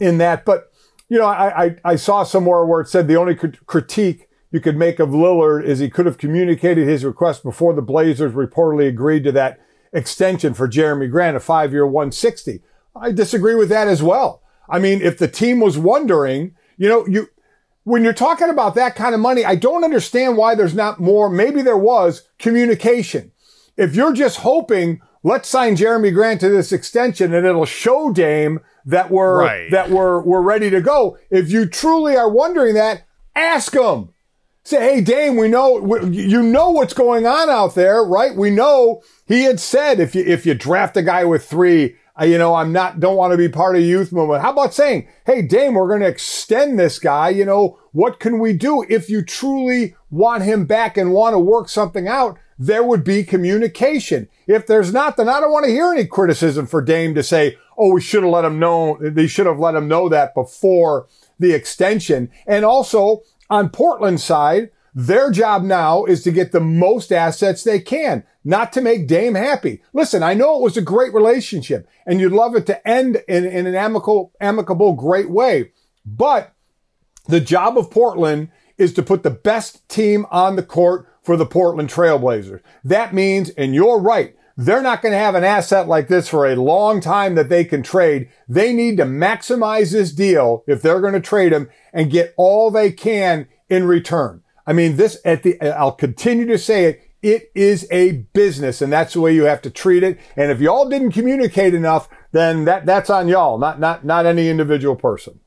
in 0.00 0.18
that. 0.18 0.44
But, 0.44 0.72
you 1.08 1.18
know, 1.18 1.26
I, 1.26 1.64
I, 1.64 1.76
I 1.84 1.94
saw 1.94 2.24
somewhere 2.24 2.66
where 2.66 2.80
it 2.80 2.88
said 2.88 3.06
the 3.06 3.14
only 3.14 3.36
crit- 3.36 3.64
critique 3.64 4.28
you 4.50 4.58
could 4.58 4.76
make 4.76 4.98
of 4.98 5.10
Lillard 5.10 5.64
is 5.64 5.78
he 5.78 5.88
could 5.88 6.04
have 6.04 6.18
communicated 6.18 6.88
his 6.88 7.04
request 7.04 7.44
before 7.44 7.74
the 7.74 7.80
Blazers 7.80 8.32
reportedly 8.32 8.88
agreed 8.88 9.22
to 9.22 9.30
that 9.30 9.60
extension 9.92 10.52
for 10.52 10.66
Jerami 10.66 11.08
Grant, 11.08 11.36
a 11.36 11.40
five 11.40 11.70
year 11.70 11.86
160. 11.86 12.60
I 12.96 13.12
disagree 13.12 13.54
with 13.54 13.68
that 13.68 13.86
as 13.86 14.02
well. 14.02 14.42
I 14.68 14.80
mean, 14.80 15.00
if 15.00 15.16
the 15.16 15.28
team 15.28 15.60
was 15.60 15.78
wondering, 15.78 16.56
you 16.76 16.88
know, 16.88 17.06
you, 17.06 17.28
when 17.84 18.04
you're 18.04 18.12
talking 18.12 18.48
about 18.48 18.74
that 18.76 18.94
kind 18.94 19.14
of 19.14 19.20
money, 19.20 19.44
I 19.44 19.54
don't 19.56 19.84
understand 19.84 20.36
why 20.36 20.54
there's 20.54 20.74
not 20.74 21.00
more. 21.00 21.28
Maybe 21.28 21.62
there 21.62 21.76
was 21.76 22.22
communication. 22.38 23.32
If 23.76 23.94
you're 23.96 24.12
just 24.12 24.38
hoping, 24.38 25.00
let's 25.22 25.48
sign 25.48 25.76
Jerami 25.76 26.12
Grant 26.14 26.40
to 26.40 26.48
this 26.48 26.72
extension 26.72 27.34
and 27.34 27.46
it'll 27.46 27.64
show 27.66 28.12
Dame 28.12 28.60
that 28.84 29.10
we're, 29.10 29.38
Right. 29.40 29.70
that 29.70 29.90
we're, 29.90 30.20
we're 30.22 30.42
ready 30.42 30.70
to 30.70 30.80
go. 30.80 31.18
If 31.30 31.50
you 31.50 31.66
truly 31.66 32.16
are 32.16 32.30
wondering 32.30 32.74
that, 32.74 33.02
ask 33.34 33.72
them. 33.72 34.10
Say, 34.64 34.80
hey, 34.94 35.00
Dame, 35.00 35.36
we 35.36 35.48
know, 35.48 35.74
we, 35.80 36.08
you 36.16 36.40
know 36.40 36.70
what's 36.70 36.94
going 36.94 37.26
on 37.26 37.50
out 37.50 37.74
there, 37.74 38.04
right? 38.04 38.36
We 38.36 38.50
know 38.50 39.02
he 39.26 39.42
had 39.42 39.58
said 39.58 39.98
if 39.98 40.14
you, 40.14 40.22
if 40.24 40.46
you 40.46 40.54
draft 40.54 40.96
a 40.96 41.02
guy 41.02 41.24
with 41.24 41.44
three, 41.44 41.96
you 42.20 42.36
know, 42.36 42.54
I'm 42.54 42.72
not, 42.72 43.00
don't 43.00 43.16
want 43.16 43.32
to 43.32 43.38
be 43.38 43.48
part 43.48 43.76
of 43.76 43.82
youth 43.82 44.12
movement. 44.12 44.42
How 44.42 44.52
about 44.52 44.74
saying, 44.74 45.08
hey, 45.24 45.42
Dame, 45.42 45.74
we're 45.74 45.88
going 45.88 46.02
to 46.02 46.08
extend 46.08 46.78
this 46.78 46.98
guy. 46.98 47.30
You 47.30 47.44
know, 47.44 47.78
what 47.92 48.20
can 48.20 48.38
we 48.38 48.52
do? 48.52 48.84
If 48.88 49.08
you 49.08 49.22
truly 49.22 49.94
want 50.10 50.42
him 50.42 50.66
back 50.66 50.96
and 50.96 51.12
want 51.12 51.34
to 51.34 51.38
work 51.38 51.68
something 51.68 52.06
out, 52.06 52.38
there 52.58 52.84
would 52.84 53.02
be 53.02 53.24
communication. 53.24 54.28
If 54.46 54.66
there's 54.66 54.92
not, 54.92 55.16
then 55.16 55.28
I 55.28 55.40
don't 55.40 55.52
want 55.52 55.64
to 55.64 55.72
hear 55.72 55.92
any 55.92 56.06
criticism 56.06 56.66
for 56.66 56.82
Dame 56.82 57.14
to 57.14 57.22
say, 57.22 57.56
oh, 57.78 57.92
we 57.92 58.00
should 58.00 58.22
have 58.22 58.32
let 58.32 58.44
him 58.44 58.58
know, 58.58 58.98
they 59.00 59.26
should 59.26 59.46
have 59.46 59.58
let 59.58 59.74
him 59.74 59.88
know 59.88 60.08
that 60.10 60.34
before 60.34 61.08
the 61.38 61.52
extension. 61.52 62.30
And 62.46 62.64
also 62.64 63.22
on 63.48 63.70
Portland's 63.70 64.22
side, 64.22 64.70
their 64.94 65.30
job 65.30 65.62
now 65.62 66.04
is 66.04 66.22
to 66.24 66.30
get 66.30 66.52
the 66.52 66.60
most 66.60 67.12
assets 67.12 67.64
they 67.64 67.80
can, 67.80 68.24
not 68.44 68.72
to 68.72 68.80
make 68.80 69.06
Dame 69.06 69.34
happy. 69.34 69.82
Listen, 69.92 70.22
I 70.22 70.34
know 70.34 70.56
it 70.56 70.62
was 70.62 70.76
a 70.76 70.82
great 70.82 71.14
relationship 71.14 71.88
and 72.06 72.20
you'd 72.20 72.32
love 72.32 72.54
it 72.56 72.66
to 72.66 72.88
end 72.88 73.22
in, 73.28 73.44
in 73.44 73.66
an 73.66 73.74
amicable, 73.74 74.32
amicable, 74.40 74.94
great 74.94 75.30
way. 75.30 75.72
But 76.04 76.52
the 77.26 77.40
job 77.40 77.78
of 77.78 77.90
Portland 77.90 78.50
is 78.78 78.92
to 78.94 79.02
put 79.02 79.22
the 79.22 79.30
best 79.30 79.88
team 79.88 80.26
on 80.30 80.56
the 80.56 80.62
court 80.62 81.08
for 81.22 81.36
the 81.36 81.46
Portland 81.46 81.88
Trailblazers. 81.88 82.60
That 82.82 83.14
means, 83.14 83.50
and 83.50 83.74
you're 83.74 84.00
right, 84.00 84.34
they're 84.56 84.82
not 84.82 85.02
going 85.02 85.12
to 85.12 85.18
have 85.18 85.34
an 85.34 85.44
asset 85.44 85.88
like 85.88 86.08
this 86.08 86.28
for 86.28 86.46
a 86.46 86.56
long 86.56 87.00
time 87.00 87.36
that 87.36 87.48
they 87.48 87.64
can 87.64 87.82
trade. 87.82 88.28
They 88.48 88.72
need 88.72 88.96
to 88.98 89.04
maximize 89.04 89.92
this 89.92 90.12
deal 90.12 90.64
if 90.66 90.82
they're 90.82 91.00
going 91.00 91.14
to 91.14 91.20
trade 91.20 91.52
him 91.52 91.70
and 91.92 92.10
get 92.10 92.34
all 92.36 92.70
they 92.70 92.92
can 92.92 93.48
in 93.68 93.84
return. 93.84 94.42
I 94.66 94.72
mean, 94.72 94.96
this 94.96 95.18
at 95.24 95.42
the, 95.42 95.60
I'll 95.60 95.92
continue 95.92 96.46
to 96.46 96.58
say 96.58 96.84
it. 96.84 97.08
It 97.22 97.52
is 97.54 97.86
a 97.90 98.12
business 98.32 98.82
and 98.82 98.92
that's 98.92 99.14
the 99.14 99.20
way 99.20 99.34
you 99.34 99.44
have 99.44 99.62
to 99.62 99.70
treat 99.70 100.02
it. 100.02 100.18
And 100.36 100.50
if 100.50 100.60
y'all 100.60 100.88
didn't 100.88 101.12
communicate 101.12 101.72
enough, 101.72 102.08
then 102.32 102.64
that, 102.64 102.84
that's 102.84 103.10
on 103.10 103.28
y'all, 103.28 103.58
not, 103.58 103.78
not, 103.78 104.04
not 104.04 104.26
any 104.26 104.48
individual 104.48 104.96
person. 104.96 105.38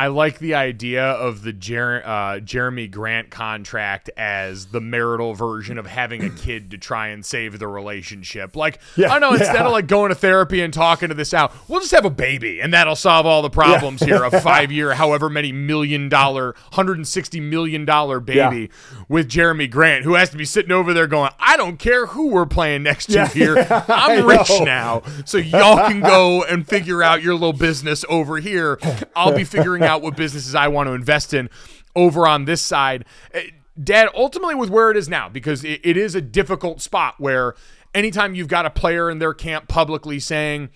I 0.00 0.06
like 0.06 0.38
the 0.38 0.54
idea 0.54 1.04
of 1.04 1.42
the 1.42 1.52
Jer- 1.52 2.02
uh, 2.02 2.40
Jerami 2.40 2.90
Grant 2.90 3.28
contract 3.28 4.08
as 4.16 4.66
the 4.68 4.80
marital 4.80 5.34
version 5.34 5.76
of 5.76 5.86
having 5.86 6.24
a 6.24 6.30
kid 6.30 6.70
to 6.70 6.78
try 6.78 7.08
and 7.08 7.22
save 7.22 7.58
the 7.58 7.68
relationship. 7.68 8.56
Like, 8.56 8.80
Yeah, 8.96 9.08
I 9.12 9.18
don't 9.18 9.20
know, 9.20 9.36
instead 9.36 9.56
yeah. 9.56 9.66
of 9.66 9.72
like 9.72 9.88
going 9.88 10.08
to 10.08 10.14
therapy 10.14 10.62
and 10.62 10.72
talking 10.72 11.10
to 11.10 11.14
this 11.14 11.34
out, 11.34 11.52
we'll 11.68 11.80
just 11.80 11.92
have 11.92 12.06
a 12.06 12.10
baby 12.10 12.60
and 12.62 12.72
that'll 12.72 12.96
solve 12.96 13.26
all 13.26 13.42
the 13.42 13.50
problems 13.50 14.00
here. 14.02 14.24
A 14.24 14.40
five 14.40 14.72
year, 14.72 14.94
however 14.94 15.28
many 15.28 15.52
million 15.52 16.08
dollar, 16.08 16.54
$160 16.72 17.42
million 17.42 17.84
baby 18.24 18.70
with 19.06 19.28
Jerami 19.28 19.70
Grant, 19.70 20.04
who 20.04 20.14
has 20.14 20.30
to 20.30 20.38
be 20.38 20.46
sitting 20.46 20.72
over 20.72 20.94
there 20.94 21.08
going, 21.08 21.30
I 21.38 21.58
don't 21.58 21.76
care 21.78 22.06
who 22.06 22.28
we're 22.28 22.46
playing 22.46 22.84
next 22.84 23.04
to 23.08 23.12
Yeah, 23.12 23.28
here. 23.28 23.66
I'm 23.88 24.26
rich 24.26 24.48
know. 24.48 24.64
now. 24.64 25.02
So 25.26 25.36
y'all 25.36 25.86
can 25.88 26.00
go 26.00 26.42
and 26.42 26.66
figure 26.66 27.02
out 27.02 27.22
your 27.22 27.34
little 27.34 27.52
business 27.52 28.02
over 28.08 28.38
here. 28.38 28.78
I'll 29.14 29.34
be 29.36 29.44
figuring 29.50 29.82
out 29.82 29.89
what 29.96 30.16
businesses 30.16 30.54
I 30.54 30.68
want 30.68 30.88
to 30.88 30.92
invest 30.92 31.34
in 31.34 31.50
over 31.96 32.26
on 32.26 32.44
this 32.44 32.62
side. 32.62 33.04
Eh, 33.32 33.50
Dad, 33.82 34.08
ultimately 34.14 34.54
with 34.54 34.70
where 34.70 34.90
it 34.90 34.96
is 34.96 35.08
now, 35.08 35.28
because 35.28 35.64
it, 35.64 35.80
it 35.84 35.96
is 35.96 36.14
a 36.14 36.20
difficult 36.20 36.80
spot 36.80 37.14
where 37.18 37.54
anytime 37.94 38.34
you've 38.34 38.48
got 38.48 38.66
a 38.66 38.70
player 38.70 39.10
in 39.10 39.18
their 39.18 39.34
camp 39.34 39.68
publicly 39.68 40.20
saying, 40.20 40.70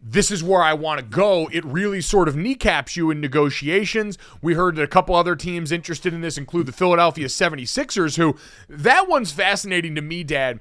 this 0.00 0.30
is 0.30 0.44
where 0.44 0.62
I 0.62 0.74
want 0.74 1.00
to 1.00 1.06
go, 1.06 1.48
it 1.52 1.64
really 1.64 2.00
sort 2.00 2.28
of 2.28 2.36
kneecaps 2.36 2.96
you 2.96 3.10
in 3.10 3.20
negotiations. 3.20 4.18
We 4.42 4.54
heard 4.54 4.76
that 4.76 4.82
a 4.82 4.88
couple 4.88 5.14
other 5.14 5.34
teams 5.34 5.72
interested 5.72 6.14
in 6.14 6.20
this 6.20 6.38
include 6.38 6.66
the 6.66 6.72
Philadelphia 6.72 7.26
76ers, 7.26 8.16
who 8.16 8.36
that 8.68 9.08
one's 9.08 9.32
fascinating 9.32 9.94
to 9.96 10.02
me, 10.02 10.22
Dad. 10.22 10.60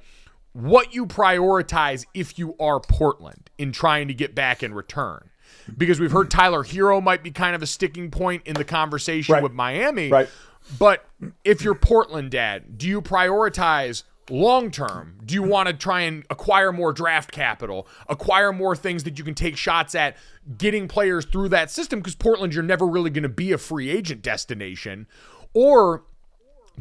What 0.54 0.96
you 0.96 1.06
prioritize 1.06 2.06
if 2.14 2.40
you 2.40 2.56
are 2.60 2.80
Portland 2.80 3.50
in 3.58 3.72
trying 3.72 4.08
to 4.08 4.14
get 4.14 4.34
back 4.34 4.64
in 4.64 4.74
return. 4.74 5.30
Because 5.78 6.00
we've 6.00 6.12
heard 6.12 6.30
Tyler 6.32 6.64
Herro 6.64 7.02
might 7.02 7.24
be 7.24 7.32
kind 7.32 7.56
of 7.56 7.62
a 7.62 7.68
sticking 7.68 8.12
point 8.12 8.44
in 8.46 8.54
the 8.56 8.64
conversation 8.64 9.34
Right. 9.34 9.44
with 9.44 9.54
Miami. 9.54 10.10
Right. 10.10 10.30
But 10.80 11.06
if 11.44 11.62
you're 11.64 11.76
Portland, 11.76 12.32
Dad, 12.32 12.78
do 12.78 12.88
you 12.88 13.02
prioritize 13.02 14.04
long 14.30 14.72
term? 14.72 15.18
Do 15.24 15.36
you 15.36 15.44
want 15.44 15.68
to 15.68 15.74
try 15.74 16.02
and 16.02 16.26
acquire 16.30 16.72
more 16.72 16.92
draft 16.92 17.32
capital, 17.32 17.88
acquire 18.10 18.52
more 18.52 18.76
things 18.76 19.04
that 19.04 19.18
you 19.20 19.24
can 19.24 19.36
take 19.36 19.58
shots 19.58 19.94
at 19.94 20.18
getting 20.58 20.88
players 20.88 21.26
through 21.26 21.50
that 21.50 21.70
system? 21.70 22.00
Because 22.00 22.16
Portland, 22.16 22.54
you're 22.54 22.64
never 22.64 22.88
really 22.88 23.12
going 23.12 23.24
to 23.24 23.30
be 23.30 23.52
a 23.52 23.58
free 23.58 23.90
agent 23.90 24.22
destination. 24.24 25.08
Or 25.54 26.04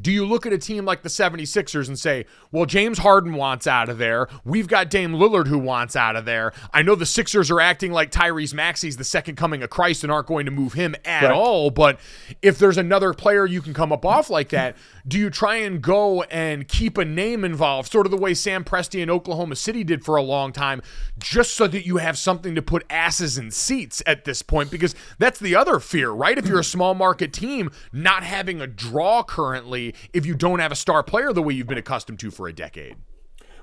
do 0.01 0.11
you 0.11 0.27
look 0.27 0.45
at 0.47 0.53
a 0.53 0.59
team 0.59 0.85
like 0.85 1.03
the 1.03 1.09
76ers 1.09 1.89
and 1.89 1.99
say, 1.99 2.27
well, 2.51 2.67
James 2.67 2.99
Harden 2.99 3.35
wants 3.35 3.67
out 3.67 3.89
of 3.89 3.99
there. 3.99 4.29
We've 4.45 4.67
got 4.69 4.91
Dame 4.91 5.13
Lillard 5.13 5.47
who 5.47 5.59
wants 5.59 5.95
out 5.97 6.17
of 6.17 6.25
there. 6.25 6.53
I 6.73 6.83
know 6.83 6.95
the 6.95 7.07
Sixers 7.07 7.51
are 7.51 7.61
acting 7.61 7.93
like 7.93 8.11
Tyrese 8.11 8.55
Maxey's 8.55 8.97
the 8.97 9.05
second 9.05 9.37
coming 9.37 9.63
of 9.63 9.71
Christ 9.71 10.03
and 10.03 10.13
aren't 10.13 10.27
going 10.27 10.47
to 10.47 10.51
move 10.53 10.73
him 10.73 10.95
at 11.05 11.23
Right. 11.25 11.33
all. 11.33 11.71
But 11.71 12.01
if 12.43 12.59
there's 12.59 12.79
another 12.79 13.13
player 13.15 13.47
you 13.47 13.63
can 13.63 13.73
come 13.75 13.93
up 13.93 14.05
off 14.05 14.31
like 14.31 14.49
that, 14.51 14.77
do 15.07 15.19
you 15.19 15.29
try 15.29 15.57
and 15.57 15.83
go 15.83 16.23
and 16.25 16.67
keep 16.67 16.97
a 16.97 17.05
name 17.05 17.45
involved, 17.45 17.93
sort 17.93 18.07
of 18.07 18.11
the 18.11 18.17
way 18.17 18.33
Sam 18.33 18.65
Presti 18.65 19.03
in 19.03 19.11
Oklahoma 19.11 19.57
City 19.57 19.85
did 19.85 20.05
for 20.05 20.17
a 20.17 20.23
long 20.23 20.53
time, 20.53 20.81
just 21.19 21.55
so 21.55 21.67
that 21.67 21.85
you 21.85 21.99
have 21.99 22.17
something 22.17 22.55
to 22.55 22.63
put 22.63 22.85
asses 22.89 23.37
in 23.37 23.51
seats 23.51 24.03
at 24.07 24.25
this 24.25 24.41
point? 24.43 24.71
Because 24.71 24.95
that's 25.19 25.39
the 25.39 25.55
other 25.55 25.79
fear, 25.79 26.11
right? 26.11 26.39
If 26.39 26.47
you're 26.47 26.61
a 26.61 26.65
small 26.65 26.95
market 26.95 27.33
team, 27.33 27.71
not 27.93 28.23
having 28.23 28.61
a 28.61 28.67
draw 28.67 29.23
currently 29.23 29.95
if 30.13 30.25
you 30.25 30.35
don't 30.35 30.61
have 30.61 30.73
a 30.73 30.77
star 30.77 31.03
player 31.03 31.33
the 31.33 31.43
way 31.43 31.55
you've 31.55 31.67
been 31.67 31.79
accustomed 31.79 32.19
to 32.21 32.31
for 32.31 32.49
a 32.49 32.53
decade. 32.53 32.97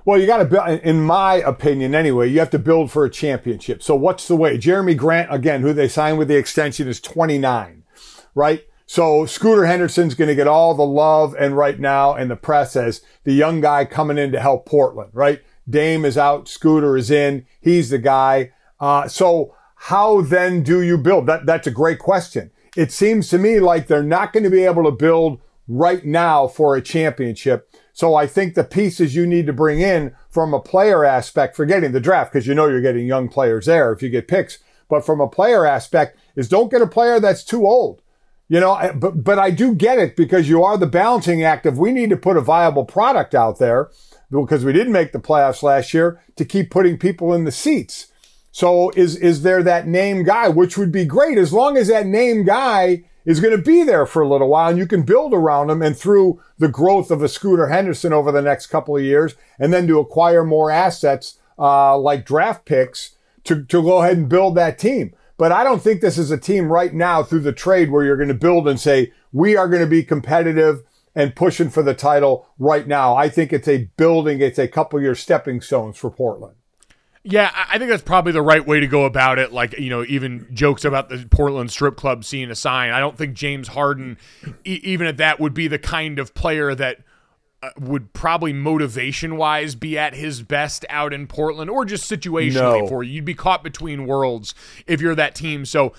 Well, 0.04 0.18
you 0.18 0.26
got 0.26 0.38
to 0.38 0.44
build, 0.44 0.68
in 0.80 1.00
my 1.00 1.34
opinion 1.34 1.94
anyway, 1.94 2.28
you 2.28 2.40
have 2.40 2.50
to 2.50 2.58
build 2.58 2.90
for 2.90 3.04
a 3.04 3.10
championship. 3.10 3.82
So 3.82 3.94
what's 3.94 4.26
the 4.26 4.34
way? 4.34 4.58
Jerami 4.58 4.96
Grant, 4.96 5.32
again, 5.32 5.62
who 5.62 5.72
they 5.72 5.88
signed 5.88 6.18
with 6.18 6.28
the 6.28 6.36
extension 6.36 6.88
is 6.88 7.00
29, 7.00 7.84
right? 8.34 8.64
So 8.92 9.24
Scooter 9.24 9.64
Henderson's 9.64 10.14
going 10.14 10.28
to 10.28 10.34
get 10.34 10.46
all 10.46 10.74
the 10.74 10.84
love 10.84 11.34
and 11.38 11.56
right 11.56 11.80
now 11.80 12.12
and 12.12 12.30
the 12.30 12.36
press 12.36 12.76
as 12.76 13.00
the 13.24 13.32
young 13.32 13.62
guy 13.62 13.86
coming 13.86 14.18
in 14.18 14.32
to 14.32 14.38
help 14.38 14.66
Portland, 14.66 15.08
right? 15.14 15.40
Dame 15.66 16.04
is 16.04 16.18
out. 16.18 16.46
Scooter 16.46 16.94
is 16.98 17.10
in. 17.10 17.46
He's 17.58 17.88
the 17.88 17.96
guy. 17.96 18.52
Uh, 18.78 19.08
so 19.08 19.56
how 19.76 20.20
then 20.20 20.62
do 20.62 20.82
you 20.82 20.98
build? 20.98 21.24
That, 21.24 21.46
that's 21.46 21.66
a 21.66 21.70
great 21.70 22.00
question. 22.00 22.50
It 22.76 22.92
seems 22.92 23.30
to 23.30 23.38
me 23.38 23.60
like 23.60 23.86
they're 23.86 24.02
not 24.02 24.34
going 24.34 24.44
to 24.44 24.50
be 24.50 24.64
able 24.64 24.84
to 24.84 24.90
build 24.90 25.40
right 25.66 26.04
now 26.04 26.46
for 26.46 26.76
a 26.76 26.82
championship. 26.82 27.74
So 27.94 28.14
I 28.14 28.26
think 28.26 28.54
the 28.54 28.62
pieces 28.62 29.14
you 29.14 29.26
need 29.26 29.46
to 29.46 29.54
bring 29.54 29.80
in 29.80 30.14
from 30.28 30.52
a 30.52 30.60
player 30.60 31.02
aspect, 31.02 31.56
forgetting 31.56 31.92
the 31.92 31.98
draft, 31.98 32.30
because 32.30 32.46
you 32.46 32.54
know 32.54 32.68
you're 32.68 32.82
getting 32.82 33.06
young 33.06 33.30
players 33.30 33.64
there 33.64 33.90
if 33.90 34.02
you 34.02 34.10
get 34.10 34.28
picks, 34.28 34.58
but 34.90 35.06
from 35.06 35.18
a 35.18 35.28
player 35.28 35.64
aspect 35.64 36.18
is 36.36 36.46
don't 36.46 36.70
get 36.70 36.82
a 36.82 36.86
player 36.86 37.20
that's 37.20 37.42
too 37.42 37.66
old. 37.66 38.01
You 38.52 38.60
know, 38.60 38.92
but, 38.94 39.24
but 39.24 39.38
I 39.38 39.50
do 39.50 39.74
get 39.74 39.98
it 39.98 40.14
because 40.14 40.46
you 40.46 40.62
are 40.62 40.76
the 40.76 40.86
balancing 40.86 41.42
act 41.42 41.64
of 41.64 41.78
we 41.78 41.90
need 41.90 42.10
to 42.10 42.18
put 42.18 42.36
a 42.36 42.42
viable 42.42 42.84
product 42.84 43.34
out 43.34 43.58
there 43.58 43.90
because 44.30 44.62
we 44.62 44.74
didn't 44.74 44.92
make 44.92 45.12
the 45.12 45.18
playoffs 45.18 45.62
last 45.62 45.94
year 45.94 46.20
to 46.36 46.44
keep 46.44 46.70
putting 46.70 46.98
people 46.98 47.32
in 47.32 47.44
the 47.44 47.50
seats. 47.50 48.08
So 48.50 48.90
is, 48.90 49.16
is 49.16 49.40
there 49.40 49.62
that 49.62 49.86
name 49.86 50.22
guy, 50.22 50.50
which 50.50 50.76
would 50.76 50.92
be 50.92 51.06
great 51.06 51.38
as 51.38 51.54
long 51.54 51.78
as 51.78 51.88
that 51.88 52.04
name 52.04 52.44
guy 52.44 53.04
is 53.24 53.40
going 53.40 53.56
to 53.56 53.62
be 53.62 53.84
there 53.84 54.04
for 54.04 54.20
a 54.20 54.28
little 54.28 54.48
while 54.48 54.68
and 54.68 54.78
you 54.78 54.86
can 54.86 55.02
build 55.02 55.32
around 55.32 55.70
him 55.70 55.80
and 55.80 55.96
through 55.96 56.38
the 56.58 56.68
growth 56.68 57.10
of 57.10 57.22
a 57.22 57.30
Scooter 57.30 57.68
Henderson 57.68 58.12
over 58.12 58.30
the 58.30 58.42
next 58.42 58.66
couple 58.66 58.94
of 58.94 59.02
years 59.02 59.34
and 59.58 59.72
then 59.72 59.86
to 59.86 59.98
acquire 59.98 60.44
more 60.44 60.70
assets, 60.70 61.38
uh, 61.58 61.96
like 61.96 62.26
draft 62.26 62.66
picks 62.66 63.16
to, 63.44 63.64
to 63.64 63.82
go 63.82 64.02
ahead 64.02 64.18
and 64.18 64.28
build 64.28 64.56
that 64.56 64.78
team. 64.78 65.14
But 65.42 65.50
I 65.50 65.64
don't 65.64 65.82
think 65.82 66.00
this 66.00 66.18
is 66.18 66.30
a 66.30 66.38
team 66.38 66.70
right 66.70 66.94
now 66.94 67.24
through 67.24 67.40
the 67.40 67.52
trade 67.52 67.90
where 67.90 68.04
you're 68.04 68.16
going 68.16 68.28
to 68.28 68.32
build 68.32 68.68
and 68.68 68.78
say, 68.78 69.12
we 69.32 69.56
are 69.56 69.66
going 69.66 69.82
to 69.82 69.88
be 69.88 70.04
competitive 70.04 70.84
and 71.16 71.34
pushing 71.34 71.68
for 71.68 71.82
the 71.82 71.94
title 71.94 72.46
right 72.60 72.86
now. 72.86 73.16
I 73.16 73.28
think 73.28 73.52
it's 73.52 73.66
a 73.66 73.90
building, 73.96 74.40
it's 74.40 74.60
a 74.60 74.68
couple 74.68 75.02
year 75.02 75.16
stepping 75.16 75.60
stones 75.60 75.98
for 75.98 76.12
Portland. 76.12 76.54
Yeah, 77.24 77.50
I 77.52 77.76
think 77.78 77.90
that's 77.90 78.04
probably 78.04 78.30
the 78.30 78.40
right 78.40 78.64
way 78.64 78.78
to 78.78 78.86
go 78.86 79.04
about 79.04 79.40
it. 79.40 79.52
Like, 79.52 79.76
you 79.80 79.90
know, 79.90 80.04
even 80.04 80.46
jokes 80.52 80.84
about 80.84 81.08
the 81.08 81.26
Portland 81.28 81.72
strip 81.72 81.96
club 81.96 82.24
seeing 82.24 82.48
a 82.52 82.54
sign. 82.54 82.92
I 82.92 83.00
don't 83.00 83.18
think 83.18 83.34
James 83.34 83.66
Harden, 83.66 84.18
e- 84.64 84.78
even 84.84 85.08
at 85.08 85.16
that, 85.16 85.40
would 85.40 85.54
be 85.54 85.66
the 85.66 85.76
kind 85.76 86.20
of 86.20 86.34
player 86.34 86.72
that 86.76 86.98
Uh, 87.64 87.70
would 87.78 88.12
probably 88.12 88.52
motivation 88.52 89.36
wise 89.36 89.76
be 89.76 89.96
at 89.96 90.14
his 90.14 90.42
best 90.42 90.84
out 90.90 91.12
in 91.12 91.28
Portland 91.28 91.70
or 91.70 91.84
just 91.84 92.10
situationally 92.10 92.80
No. 92.80 92.88
for 92.88 93.04
you. 93.04 93.12
You'd 93.12 93.24
be 93.24 93.34
caught 93.34 93.62
between 93.62 94.04
worlds 94.04 94.52
if 94.88 95.00
you're 95.00 95.14
that 95.14 95.36
team. 95.36 95.64
So, 95.64 95.92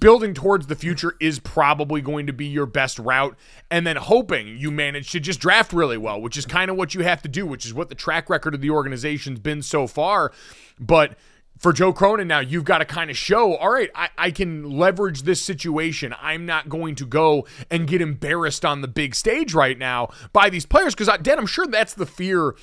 building 0.00 0.34
towards 0.34 0.66
the 0.66 0.74
future 0.74 1.14
is 1.20 1.38
probably 1.38 2.00
going 2.00 2.26
to 2.26 2.32
be 2.32 2.46
your 2.46 2.66
best 2.66 2.98
route 2.98 3.36
and 3.70 3.86
then 3.86 3.94
hoping 3.96 4.56
you 4.56 4.70
manage 4.72 5.10
to 5.12 5.20
just 5.20 5.38
draft 5.38 5.74
really 5.74 5.98
well 5.98 6.18
which 6.20 6.38
is 6.38 6.46
kind 6.46 6.70
of 6.70 6.76
what 6.76 6.94
you 6.94 7.02
have 7.02 7.20
to 7.20 7.28
do 7.28 7.44
which 7.44 7.66
is 7.66 7.74
what 7.74 7.90
the 7.90 7.94
track 7.94 8.30
record 8.30 8.54
of 8.54 8.62
the 8.62 8.70
organization's 8.70 9.38
been 9.38 9.60
so 9.60 9.86
far 9.86 10.32
but 10.80 11.16
for 11.64 11.72
Joe 11.72 11.94
Cronin 11.94 12.28
now, 12.28 12.40
you've 12.40 12.66
got 12.66 12.80
to 12.80 12.84
kind 12.84 13.10
of 13.10 13.16
show, 13.16 13.56
all 13.56 13.72
right, 13.72 13.88
I, 13.94 14.10
I 14.18 14.30
can 14.32 14.70
leverage 14.70 15.22
this 15.22 15.40
situation. 15.40 16.14
I'm 16.20 16.44
not 16.44 16.68
going 16.68 16.94
to 16.96 17.06
go 17.06 17.46
and 17.70 17.88
get 17.88 18.02
embarrassed 18.02 18.66
on 18.66 18.82
the 18.82 18.86
big 18.86 19.14
stage 19.14 19.54
right 19.54 19.78
now 19.78 20.10
by 20.34 20.50
these 20.50 20.66
players. 20.66 20.94
Because, 20.94 21.08
Dan, 21.22 21.38
I'm 21.38 21.46
sure 21.46 21.66
that's 21.66 21.94
the 21.94 22.04
fear 22.04 22.54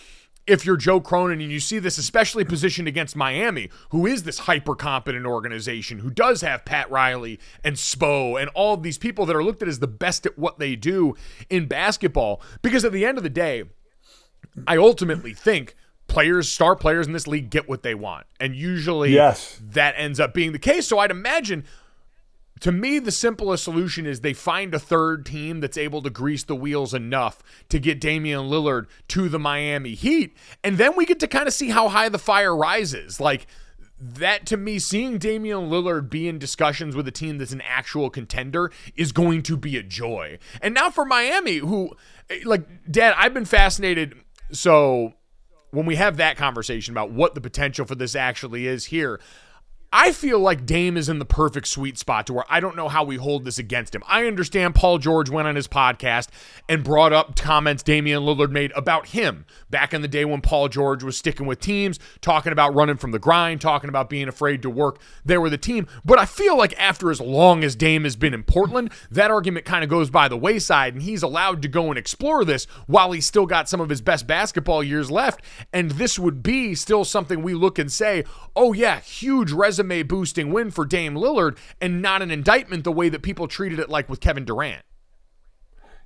if 0.45 0.67
you're 0.67 0.77
Joe 0.77 1.01
Cronin 1.01 1.41
and 1.41 1.51
you 1.51 1.59
see 1.59 1.79
this, 1.79 1.97
especially 1.97 2.45
positioned 2.45 2.87
against 2.87 3.15
Miami, 3.15 3.71
who 3.89 4.05
is 4.05 4.21
this 4.21 4.37
hyper 4.37 4.75
competent 4.75 5.25
organization, 5.25 5.97
who 5.97 6.11
does 6.11 6.41
have 6.41 6.63
Pat 6.63 6.91
Riley 6.91 7.39
and 7.63 7.77
Spo 7.77 8.39
and 8.39 8.51
all 8.53 8.75
of 8.75 8.83
these 8.83 8.99
people 8.99 9.25
that 9.25 9.35
are 9.35 9.43
looked 9.43 9.63
at 9.63 9.67
as 9.67 9.79
the 9.79 9.87
best 9.87 10.27
at 10.27 10.37
what 10.37 10.59
they 10.59 10.75
do 10.75 11.15
in 11.49 11.65
basketball. 11.65 12.39
Because 12.61 12.85
at 12.85 12.91
the 12.91 13.07
end 13.07 13.17
of 13.17 13.23
the 13.23 13.31
day, 13.31 13.63
I 14.67 14.77
ultimately 14.77 15.33
think 15.33 15.75
players, 16.11 16.49
star 16.51 16.75
players 16.75 17.07
in 17.07 17.13
this 17.13 17.27
league 17.27 17.49
get 17.49 17.67
what 17.67 17.83
they 17.83 17.95
want. 17.95 18.25
And 18.39 18.55
usually 18.55 19.13
Yes. 19.13 19.59
that 19.71 19.95
ends 19.97 20.19
up 20.19 20.33
being 20.33 20.51
the 20.51 20.59
case. 20.59 20.87
So 20.87 20.99
I'd 20.99 21.11
imagine 21.11 21.63
to 22.59 22.71
me, 22.71 22.99
the 22.99 23.11
simplest 23.11 23.63
solution 23.63 24.05
is 24.05 24.21
they 24.21 24.33
find 24.33 24.75
a 24.75 24.79
third 24.79 25.25
team 25.25 25.61
that's 25.61 25.77
able 25.77 26.03
to 26.03 26.11
grease 26.11 26.43
the 26.43 26.55
wheels 26.55 26.93
enough 26.93 27.41
to 27.69 27.79
get 27.79 27.99
Damian 27.99 28.41
Lillard 28.41 28.85
to 29.07 29.29
the 29.29 29.39
Miami 29.39 29.95
Heat. 29.95 30.37
And 30.63 30.77
then 30.77 30.95
we 30.95 31.07
get 31.07 31.19
to 31.21 31.27
kind 31.27 31.47
of 31.47 31.55
see 31.55 31.69
how 31.69 31.89
high 31.89 32.07
the 32.07 32.19
fire 32.19 32.55
rises. 32.55 33.19
Like, 33.19 33.47
that 33.99 34.45
to 34.47 34.57
me, 34.57 34.77
seeing 34.77 35.17
Damian 35.17 35.69
Lillard 35.71 36.09
be 36.09 36.27
in 36.27 36.37
discussions 36.37 36.95
with 36.95 37.07
a 37.07 37.11
team 37.11 37.39
that's 37.39 37.51
an 37.51 37.61
actual 37.61 38.11
contender 38.11 38.71
is 38.95 39.11
going 39.11 39.41
to 39.43 39.57
be 39.57 39.75
a 39.77 39.83
joy. 39.83 40.37
And 40.61 40.75
now 40.75 40.91
for 40.91 41.03
Miami, 41.05 41.57
who, 41.57 41.91
eh, 42.29 42.41
like, 42.45 42.91
Dad, 42.91 43.15
I've 43.17 43.33
been 43.33 43.45
fascinated. 43.45 44.13
So, 44.51 45.13
when 45.71 45.85
we 45.85 45.95
have 45.95 46.17
that 46.17 46.37
conversation 46.37 46.93
about 46.93 47.11
what 47.11 47.33
the 47.35 47.41
potential 47.41 47.85
for 47.85 47.95
this 47.95 48.15
actually 48.15 48.67
is 48.67 48.85
here, 48.85 49.19
I 49.93 50.13
feel 50.13 50.39
like 50.39 50.65
Dame 50.65 50.95
is 50.95 51.09
in 51.09 51.19
the 51.19 51.25
perfect 51.25 51.67
sweet 51.67 51.97
spot 51.97 52.25
to 52.27 52.33
where 52.33 52.45
I 52.47 52.61
don't 52.61 52.77
know 52.77 52.87
how 52.87 53.03
we 53.03 53.17
hold 53.17 53.43
this 53.43 53.57
against 53.57 53.93
him. 53.93 54.03
I 54.07 54.25
understand 54.25 54.73
Paul 54.73 54.99
George 54.99 55.29
went 55.29 55.49
on 55.49 55.57
his 55.57 55.67
podcast 55.67 56.29
and 56.69 56.81
brought 56.81 57.11
up 57.11 57.35
comments 57.35 57.83
Damian 57.83 58.23
Lillard 58.23 58.51
made 58.51 58.71
about 58.73 59.07
him 59.07 59.45
back 59.69 59.93
in 59.93 60.01
the 60.01 60.07
day 60.07 60.23
when 60.23 60.39
Paul 60.39 60.69
George 60.69 61.03
was 61.03 61.17
sticking 61.17 61.45
with 61.45 61.59
teams, 61.59 61.99
talking 62.21 62.53
about 62.53 62.73
running 62.73 62.95
from 62.95 63.11
the 63.11 63.19
grind, 63.19 63.59
talking 63.59 63.89
about 63.89 64.09
being 64.09 64.29
afraid 64.29 64.61
to 64.61 64.69
work 64.69 65.01
there 65.25 65.41
with 65.41 65.51
the 65.51 65.57
team. 65.57 65.85
But 66.05 66.19
I 66.19 66.25
feel 66.25 66.57
like 66.57 66.79
after 66.79 67.11
as 67.11 67.19
long 67.19 67.61
as 67.61 67.75
Dame 67.75 68.05
has 68.05 68.15
been 68.15 68.33
in 68.33 68.43
Portland, 68.43 68.93
that 69.11 69.29
argument 69.29 69.65
kind 69.65 69.83
of 69.83 69.89
goes 69.89 70.09
by 70.09 70.29
the 70.29 70.37
wayside 70.37 70.93
and 70.93 71.03
he's 71.03 71.21
allowed 71.21 71.61
to 71.63 71.67
go 71.67 71.89
and 71.89 71.97
explore 71.97 72.45
this 72.45 72.63
while 72.87 73.11
he's 73.11 73.25
still 73.25 73.45
got 73.45 73.67
some 73.67 73.81
of 73.81 73.89
his 73.89 73.99
best 73.99 74.25
basketball 74.25 74.81
years 74.81 75.11
left. 75.11 75.41
And 75.73 75.91
this 75.91 76.17
would 76.17 76.41
be 76.41 76.75
still 76.75 77.03
something 77.03 77.43
we 77.43 77.55
look 77.55 77.77
and 77.77 77.91
say, 77.91 78.23
oh, 78.55 78.71
yeah, 78.71 79.01
huge 79.01 79.51
resume 79.51 79.80
boosting 79.83 80.51
win 80.51 80.71
for 80.71 80.85
Dame 80.85 81.15
Lillard 81.15 81.57
and 81.79 82.01
not 82.01 82.21
an 82.21 82.31
indictment 82.31 82.83
the 82.83 82.91
way 82.91 83.09
that 83.09 83.21
people 83.21 83.47
treated 83.47 83.79
it 83.79 83.89
like 83.89 84.09
with 84.09 84.19
Kevin 84.19 84.45
Durant. 84.45 84.83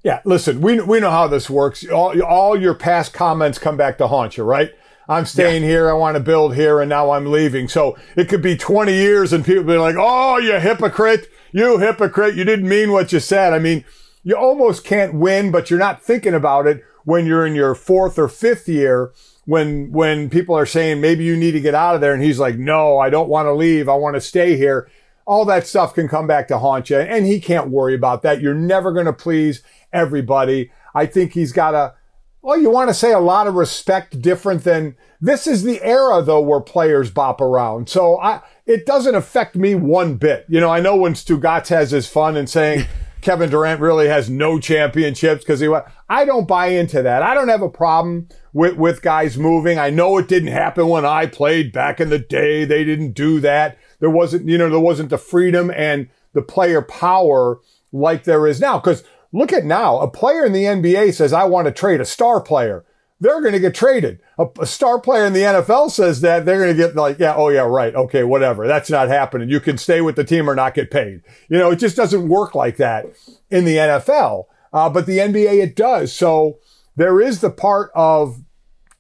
Yeah, 0.04 0.22
listen, 0.24 0.62
we 0.62 0.80
we 0.82 1.00
know 1.00 1.10
how 1.10 1.28
this 1.28 1.50
works. 1.50 1.84
All 1.90 2.22
all 2.22 2.60
your 2.60 2.76
past 2.76 3.12
comments 3.12 3.58
come 3.58 3.76
back 3.76 3.98
to 3.98 4.08
haunt 4.08 4.38
you, 4.38 4.44
right? 4.44 4.72
I'm 5.08 5.26
staying 5.26 5.64
here. 5.64 5.90
I 5.90 5.94
want 5.94 6.16
to 6.16 6.20
build 6.20 6.56
here, 6.56 6.80
and 6.80 6.90
now 6.90 7.12
I'm 7.12 7.32
leaving. 7.32 7.68
So 7.68 7.98
it 8.16 8.28
could 8.28 8.42
be 8.42 8.58
20 8.58 8.94
years, 8.94 9.34
and 9.34 9.46
people 9.46 9.64
be 9.64 9.78
like, 9.78 9.96
"Oh, 9.98 10.38
you 10.38 10.60
hypocrite! 10.60 11.28
You 11.52 11.78
hypocrite! 11.78 12.36
You 12.36 12.44
didn't 12.44 12.70
mean 12.70 12.92
what 12.92 13.12
you 13.14 13.20
said." 13.20 13.54
I 13.54 13.60
mean, 13.60 13.84
you 14.24 14.36
almost 14.36 14.84
can't 14.84 15.16
win, 15.16 15.52
but 15.52 15.70
you're 15.70 15.80
not 15.80 16.04
thinking 16.04 16.34
about 16.34 16.68
it 16.68 16.84
when 17.04 17.26
you're 17.26 17.46
in 17.46 17.56
your 17.56 17.76
fourth 17.76 18.18
or 18.18 18.28
fifth 18.28 18.68
year. 18.68 19.12
When 19.46 19.92
when 19.92 20.30
people 20.30 20.58
are 20.58 20.66
saying 20.66 21.02
maybe 21.02 21.24
you 21.24 21.38
need 21.38 21.52
to 21.52 21.62
get 21.62 21.76
out 21.76 21.96
of 21.96 22.02
there, 22.02 22.14
and 22.14 22.24
he's 22.24 22.40
like, 22.40 22.58
"No, 22.58 22.98
I 22.98 23.10
don't 23.10 23.30
want 23.30 23.46
to 23.46 23.54
leave. 23.54 23.88
I 23.88 23.96
want 23.96 24.16
to 24.16 24.22
stay 24.22 24.58
here." 24.58 24.90
all 25.26 25.46
that 25.46 25.66
stuff 25.66 25.94
can 25.96 26.08
come 26.08 26.28
back 26.28 26.48
to 26.48 26.60
haunt 26.60 26.90
you. 26.90 27.00
And 27.00 27.26
he 27.26 27.40
can't 27.40 27.70
worry 27.70 27.96
about 27.96 28.22
that. 28.22 28.42
You're 28.42 28.54
never 28.54 28.92
going 28.94 29.08
to 29.08 29.14
please 29.14 29.62
everybody. 29.92 30.72
I 30.94 31.08
think 31.08 31.34
he's 31.34 31.52
got 31.52 31.74
a, 31.74 31.96
well, 32.42 32.60
you 32.60 32.70
want 32.70 32.90
to 32.90 32.94
say 32.94 33.12
a 33.12 33.20
lot 33.20 33.48
of 33.48 33.56
respect 33.56 34.22
different 34.22 34.64
than 34.64 34.96
this 35.20 35.48
is 35.48 35.64
the 35.64 35.82
era 35.82 36.22
though 36.22 36.42
where 36.42 36.62
players 36.62 37.10
bop 37.10 37.42
around. 37.42 37.90
So 37.90 38.20
I, 38.20 38.42
it 38.68 38.86
doesn't 38.86 39.16
affect 39.16 39.56
me 39.56 39.74
one 39.74 40.16
bit. 40.16 40.46
You 40.48 40.60
know, 40.60 40.70
I 40.70 40.80
know 40.80 40.96
when 40.96 41.14
Stugotz 41.14 41.70
has 41.70 41.90
his 41.92 42.08
fun 42.08 42.38
and 42.38 42.50
saying 42.50 42.86
Kevin 43.26 43.50
Durant 43.50 43.82
really 43.82 44.08
has 44.08 44.30
no 44.30 44.60
championships 44.60 45.44
because 45.44 45.60
he 45.60 45.68
went, 45.68 45.86
I 46.08 46.26
don't 46.26 46.48
buy 46.48 46.68
into 46.68 47.02
that. 47.02 47.24
I 47.24 47.34
don't 47.34 47.48
have 47.48 47.64
a 47.64 47.70
problem 47.70 48.30
with, 48.54 48.76
with 48.78 49.02
guys 49.02 49.36
moving. 49.36 49.80
I 49.80 49.90
know 49.90 50.20
it 50.20 50.28
didn't 50.28 50.52
happen 50.52 50.88
when 50.88 51.08
I 51.08 51.26
played 51.26 51.74
back 51.74 52.00
in 52.00 52.12
the 52.12 52.20
day. 52.20 52.66
They 52.66 52.84
didn't 52.84 53.14
do 53.14 53.40
that. 53.40 53.80
There 54.00 54.12
wasn't, 54.12 54.48
you 54.48 54.60
know, 54.60 54.70
there 54.70 54.80
wasn't 54.80 55.10
the 55.10 55.18
freedom 55.18 55.72
and 55.76 56.08
the 56.34 56.44
player 56.44 56.84
power 56.84 57.62
like 57.92 58.26
there 58.26 58.46
is 58.46 58.62
now. 58.62 58.78
Because 58.78 59.04
look 59.34 59.52
at 59.52 59.66
now, 59.66 59.98
a 59.98 60.08
player 60.08 60.46
in 60.46 60.54
the 60.54 60.66
NBA 60.66 61.16
says, 61.16 61.34
I 61.34 61.46
want 61.46 61.66
to 61.66 61.72
trade 61.72 62.02
a 62.02 62.06
star 62.06 62.40
player. 62.40 62.86
They're 63.20 63.42
going 63.42 63.54
to 63.54 63.60
get 63.60 63.74
traded. 63.74 64.20
A, 64.38 64.48
a 64.60 64.66
star 64.66 65.00
player 65.00 65.26
in 65.26 65.34
the 65.34 65.42
NFL 65.42 65.92
says 65.92 66.22
that 66.22 66.46
they're 66.46 66.60
going 66.60 66.76
to 66.76 66.78
get 66.78 66.96
like, 66.96 67.18
yeah, 67.18 67.34
oh 67.36 67.50
yeah, 67.50 67.62
right. 67.62 67.96
Okay, 67.96 68.24
whatever. 68.24 68.68
That's 68.68 68.90
not 68.90 69.08
happening. 69.08 69.50
You 69.50 69.60
can 69.60 69.78
stay 69.78 70.02
with 70.02 70.16
the 70.16 70.24
team 70.24 70.50
or 70.50 70.56
not 70.56 70.74
get 70.74 70.92
paid. 70.92 71.22
You 71.50 71.58
know, 71.58 71.72
it 71.72 71.78
just 71.78 71.96
doesn't 71.96 72.28
work 72.28 72.56
like 72.56 72.78
that 72.78 73.06
in 73.50 73.66
the 73.66 73.78
NFL. 73.78 74.46
Uh, 74.74 74.90
but 74.90 75.06
the 75.06 75.20
NBA, 75.20 75.64
it 75.64 75.76
does. 75.76 76.12
So 76.12 76.60
there 76.98 77.22
is 77.22 77.40
the 77.40 77.50
part 77.50 77.92
of, 77.96 78.44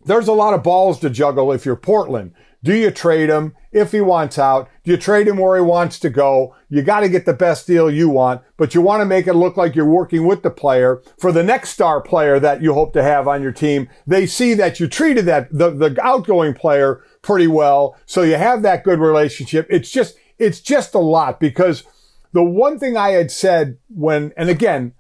there's 0.05 0.28
a 0.28 0.34
lot 0.34 0.53
of 0.53 0.63
balls 0.63 0.99
to 0.99 1.09
juggle 1.09 1.51
if 1.51 1.66
you're 1.66 1.76
Portland. 1.76 2.34
Do 2.66 2.74
you 2.74 2.89
trade 2.89 3.30
him 3.30 3.53
if 3.72 3.91
he 3.91 4.01
wants 4.01 4.39
out? 4.39 4.68
Do 4.84 4.89
you 4.89 4.97
trade 4.97 5.28
him 5.28 5.38
where 5.38 5.55
he 5.55 5.61
wants 5.61 5.99
to 5.99 6.09
go? 6.09 6.55
You 6.68 6.82
got 6.82 7.01
to 7.01 7.09
get 7.09 7.28
the 7.28 7.34
best 7.34 7.68
deal 7.68 7.91
you 7.91 8.09
want, 8.09 8.41
but 8.57 8.74
you 8.74 8.82
want 8.82 9.01
to 9.01 9.05
make 9.05 9.28
it 9.28 9.34
look 9.34 9.55
like 9.55 9.76
you're 9.76 9.86
working 9.86 10.26
with 10.26 10.41
the 10.41 10.49
player 10.49 11.03
for 11.20 11.32
the 11.32 11.43
next 11.43 11.70
star 11.70 12.01
player 12.01 12.39
that 12.39 12.63
you 12.63 12.74
hope 12.74 12.93
to 12.93 13.03
have 13.03 13.28
on 13.28 13.43
your 13.43 13.51
team. 13.51 13.88
They 14.07 14.26
see 14.26 14.55
that 14.55 14.80
you 14.80 14.88
treated 14.88 15.26
that, 15.26 15.47
the, 15.51 15.70
the 15.70 15.95
outgoing 16.01 16.55
player 16.55 17.03
pretty 17.22 17.45
well. 17.45 17.95
So 18.07 18.24
you 18.24 18.36
have 18.36 18.63
that 18.63 18.84
good 18.84 18.97
relationship. 18.97 19.68
It's 19.70 19.91
just, 19.91 20.18
it's 20.39 20.59
just 20.59 20.95
a 20.95 20.99
lot 20.99 21.39
because 21.39 21.84
the 22.32 22.43
one 22.43 22.80
thing 22.80 22.97
I 22.97 23.11
had 23.11 23.30
said 23.30 23.78
when, 23.89 24.34
and 24.36 24.49
again, 24.49 24.93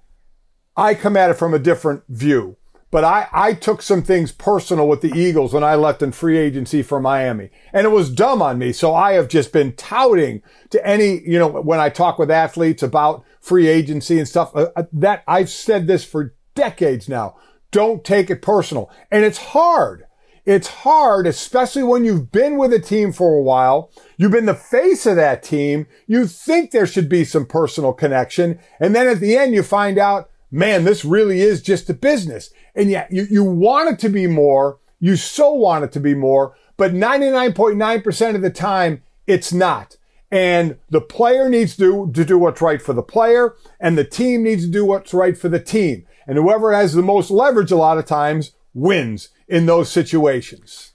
I 0.77 0.93
come 0.93 1.17
at 1.17 1.31
it 1.31 1.37
from 1.37 1.55
a 1.55 1.59
different 1.59 2.03
view. 2.09 2.57
But 2.95 3.03
I, 3.03 3.27
I 3.33 3.51
took 3.51 3.81
some 3.81 4.03
things 4.03 4.31
personal 4.31 4.87
with 4.87 5.01
the 5.01 5.11
Eagles 5.13 5.51
when 5.51 5.65
I 5.65 5.75
left 5.75 6.01
in 6.01 6.13
free 6.13 6.37
agency 6.37 6.81
for 6.81 6.97
Miami. 6.97 7.49
And 7.73 7.85
it 7.85 7.89
was 7.89 8.09
dumb 8.09 8.41
on 8.41 8.57
me. 8.57 8.71
So 8.71 8.95
I 8.95 9.15
have 9.15 9.27
just 9.27 9.51
been 9.51 9.73
touting 9.73 10.41
to 10.69 10.87
any, 10.87 11.19
you 11.27 11.37
know, 11.37 11.49
when 11.49 11.81
I 11.81 11.89
talk 11.89 12.17
with 12.17 12.31
athletes 12.31 12.81
about 12.81 13.25
free 13.41 13.67
agency 13.67 14.17
and 14.17 14.25
stuff, 14.25 14.55
uh, 14.55 14.67
uh, 14.77 14.83
that 14.93 15.25
I've 15.27 15.49
said 15.49 15.87
this 15.87 16.05
for 16.05 16.35
decades 16.53 17.09
now. 17.09 17.35
Don't 17.69 18.05
take 18.05 18.29
it 18.29 18.41
personal. 18.41 18.89
And 19.11 19.25
it's 19.25 19.39
hard. 19.39 20.05
It's 20.45 20.67
hard, 20.67 21.27
especially 21.27 21.83
when 21.83 22.05
you've 22.05 22.31
been 22.31 22.57
with 22.57 22.71
a 22.71 22.79
team 22.79 23.11
for 23.11 23.33
a 23.33 23.41
while. 23.41 23.91
You've 24.15 24.31
been 24.31 24.45
the 24.45 24.55
face 24.55 25.05
of 25.05 25.17
that 25.17 25.43
team. 25.43 25.87
You 26.07 26.27
think 26.27 26.71
there 26.71 26.87
should 26.87 27.09
be 27.09 27.25
some 27.25 27.45
personal 27.45 27.91
connection. 27.91 28.57
And 28.79 28.95
then 28.95 29.09
at 29.09 29.19
the 29.19 29.35
end, 29.35 29.53
you 29.53 29.63
find 29.63 29.97
out, 29.97 30.29
man, 30.49 30.85
this 30.85 31.03
really 31.03 31.41
is 31.41 31.61
just 31.61 31.89
a 31.89 31.93
business. 31.93 32.51
And 32.75 32.89
yet 32.89 33.11
you, 33.11 33.25
you 33.29 33.43
want 33.43 33.89
it 33.89 33.99
to 33.99 34.09
be 34.09 34.27
more. 34.27 34.79
You 34.99 35.15
so 35.15 35.53
want 35.53 35.83
it 35.83 35.91
to 35.93 35.99
be 35.99 36.15
more, 36.15 36.55
but 36.77 36.93
99.9% 36.93 38.35
of 38.35 38.41
the 38.41 38.49
time, 38.49 39.03
it's 39.27 39.53
not. 39.53 39.97
And 40.31 40.77
the 40.89 41.01
player 41.01 41.49
needs 41.49 41.77
to, 41.77 42.11
to 42.11 42.25
do 42.25 42.37
what's 42.37 42.61
right 42.61 42.81
for 42.81 42.93
the 42.93 43.03
player 43.03 43.55
and 43.79 43.97
the 43.97 44.03
team 44.03 44.43
needs 44.43 44.65
to 44.65 44.71
do 44.71 44.85
what's 44.85 45.13
right 45.13 45.37
for 45.37 45.49
the 45.49 45.59
team. 45.59 46.05
And 46.27 46.37
whoever 46.37 46.73
has 46.73 46.93
the 46.93 47.01
most 47.01 47.29
leverage 47.29 47.71
a 47.71 47.77
lot 47.77 47.97
of 47.97 48.05
times 48.05 48.53
wins 48.73 49.29
in 49.47 49.65
those 49.65 49.91
situations. 49.91 50.91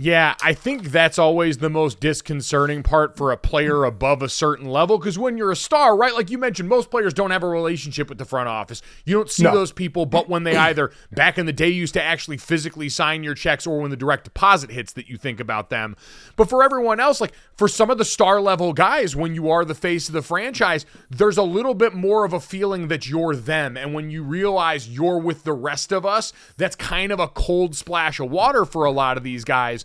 Yeah, 0.00 0.36
I 0.40 0.54
think 0.54 0.90
that's 0.92 1.18
always 1.18 1.58
the 1.58 1.68
most 1.68 1.98
disconcerting 1.98 2.84
part 2.84 3.16
for 3.16 3.32
a 3.32 3.36
player 3.36 3.82
above 3.82 4.22
a 4.22 4.28
certain 4.28 4.68
level 4.68 4.96
because 4.96 5.18
when 5.18 5.36
you're 5.36 5.50
a 5.50 5.56
star, 5.56 5.96
right, 5.96 6.14
like 6.14 6.30
you 6.30 6.38
mentioned, 6.38 6.68
most 6.68 6.88
players 6.88 7.12
don't 7.12 7.32
have 7.32 7.42
a 7.42 7.48
relationship 7.48 8.08
with 8.08 8.16
the 8.18 8.24
front 8.24 8.48
office. 8.48 8.80
You 9.04 9.16
don't 9.16 9.28
see 9.28 9.42
No. 9.42 9.52
those 9.52 9.72
people, 9.72 10.06
but 10.06 10.28
when 10.28 10.44
they 10.44 10.54
either 10.56 10.92
back 11.10 11.36
in 11.36 11.46
the 11.46 11.52
day 11.52 11.68
used 11.68 11.94
to 11.94 12.02
actually 12.02 12.36
physically 12.36 12.88
sign 12.88 13.24
your 13.24 13.34
checks 13.34 13.66
or 13.66 13.80
when 13.80 13.90
the 13.90 13.96
direct 13.96 14.22
deposit 14.22 14.70
hits 14.70 14.92
that 14.92 15.08
you 15.08 15.16
think 15.16 15.40
about 15.40 15.68
them. 15.68 15.96
But 16.36 16.48
for 16.48 16.62
everyone 16.62 17.00
else, 17.00 17.20
like 17.20 17.32
for 17.56 17.66
some 17.66 17.90
of 17.90 17.98
the 17.98 18.04
star 18.04 18.40
level 18.40 18.72
guys, 18.72 19.16
when 19.16 19.34
you 19.34 19.50
are 19.50 19.64
the 19.64 19.74
face 19.74 20.06
of 20.08 20.12
the 20.14 20.22
franchise, 20.22 20.86
there's 21.10 21.38
a 21.38 21.42
little 21.42 21.74
bit 21.74 21.92
more 21.92 22.24
of 22.24 22.32
a 22.32 22.38
feeling 22.38 22.86
that 22.86 23.08
you're 23.08 23.34
them. 23.34 23.76
And 23.76 23.94
when 23.94 24.10
you 24.12 24.22
realize 24.22 24.88
you're 24.88 25.18
with 25.18 25.42
the 25.42 25.52
rest 25.54 25.90
of 25.90 26.06
us, 26.06 26.32
that's 26.56 26.76
kind 26.76 27.10
of 27.10 27.18
a 27.18 27.26
cold 27.26 27.74
splash 27.74 28.20
of 28.20 28.30
water 28.30 28.64
for 28.64 28.84
a 28.84 28.92
lot 28.92 29.16
of 29.16 29.24
these 29.24 29.42
guys. 29.42 29.84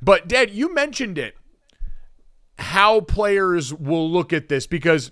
But 0.00 0.28
Dad, 0.28 0.50
you 0.50 0.74
mentioned 0.74 1.18
it. 1.18 1.36
How 2.58 3.00
players 3.00 3.72
will 3.72 4.08
look 4.10 4.32
at 4.32 4.48
this 4.48 4.66
because 4.66 5.10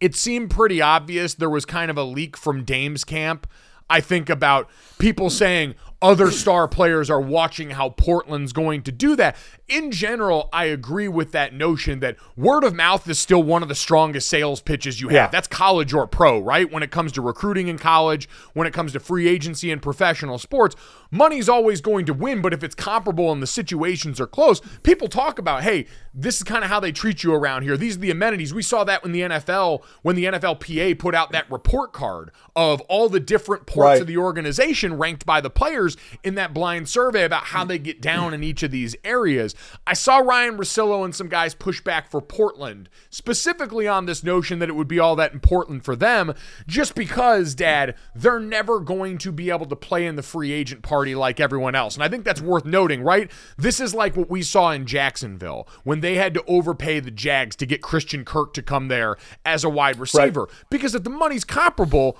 it 0.00 0.14
seemed 0.14 0.50
pretty 0.50 0.80
obvious 0.80 1.34
there 1.34 1.50
was 1.50 1.64
kind 1.64 1.90
of 1.90 1.98
a 1.98 2.04
leak 2.04 2.36
from 2.36 2.64
Dame's 2.64 3.04
camp. 3.04 3.46
I 3.88 4.00
think 4.00 4.30
about 4.30 4.70
people 4.98 5.28
saying 5.28 5.74
other 6.00 6.30
star 6.30 6.68
players 6.68 7.08
are 7.08 7.20
watching 7.20 7.70
how 7.70 7.90
Portland's 7.90 8.52
going 8.52 8.82
to 8.82 8.92
do 8.92 9.16
that. 9.16 9.36
In 9.68 9.90
general, 9.90 10.50
I 10.52 10.66
agree 10.66 11.08
with 11.08 11.32
that 11.32 11.54
notion 11.54 12.00
that 12.00 12.16
word 12.36 12.64
of 12.64 12.74
mouth 12.74 13.08
is 13.08 13.18
still 13.18 13.42
one 13.42 13.62
of 13.62 13.68
the 13.68 13.74
strongest 13.74 14.28
sales 14.28 14.60
pitches 14.60 15.00
you 15.00 15.08
have. 15.08 15.14
Yeah. 15.14 15.26
That's 15.28 15.48
college 15.48 15.94
or 15.94 16.06
pro, 16.06 16.38
right? 16.38 16.70
When 16.70 16.82
it 16.82 16.90
comes 16.90 17.12
to 17.12 17.22
recruiting 17.22 17.68
in 17.68 17.78
college, 17.78 18.28
when 18.52 18.66
it 18.66 18.74
comes 18.74 18.92
to 18.92 19.00
free 19.00 19.28
agency 19.28 19.70
and 19.70 19.80
professional 19.80 20.38
sports, 20.38 20.76
money's 21.14 21.48
always 21.48 21.80
going 21.80 22.04
to 22.06 22.12
win, 22.14 22.42
but 22.42 22.52
if 22.52 22.62
it's 22.62 22.74
comparable 22.74 23.32
and 23.32 23.42
the 23.42 23.46
situations 23.46 24.20
are 24.20 24.26
close, 24.26 24.60
people 24.82 25.08
talk 25.08 25.38
about, 25.38 25.62
hey, 25.62 25.86
this 26.12 26.36
is 26.36 26.42
kind 26.44 26.62
of 26.64 26.70
how 26.70 26.78
they 26.80 26.92
treat 26.92 27.22
you 27.24 27.32
around 27.34 27.62
here. 27.62 27.76
These 27.76 27.96
are 27.96 28.00
the 28.00 28.10
amenities. 28.10 28.52
We 28.54 28.62
saw 28.62 28.84
that 28.84 29.04
in 29.04 29.12
the 29.12 29.22
NFL 29.22 29.82
when 30.02 30.14
the 30.16 30.24
NFLPA 30.26 30.98
put 30.98 31.14
out 31.14 31.32
that 31.32 31.50
report 31.50 31.92
card 31.92 32.30
of 32.54 32.80
all 32.82 33.08
the 33.08 33.20
different 33.20 33.66
parts 33.66 33.84
Right. 33.84 34.00
of 34.00 34.06
the 34.06 34.16
organization 34.16 34.96
ranked 34.96 35.26
by 35.26 35.40
the 35.40 35.50
players 35.50 35.96
in 36.22 36.36
that 36.36 36.54
blind 36.54 36.88
survey 36.88 37.24
about 37.24 37.44
how 37.44 37.64
they 37.64 37.78
get 37.78 38.00
down 38.00 38.32
in 38.32 38.42
each 38.44 38.62
of 38.62 38.70
these 38.70 38.94
areas. 39.04 39.54
I 39.86 39.94
saw 39.94 40.18
Ryan 40.18 40.56
Rosillo 40.56 41.04
and 41.04 41.14
some 41.14 41.28
guys 41.28 41.54
push 41.54 41.80
back 41.80 42.10
for 42.10 42.20
Portland, 42.20 42.88
specifically 43.10 43.86
on 43.88 44.06
this 44.06 44.22
notion 44.22 44.58
that 44.60 44.68
it 44.68 44.74
would 44.74 44.88
be 44.88 44.98
all 44.98 45.16
that 45.16 45.32
important 45.32 45.84
for 45.84 45.96
them, 45.96 46.32
just 46.66 46.94
because, 46.94 47.54
Dad, 47.54 47.94
they're 48.14 48.38
never 48.40 48.80
going 48.80 49.18
to 49.18 49.32
be 49.32 49.50
able 49.50 49.66
to 49.66 49.76
play 49.76 50.06
in 50.06 50.16
the 50.16 50.22
free 50.22 50.52
agent 50.52 50.82
party 51.04 51.14
like 51.14 51.38
everyone 51.38 51.74
else. 51.74 51.94
And 51.94 52.02
I 52.02 52.08
think 52.08 52.24
that's 52.24 52.40
worth 52.40 52.64
noting, 52.64 53.02
right? 53.02 53.30
This 53.58 53.78
is 53.78 53.94
like 53.94 54.16
what 54.16 54.30
we 54.30 54.42
saw 54.42 54.70
in 54.70 54.86
Jacksonville 54.86 55.68
when 55.82 56.00
they 56.00 56.14
had 56.14 56.32
to 56.32 56.44
overpay 56.46 57.00
the 57.00 57.10
Jags 57.10 57.54
to 57.56 57.66
get 57.66 57.82
Christian 57.82 58.24
Kirk 58.24 58.54
to 58.54 58.62
come 58.62 58.88
there 58.88 59.16
as 59.44 59.64
a 59.64 59.68
wide 59.68 59.98
receiver. 59.98 60.48
Because 60.70 60.94
if 60.94 61.04
the 61.04 61.10
money's 61.10 61.44
comparable, 61.44 62.16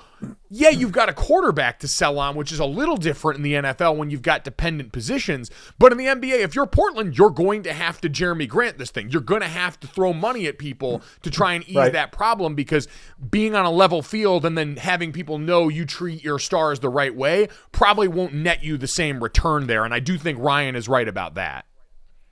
yeah, 0.50 0.68
you've 0.68 0.92
got 0.92 1.08
a 1.08 1.12
quarterback 1.12 1.80
to 1.80 1.88
sell 1.88 2.18
on, 2.18 2.36
which 2.36 2.52
is 2.52 2.58
a 2.60 2.64
little 2.64 2.96
different 2.96 3.38
in 3.38 3.42
the 3.42 3.54
NFL 3.54 3.96
when 3.96 4.10
you've 4.10 4.22
got 4.22 4.44
dependent 4.44 4.92
positions. 4.92 5.50
But 5.78 5.92
in 5.92 5.98
the 5.98 6.06
NBA, 6.06 6.40
if 6.40 6.54
you're 6.54 6.66
Portland, 6.66 7.18
you're 7.18 7.30
going 7.30 7.62
to 7.64 7.72
have 7.72 8.00
to 8.02 8.08
Jerami 8.08 8.48
Grant 8.48 8.78
this 8.78 8.90
thing. 8.90 9.10
You're 9.10 9.20
going 9.20 9.40
to 9.40 9.48
have 9.48 9.80
to 9.80 9.86
throw 9.86 10.12
money 10.12 10.46
at 10.46 10.58
people 10.58 11.02
to 11.22 11.30
try 11.30 11.54
and 11.54 11.68
ease 11.68 11.76
Right. 11.76 11.92
that 11.92 12.12
problem 12.12 12.54
because 12.54 12.86
being 13.30 13.54
on 13.54 13.64
a 13.64 13.70
level 13.70 14.02
field 14.02 14.44
and 14.44 14.56
then 14.56 14.76
having 14.76 15.12
people 15.12 15.38
know 15.38 15.68
you 15.68 15.84
treat 15.84 16.22
your 16.22 16.38
stars 16.38 16.80
the 16.80 16.88
right 16.88 17.14
way 17.14 17.48
probably 17.72 18.08
won't 18.08 18.34
net 18.34 18.62
you 18.62 18.76
the 18.76 18.86
same 18.86 19.22
return 19.22 19.66
there. 19.66 19.84
And 19.84 19.92
I 19.92 20.00
do 20.00 20.16
think 20.18 20.38
Ryan 20.38 20.76
is 20.76 20.88
right 20.88 21.08
about 21.08 21.34
that. 21.34 21.66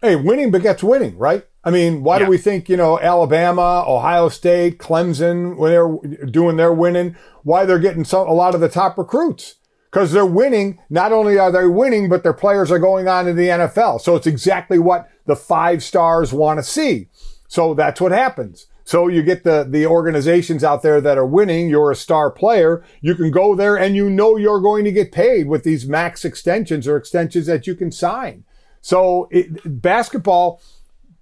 Hey, 0.02 0.16
winning 0.16 0.50
begets 0.50 0.82
winning, 0.82 1.16
right? 1.16 1.44
I 1.62 1.70
mean, 1.70 2.02
why 2.02 2.18
Yeah. 2.18 2.24
do 2.24 2.30
we 2.32 2.38
think, 2.38 2.68
you 2.68 2.76
know, 2.76 2.98
Alabama, 2.98 3.84
Ohio 3.86 4.28
State, 4.28 4.78
Clemson, 4.78 5.56
when 5.56 5.70
they're 5.70 6.26
doing 6.26 6.56
their 6.56 6.72
winning, 6.72 7.14
why 7.44 7.64
they're 7.64 7.78
getting 7.78 8.04
some, 8.04 8.26
a 8.26 8.32
lot 8.32 8.56
of 8.56 8.60
the 8.60 8.68
top 8.68 8.98
recruits? 8.98 9.54
Because 9.92 10.10
they're 10.10 10.26
winning. 10.26 10.80
Not 10.90 11.12
only 11.12 11.38
are 11.38 11.52
they 11.52 11.66
winning, 11.66 12.08
but 12.08 12.24
their 12.24 12.32
players 12.32 12.72
are 12.72 12.80
going 12.80 13.06
on 13.06 13.26
to 13.26 13.32
the 13.32 13.48
NFL. 13.48 14.00
So 14.00 14.16
it's 14.16 14.26
exactly 14.26 14.80
what 14.80 15.08
the 15.26 15.36
five 15.36 15.84
stars 15.84 16.32
want 16.32 16.58
to 16.58 16.64
see. 16.64 17.06
So 17.46 17.72
that's 17.72 18.00
what 18.00 18.10
happens. 18.10 18.66
So 18.82 19.06
you 19.06 19.22
get 19.22 19.44
the, 19.44 19.64
the 19.68 19.86
organizations 19.86 20.64
out 20.64 20.82
there 20.82 21.00
that 21.00 21.16
are 21.16 21.26
winning. 21.26 21.68
You're 21.68 21.92
a 21.92 21.96
star 21.96 22.28
player. 22.28 22.82
You 23.00 23.14
can 23.14 23.30
go 23.30 23.54
there 23.54 23.76
and 23.78 23.94
you 23.94 24.10
know 24.10 24.36
you're 24.36 24.60
going 24.60 24.84
to 24.84 24.90
get 24.90 25.12
paid 25.12 25.46
with 25.46 25.62
these 25.62 25.86
max 25.86 26.24
extensions 26.24 26.88
or 26.88 26.96
extensions 26.96 27.46
that 27.46 27.68
you 27.68 27.76
can 27.76 27.92
sign. 27.92 28.42
So 28.82 29.28
it, 29.30 29.80
basketball 29.80 30.60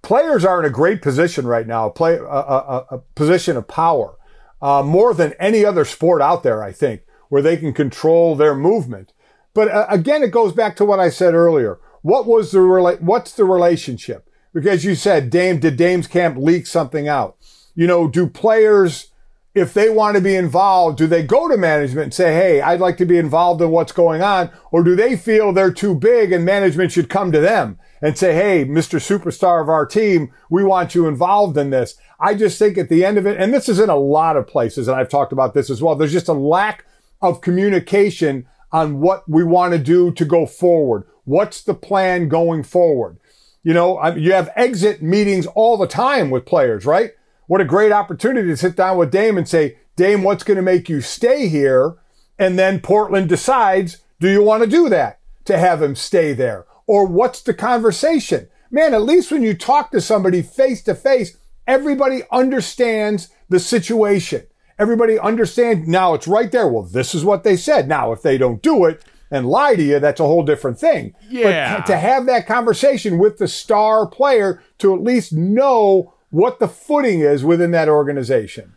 players 0.01 0.43
are 0.43 0.59
in 0.59 0.65
a 0.65 0.69
great 0.69 1.01
position 1.01 1.47
right 1.47 1.67
now, 1.67 1.87
play 1.89 2.15
a, 2.15 2.23
a, 2.23 2.85
a 2.91 2.97
position 3.15 3.55
of 3.55 3.67
power, 3.67 4.17
uh, 4.61 4.83
more 4.83 5.13
than 5.13 5.33
any 5.39 5.63
other 5.63 5.85
sport 5.85 6.21
out 6.21 6.43
there, 6.43 6.63
I 6.63 6.71
think, 6.71 7.03
where 7.29 7.41
they 7.41 7.57
can 7.57 7.73
control 7.73 8.35
their 8.35 8.55
movement. 8.55 9.13
But 9.53 9.69
uh, 9.69 9.85
again, 9.89 10.23
it 10.23 10.31
goes 10.31 10.53
back 10.53 10.75
to 10.77 10.85
what 10.85 10.99
I 10.99 11.09
said 11.09 11.33
earlier. 11.33 11.79
What 12.01 12.25
was 12.25 12.51
the 12.51 12.59
rela- 12.59 13.01
what's 13.01 13.33
the 13.33 13.45
relationship? 13.45 14.27
Because 14.53 14.83
you 14.83 14.95
said 14.95 15.29
Dame 15.29 15.59
did 15.59 15.77
Dame's 15.77 16.07
camp 16.07 16.37
leak 16.37 16.67
something 16.67 17.07
out? 17.07 17.37
You 17.75 17.87
know, 17.87 18.07
do 18.07 18.27
players 18.27 19.10
if 19.53 19.73
they 19.73 19.89
want 19.89 20.15
to 20.15 20.21
be 20.21 20.35
involved, 20.35 20.97
do 20.97 21.07
they 21.07 21.23
go 21.23 21.49
to 21.49 21.57
management 21.57 22.05
and 22.05 22.13
say, 22.13 22.33
Hey, 22.33 22.61
I'd 22.61 22.79
like 22.79 22.97
to 22.97 23.05
be 23.05 23.17
involved 23.17 23.61
in 23.61 23.69
what's 23.69 23.91
going 23.91 24.21
on? 24.21 24.49
Or 24.71 24.83
do 24.83 24.95
they 24.95 25.17
feel 25.17 25.51
they're 25.51 25.73
too 25.73 25.93
big 25.93 26.31
and 26.31 26.45
management 26.45 26.91
should 26.91 27.09
come 27.09 27.31
to 27.31 27.39
them 27.41 27.77
and 28.01 28.17
say, 28.17 28.33
Hey, 28.33 28.65
Mr. 28.65 28.99
Superstar 28.99 29.61
of 29.61 29.67
our 29.67 29.85
team, 29.85 30.31
we 30.49 30.63
want 30.63 30.95
you 30.95 31.07
involved 31.07 31.57
in 31.57 31.69
this. 31.69 31.95
I 32.19 32.33
just 32.33 32.57
think 32.57 32.77
at 32.77 32.87
the 32.87 33.03
end 33.03 33.17
of 33.17 33.25
it, 33.25 33.37
and 33.39 33.53
this 33.53 33.67
is 33.67 33.79
in 33.79 33.89
a 33.89 33.95
lot 33.95 34.37
of 34.37 34.47
places, 34.47 34.87
and 34.87 34.95
I've 34.97 35.09
talked 35.09 35.33
about 35.33 35.53
this 35.53 35.69
as 35.69 35.81
well. 35.81 35.95
There's 35.95 36.13
just 36.13 36.29
a 36.29 36.33
lack 36.33 36.85
of 37.21 37.41
communication 37.41 38.47
on 38.71 38.99
what 38.99 39.27
we 39.27 39.43
want 39.43 39.73
to 39.73 39.79
do 39.79 40.11
to 40.11 40.23
go 40.23 40.45
forward. 40.45 41.03
What's 41.25 41.61
the 41.61 41.73
plan 41.73 42.29
going 42.29 42.63
forward? 42.63 43.17
You 43.63 43.73
know, 43.73 44.15
you 44.15 44.31
have 44.33 44.49
exit 44.55 45.01
meetings 45.01 45.45
all 45.47 45.77
the 45.77 45.87
time 45.87 46.29
with 46.29 46.45
players, 46.45 46.85
right? 46.85 47.11
What 47.51 47.59
a 47.59 47.65
great 47.65 47.91
opportunity 47.91 48.47
to 48.47 48.55
sit 48.55 48.77
down 48.77 48.95
with 48.95 49.11
Dame 49.11 49.37
and 49.37 49.45
say, 49.45 49.77
Dame, 49.97 50.23
what's 50.23 50.45
going 50.45 50.55
to 50.55 50.61
make 50.61 50.87
you 50.87 51.01
stay 51.01 51.49
here? 51.49 51.97
And 52.39 52.57
then 52.57 52.79
Portland 52.79 53.27
decides, 53.27 53.97
do 54.21 54.29
you 54.29 54.41
want 54.41 54.63
to 54.63 54.69
do 54.69 54.87
that 54.87 55.19
to 55.43 55.57
have 55.57 55.81
him 55.81 55.93
stay 55.97 56.31
there? 56.31 56.65
Or 56.87 57.05
what's 57.05 57.41
the 57.41 57.53
conversation? 57.53 58.47
Man, 58.71 58.93
at 58.93 59.01
least 59.01 59.33
when 59.33 59.43
you 59.43 59.53
talk 59.53 59.91
to 59.91 59.99
somebody 59.99 60.41
face 60.41 60.81
to 60.83 60.95
face, 60.95 61.35
everybody 61.67 62.21
understands 62.31 63.27
the 63.49 63.59
situation. 63.59 64.47
Everybody 64.79 65.19
understands 65.19 65.89
now 65.89 66.13
it's 66.13 66.29
right 66.29 66.53
there. 66.53 66.69
Well, 66.69 66.83
this 66.83 67.13
is 67.13 67.25
what 67.25 67.43
they 67.43 67.57
said. 67.57 67.85
Now, 67.85 68.13
if 68.13 68.21
they 68.21 68.37
don't 68.37 68.61
do 68.61 68.85
it, 68.85 69.03
and 69.29 69.45
lie 69.45 69.75
to 69.75 69.83
you, 69.83 69.99
that's 69.99 70.21
a 70.21 70.25
whole 70.25 70.43
different 70.43 70.79
thing. 70.79 71.15
Yeah. 71.29 71.79
But 71.79 71.85
to 71.87 71.97
have 71.97 72.27
that 72.27 72.47
conversation 72.47 73.17
with 73.17 73.39
the 73.39 73.47
star 73.49 74.07
player 74.07 74.61
to 74.79 74.93
at 74.95 75.01
least 75.01 75.33
know 75.33 76.13
what 76.31 76.59
the 76.59 76.67
footing 76.67 77.19
is 77.19 77.43
within 77.43 77.71
that 77.71 77.89
organization. 77.89 78.73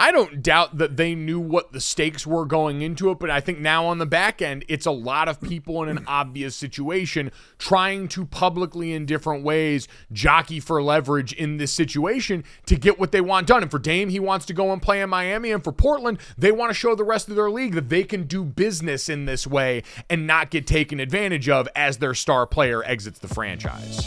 I 0.00 0.12
don't 0.12 0.42
doubt 0.44 0.78
that 0.78 0.96
they 0.96 1.16
knew 1.16 1.40
what 1.40 1.72
the 1.72 1.80
stakes 1.80 2.24
were 2.24 2.46
going 2.46 2.82
into 2.82 3.10
it, 3.10 3.18
but 3.18 3.30
I 3.30 3.40
think 3.40 3.58
now 3.58 3.86
on 3.86 3.98
the 3.98 4.06
back 4.06 4.40
end, 4.40 4.64
it's 4.68 4.86
a 4.86 4.92
lot 4.92 5.26
of 5.26 5.40
people 5.40 5.82
in 5.82 5.88
an 5.88 6.04
obvious 6.06 6.54
situation 6.54 7.32
trying 7.58 8.06
to 8.08 8.24
publicly, 8.24 8.92
in 8.92 9.06
different 9.06 9.42
ways, 9.42 9.88
jockey 10.12 10.60
for 10.60 10.80
leverage 10.80 11.32
in 11.32 11.56
this 11.56 11.72
situation 11.72 12.44
to 12.66 12.76
get 12.76 13.00
what 13.00 13.10
they 13.10 13.20
want 13.20 13.48
done. 13.48 13.62
And 13.62 13.70
for 13.72 13.80
Dame, 13.80 14.08
he 14.08 14.20
wants 14.20 14.46
to 14.46 14.54
go 14.54 14.72
and 14.72 14.80
play 14.80 15.02
in 15.02 15.10
Miami. 15.10 15.50
And 15.50 15.64
for 15.64 15.72
Portland, 15.72 16.20
they 16.36 16.52
want 16.52 16.70
to 16.70 16.74
show 16.74 16.94
the 16.94 17.02
rest 17.02 17.28
of 17.28 17.34
their 17.34 17.50
league 17.50 17.74
that 17.74 17.88
they 17.88 18.04
can 18.04 18.22
do 18.22 18.44
business 18.44 19.08
in 19.08 19.24
this 19.24 19.48
way 19.48 19.82
and 20.08 20.28
not 20.28 20.50
get 20.50 20.64
taken 20.64 21.00
advantage 21.00 21.48
of 21.48 21.68
as 21.74 21.98
their 21.98 22.14
star 22.14 22.46
player 22.46 22.84
exits 22.84 23.18
the 23.18 23.26
franchise. 23.26 24.06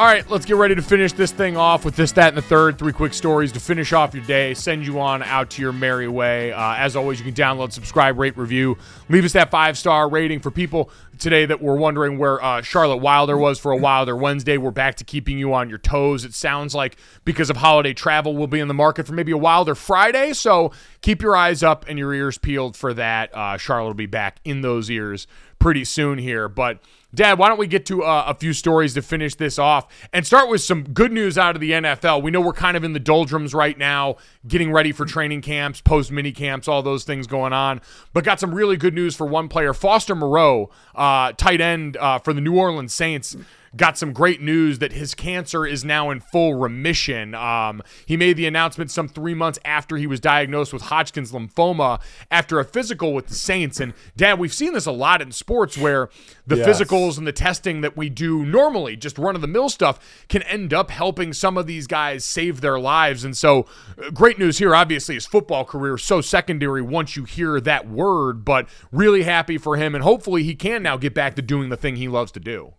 All 0.00 0.06
right, 0.06 0.26
let's 0.30 0.46
get 0.46 0.56
ready 0.56 0.74
to 0.74 0.80
finish 0.80 1.12
this 1.12 1.30
thing 1.30 1.58
off 1.58 1.84
with 1.84 1.94
this, 1.94 2.12
that, 2.12 2.28
and 2.28 2.36
the 2.38 2.40
third. 2.40 2.78
Three 2.78 2.94
quick 2.94 3.12
stories 3.12 3.52
to 3.52 3.60
finish 3.60 3.92
off 3.92 4.14
your 4.14 4.24
day, 4.24 4.54
send 4.54 4.86
you 4.86 4.98
on 4.98 5.22
out 5.22 5.50
to 5.50 5.60
your 5.60 5.74
merry 5.74 6.08
way. 6.08 6.52
Uh, 6.52 6.74
as 6.76 6.96
always, 6.96 7.18
you 7.18 7.24
can 7.26 7.34
download, 7.34 7.70
subscribe, 7.70 8.18
rate, 8.18 8.34
review. 8.38 8.78
Leave 9.10 9.26
us 9.26 9.34
that 9.34 9.50
five 9.50 9.76
star 9.76 10.08
rating 10.08 10.40
for 10.40 10.50
people 10.50 10.88
today 11.18 11.44
that 11.44 11.60
were 11.60 11.76
wondering 11.76 12.16
where 12.16 12.42
uh, 12.42 12.62
Charlotte 12.62 13.02
Wilder 13.02 13.36
was 13.36 13.58
for 13.58 13.72
a 13.72 13.76
while. 13.76 13.90
Wilder 13.90 14.16
Wednesday. 14.16 14.56
We're 14.56 14.70
back 14.70 14.94
to 14.94 15.04
keeping 15.04 15.36
you 15.36 15.52
on 15.52 15.68
your 15.68 15.76
toes. 15.76 16.24
It 16.24 16.32
sounds 16.32 16.74
like 16.74 16.96
because 17.26 17.50
of 17.50 17.58
holiday 17.58 17.92
travel, 17.92 18.34
we'll 18.34 18.46
be 18.46 18.60
in 18.60 18.68
the 18.68 18.72
market 18.72 19.06
for 19.06 19.12
maybe 19.12 19.32
a 19.32 19.36
Wilder 19.36 19.74
Friday. 19.74 20.32
So 20.32 20.72
keep 21.02 21.20
your 21.20 21.36
eyes 21.36 21.62
up 21.62 21.84
and 21.88 21.98
your 21.98 22.14
ears 22.14 22.38
peeled 22.38 22.74
for 22.74 22.94
that. 22.94 23.34
Uh, 23.34 23.58
Charlotte 23.58 23.88
will 23.88 23.94
be 23.94 24.06
back 24.06 24.40
in 24.44 24.62
those 24.62 24.90
ears 24.90 25.26
pretty 25.58 25.84
soon 25.84 26.18
here. 26.18 26.48
But 26.48 26.78
Dad, 27.14 27.38
why 27.38 27.48
don't 27.48 27.58
we 27.58 27.66
get 27.66 27.86
to 27.86 28.04
uh, 28.04 28.24
a 28.28 28.34
few 28.34 28.52
stories 28.52 28.94
to 28.94 29.02
finish 29.02 29.34
this 29.34 29.58
off 29.58 29.88
and 30.12 30.24
start 30.24 30.48
with 30.48 30.60
some 30.60 30.84
good 30.84 31.12
news 31.12 31.36
out 31.36 31.56
of 31.56 31.60
the 31.60 31.72
NFL? 31.72 32.22
We 32.22 32.30
know 32.30 32.40
we're 32.40 32.52
kind 32.52 32.76
of 32.76 32.84
in 32.84 32.92
the 32.92 33.00
doldrums 33.00 33.52
right 33.52 33.76
now, 33.76 34.16
getting 34.46 34.70
ready 34.70 34.92
for 34.92 35.04
training 35.04 35.42
camps, 35.42 35.80
post 35.80 36.12
mini 36.12 36.30
camps, 36.30 36.68
all 36.68 36.82
those 36.82 37.02
things 37.02 37.26
going 37.26 37.52
on. 37.52 37.80
But 38.12 38.24
got 38.24 38.38
some 38.38 38.54
really 38.54 38.76
good 38.76 38.94
news 38.94 39.16
for 39.16 39.26
one 39.26 39.48
player, 39.48 39.74
Foster 39.74 40.14
Moreau, 40.14 40.70
uh, 40.94 41.32
tight 41.32 41.60
end 41.60 41.96
uh, 41.96 42.20
for 42.20 42.32
the 42.32 42.40
New 42.40 42.56
Orleans 42.56 42.94
Saints 42.94 43.36
got 43.76 43.96
some 43.96 44.12
great 44.12 44.40
news 44.40 44.78
that 44.80 44.92
his 44.92 45.14
cancer 45.14 45.64
is 45.64 45.84
now 45.84 46.10
in 46.10 46.20
full 46.20 46.54
remission. 46.54 47.34
Um, 47.34 47.82
he 48.06 48.16
made 48.16 48.36
the 48.36 48.46
announcement 48.46 48.90
some 48.90 49.08
three 49.08 49.34
months 49.34 49.58
after 49.64 49.96
he 49.96 50.06
was 50.06 50.20
diagnosed 50.20 50.72
with 50.72 50.82
Hodgkin's 50.82 51.32
lymphoma 51.32 52.00
after 52.30 52.58
a 52.58 52.64
physical 52.64 53.14
with 53.14 53.28
the 53.28 53.34
Saints. 53.34 53.78
And 53.80 53.94
Dad, 54.16 54.38
we've 54.38 54.52
seen 54.52 54.72
this 54.72 54.86
a 54.86 54.92
lot 54.92 55.22
in 55.22 55.32
sports 55.32 55.78
where 55.78 56.08
the 56.46 56.56
Yes. 56.56 56.80
physicals 56.80 57.16
and 57.16 57.26
the 57.26 57.32
testing 57.32 57.80
that 57.80 57.96
we 57.96 58.08
do 58.08 58.44
normally, 58.44 58.96
just 58.96 59.18
run 59.18 59.34
of 59.36 59.40
the 59.40 59.46
mill 59.46 59.68
stuff, 59.68 60.24
can 60.28 60.42
end 60.42 60.74
up 60.74 60.90
helping 60.90 61.32
some 61.32 61.56
of 61.56 61.66
these 61.66 61.86
guys 61.86 62.24
save 62.24 62.60
their 62.60 62.78
lives. 62.78 63.24
And 63.24 63.36
so, 63.36 63.66
uh, 64.04 64.10
great 64.10 64.38
news 64.38 64.58
here. 64.58 64.74
Obviously, 64.74 65.14
his 65.14 65.26
football 65.26 65.64
career 65.64 65.94
is 65.94 66.02
so 66.02 66.20
secondary 66.20 66.82
once 66.82 67.14
you 67.16 67.24
hear 67.24 67.60
that 67.60 67.88
word, 67.88 68.44
but 68.44 68.68
really 68.90 69.22
happy 69.22 69.58
for 69.58 69.76
him. 69.76 69.94
And 69.94 70.02
hopefully, 70.02 70.42
he 70.42 70.54
can 70.56 70.82
now 70.82 70.96
get 70.96 71.14
back 71.14 71.36
to 71.36 71.42
doing 71.42 71.68
the 71.68 71.76
thing 71.76 71.96
he 71.96 72.08
loves 72.08 72.32
to 72.32 72.40
do. 72.40 72.74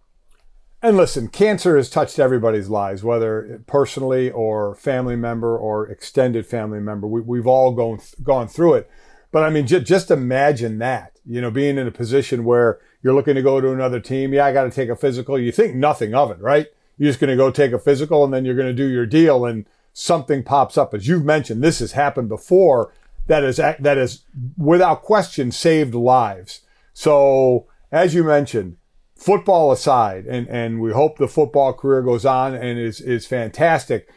And 0.83 0.97
listen, 0.97 1.27
cancer 1.27 1.77
has 1.77 1.91
touched 1.91 2.17
everybody's 2.17 2.67
lives, 2.67 3.03
whether 3.03 3.61
personally 3.67 4.31
or 4.31 4.73
family 4.75 5.15
member 5.15 5.55
or 5.55 5.87
extended 5.87 6.47
family 6.47 6.79
member. 6.79 7.05
We, 7.05 7.21
we've 7.21 7.45
all 7.45 7.71
gone 7.73 7.99
gone 8.23 8.47
through 8.47 8.75
it. 8.75 8.89
But 9.31 9.43
I 9.43 9.49
mean, 9.49 9.67
just, 9.67 9.85
just 9.85 10.11
imagine 10.11 10.79
that, 10.79 11.19
you 11.25 11.39
know, 11.39 11.51
being 11.51 11.77
in 11.77 11.87
a 11.87 11.91
position 11.91 12.43
where 12.43 12.79
you're 13.03 13.13
looking 13.13 13.35
to 13.35 13.43
go 13.43 13.61
to 13.61 13.71
another 13.71 13.99
team. 13.99 14.33
Yeah, 14.33 14.45
I 14.45 14.53
got 14.53 14.63
to 14.63 14.71
take 14.71 14.89
a 14.89 14.95
physical. 14.95 15.39
You 15.39 15.51
think 15.51 15.75
nothing 15.75 16.15
of 16.15 16.31
it, 16.31 16.39
right? 16.39 16.67
You're 16.97 17.09
just 17.09 17.19
going 17.19 17.29
to 17.29 17.37
go 17.37 17.51
take 17.51 17.71
a 17.71 17.79
physical 17.79 18.23
and 18.23 18.33
then 18.33 18.43
you're 18.43 18.55
going 18.55 18.67
to 18.67 18.73
do 18.73 18.87
your 18.87 19.05
deal 19.05 19.45
and 19.45 19.65
something 19.93 20.43
pops 20.43 20.77
up. 20.77 20.93
As 20.93 21.07
you've 21.07 21.23
mentioned, 21.23 21.63
this 21.63 21.79
has 21.79 21.93
happened 21.93 22.27
before 22.27 22.91
that 23.27 23.43
is, 23.43 23.57
that 23.57 23.97
is 23.97 24.23
without 24.57 25.03
question 25.03 25.51
saved 25.51 25.93
lives. 25.93 26.61
So 26.93 27.67
as 27.91 28.13
you 28.13 28.23
mentioned, 28.23 28.77
football 29.21 29.71
aside, 29.71 30.25
and, 30.25 30.47
and 30.49 30.81
we 30.81 30.91
hope 30.91 31.17
the 31.17 31.27
football 31.27 31.73
career 31.73 32.01
goes 32.01 32.25
on 32.25 32.55
and 32.55 32.79
is, 32.79 32.99
is 32.99 33.27
fantastic. 33.27 34.09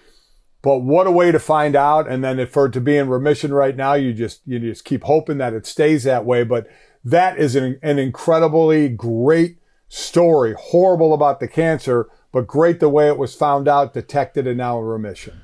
But 0.62 0.78
what 0.78 1.06
a 1.06 1.10
way 1.10 1.30
to 1.30 1.38
find 1.38 1.76
out. 1.76 2.08
And 2.08 2.24
then 2.24 2.44
for 2.46 2.66
it 2.66 2.72
to 2.72 2.80
be 2.80 2.96
in 2.96 3.10
remission 3.10 3.52
right 3.52 3.76
now, 3.76 3.92
you 3.92 4.14
just, 4.14 4.40
you 4.46 4.58
just 4.58 4.86
keep 4.86 5.04
hoping 5.04 5.36
that 5.38 5.52
it 5.52 5.66
stays 5.66 6.04
that 6.04 6.24
way. 6.24 6.42
But 6.42 6.66
that 7.04 7.38
is 7.38 7.54
an, 7.54 7.78
an 7.82 7.98
incredibly 7.98 8.88
great 8.88 9.58
story. 9.88 10.54
Horrible 10.58 11.12
about 11.12 11.38
the 11.38 11.48
cancer, 11.48 12.08
but 12.32 12.46
great 12.46 12.80
the 12.80 12.88
way 12.88 13.08
it 13.08 13.18
was 13.18 13.34
found 13.34 13.68
out, 13.68 13.92
detected, 13.92 14.46
and 14.46 14.56
now 14.56 14.78
in 14.78 14.86
remission. 14.86 15.42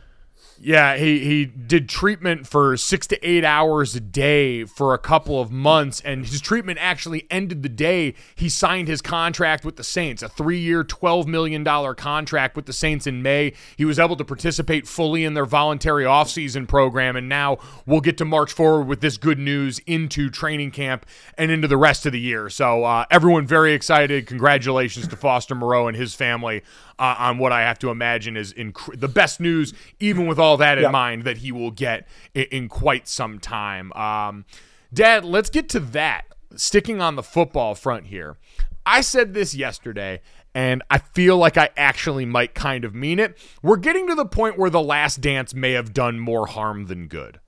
Yeah, 0.63 0.99
he, 0.99 1.21
he 1.21 1.47
did 1.47 1.89
treatment 1.89 2.47
for 2.47 2.77
six 2.77 3.07
to 3.07 3.27
eight 3.27 3.47
hours 3.47 3.97
a 3.97 4.01
day 4.01 4.67
for 4.67 4.93
a 4.93 4.99
couple 4.99 5.41
of 5.41 5.51
months, 5.51 6.03
and 6.03 6.27
his 6.27 6.43
treatment 6.43 6.79
actually 6.83 7.27
ended 7.31 7.63
the 7.63 7.71
day 7.71 8.13
he 8.35 8.51
signed 8.51 8.87
his 8.87 9.01
contract 9.01 9.65
with 9.65 9.77
the 9.77 9.85
Saints, 9.85 10.23
a 10.23 10.29
three 10.29 10.59
year, 10.59 10.85
$12 10.85 11.27
million 11.27 11.65
contract 11.95 12.57
with 12.57 12.67
the 12.67 12.75
Saints 12.75 13.07
in 13.07 13.23
May. 13.23 13.55
He 13.79 13.87
was 13.87 13.99
able 13.99 14.17
to 14.17 14.25
participate 14.25 14.87
fully 14.87 15.25
in 15.25 15.33
their 15.33 15.47
voluntary 15.47 16.05
offseason 16.05 16.69
program, 16.69 17.17
and 17.17 17.27
now 17.27 17.57
we'll 17.87 18.03
get 18.03 18.19
to 18.19 18.27
march 18.27 18.53
forward 18.53 18.87
with 18.87 19.01
this 19.01 19.17
good 19.17 19.39
news 19.39 19.79
into 19.87 20.29
training 20.29 20.73
camp 20.73 21.07
and 21.39 21.51
into 21.51 21.69
the 21.69 21.79
rest 21.79 22.05
of 22.05 22.13
the 22.13 22.21
year. 22.21 22.51
So, 22.51 22.85
uh, 22.85 23.07
everyone 23.11 23.47
very 23.47 23.73
excited. 23.73 24.27
Congratulations 24.27 25.09
to 25.09 25.17
Foster 25.17 25.55
Moreau 25.55 25.89
and 25.89 25.97
his 25.97 26.15
family 26.15 26.63
uh, 27.01 27.17
on 27.19 27.39
what 27.39 27.51
I 27.51 27.63
have 27.63 27.79
to 27.81 27.91
imagine 27.91 28.37
is 28.37 28.53
inc- 28.55 29.01
the 29.01 29.09
best 29.09 29.41
news, 29.41 29.73
even 29.99 30.27
with 30.27 30.39
all 30.39 30.57
that 30.59 30.79
in 30.79 30.85
Yeah. 30.85 30.91
mind, 30.91 31.25
that 31.25 31.39
he 31.39 31.51
will 31.51 31.71
get 31.73 32.07
in, 32.35 32.45
in 32.53 32.69
quite 32.69 33.09
some 33.09 33.41
time. 33.41 33.93
Um, 33.95 34.45
Dad, 34.93 35.25
let's 35.25 35.51
get 35.51 35.69
to 35.71 35.81
that. 35.81 36.27
Sticking 36.55 37.01
on 37.01 37.17
the 37.17 37.23
football 37.23 37.75
front 37.75 38.07
here. 38.07 38.37
I 38.85 39.03
said 39.03 39.35
this 39.35 39.55
yesterday, 39.55 40.21
and 40.55 40.83
I 40.91 40.99
feel 40.99 41.37
like 41.37 41.57
I 41.57 41.71
actually 41.77 42.25
might 42.27 42.55
kind 42.55 42.85
of 42.85 42.95
mean 42.95 43.19
it. 43.21 43.39
We're 43.63 43.77
getting 43.77 44.09
to 44.09 44.15
the 44.15 44.25
point 44.27 44.59
where 44.59 44.71
The 44.71 44.83
Last 44.83 45.21
Dance 45.21 45.55
may 45.55 45.73
have 45.73 45.93
done 45.95 46.19
more 46.19 46.47
harm 46.47 46.87
than 46.87 47.07
good. 47.07 47.39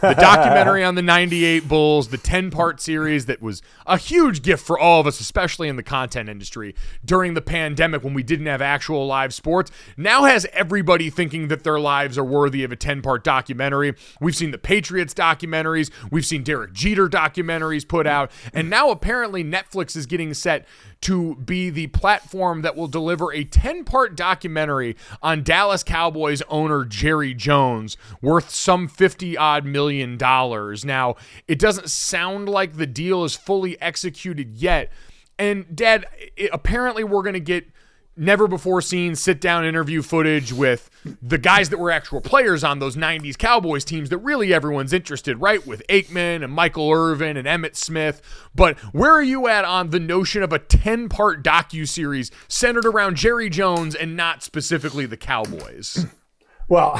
The 0.00 0.14
documentary 0.14 0.82
on 0.82 0.94
the 0.94 1.02
98 1.02 1.68
Bulls, 1.68 2.08
the 2.08 2.18
10 2.18 2.50
part 2.50 2.80
series 2.80 3.26
that 3.26 3.40
was 3.40 3.62
a 3.86 3.96
huge 3.96 4.42
gift 4.42 4.66
for 4.66 4.78
all 4.78 5.00
of 5.00 5.06
us, 5.06 5.20
especially 5.20 5.68
in 5.68 5.76
the 5.76 5.82
content 5.82 6.28
industry 6.28 6.74
during 7.04 7.34
the 7.34 7.42
pandemic 7.42 8.02
when 8.02 8.14
we 8.14 8.22
didn't 8.22 8.46
have 8.46 8.60
actual 8.60 9.06
live 9.06 9.32
sports, 9.32 9.70
now 9.96 10.24
has 10.24 10.46
everybody 10.52 11.10
thinking 11.10 11.48
that 11.48 11.64
their 11.64 11.78
lives 11.78 12.18
are 12.18 12.24
worthy 12.24 12.64
of 12.64 12.72
a 12.72 12.76
10 12.76 13.02
part 13.02 13.24
documentary. 13.24 13.94
We've 14.20 14.36
seen 14.36 14.50
the 14.50 14.58
Patriots 14.58 15.14
documentaries, 15.14 15.90
we've 16.10 16.26
seen 16.26 16.42
Derek 16.42 16.72
Jeter 16.72 17.08
documentaries 17.08 17.86
put 17.86 18.06
out, 18.06 18.30
and 18.52 18.68
now 18.68 18.90
apparently 18.90 19.44
Netflix 19.44 19.96
is 19.96 20.06
getting 20.06 20.34
set 20.34 20.66
to 21.02 21.34
be 21.36 21.70
the 21.70 21.88
platform 21.88 22.62
that 22.62 22.76
will 22.76 22.88
deliver 22.88 23.32
a 23.32 23.44
10 23.44 23.84
part 23.84 24.16
documentary 24.16 24.96
on 25.22 25.42
Dallas 25.42 25.82
Cowboys 25.82 26.42
owner 26.48 26.84
Jerry 26.84 27.34
Jones 27.34 27.96
worth 28.20 28.50
some 28.50 28.88
50 28.88 29.36
odd 29.36 29.64
million 29.64 30.16
dollars. 30.16 30.84
Now, 30.84 31.16
it 31.46 31.58
doesn't 31.58 31.90
sound 31.90 32.48
like 32.48 32.76
the 32.76 32.86
deal 32.86 33.24
is 33.24 33.34
fully 33.34 33.80
executed 33.80 34.56
yet. 34.56 34.90
And, 35.38 35.74
Dad, 35.74 36.06
it, 36.36 36.50
apparently 36.52 37.04
we're 37.04 37.22
going 37.22 37.32
to 37.34 37.40
get 37.40 37.71
never 38.16 38.46
before 38.46 38.82
seen 38.82 39.14
sit 39.14 39.40
down 39.40 39.64
interview 39.64 40.02
footage 40.02 40.52
with 40.52 40.90
the 41.22 41.38
guys 41.38 41.70
that 41.70 41.78
were 41.78 41.90
actual 41.90 42.20
players 42.20 42.62
on 42.62 42.78
those 42.78 42.96
90s 42.96 43.36
Cowboys 43.38 43.84
teams 43.84 44.10
that 44.10 44.18
really 44.18 44.52
everyone's 44.52 44.92
interested, 44.92 45.40
right? 45.40 45.66
With 45.66 45.82
Aikman 45.88 46.44
and 46.44 46.52
Michael 46.52 46.90
Irvin 46.90 47.36
and 47.36 47.46
Emmitt 47.46 47.76
Smith. 47.76 48.20
But 48.54 48.78
where 48.92 49.12
are 49.12 49.22
you 49.22 49.48
at 49.48 49.64
on 49.64 49.90
the 49.90 50.00
notion 50.00 50.42
of 50.42 50.52
a 50.52 50.58
10 50.58 51.08
part 51.08 51.42
docu 51.42 51.88
series 51.88 52.30
centered 52.48 52.86
around 52.86 53.16
Jerry 53.16 53.48
Jones 53.48 53.94
and 53.94 54.16
not 54.16 54.42
specifically 54.42 55.06
the 55.06 55.16
Cowboys? 55.16 56.06
Well, 56.68 56.98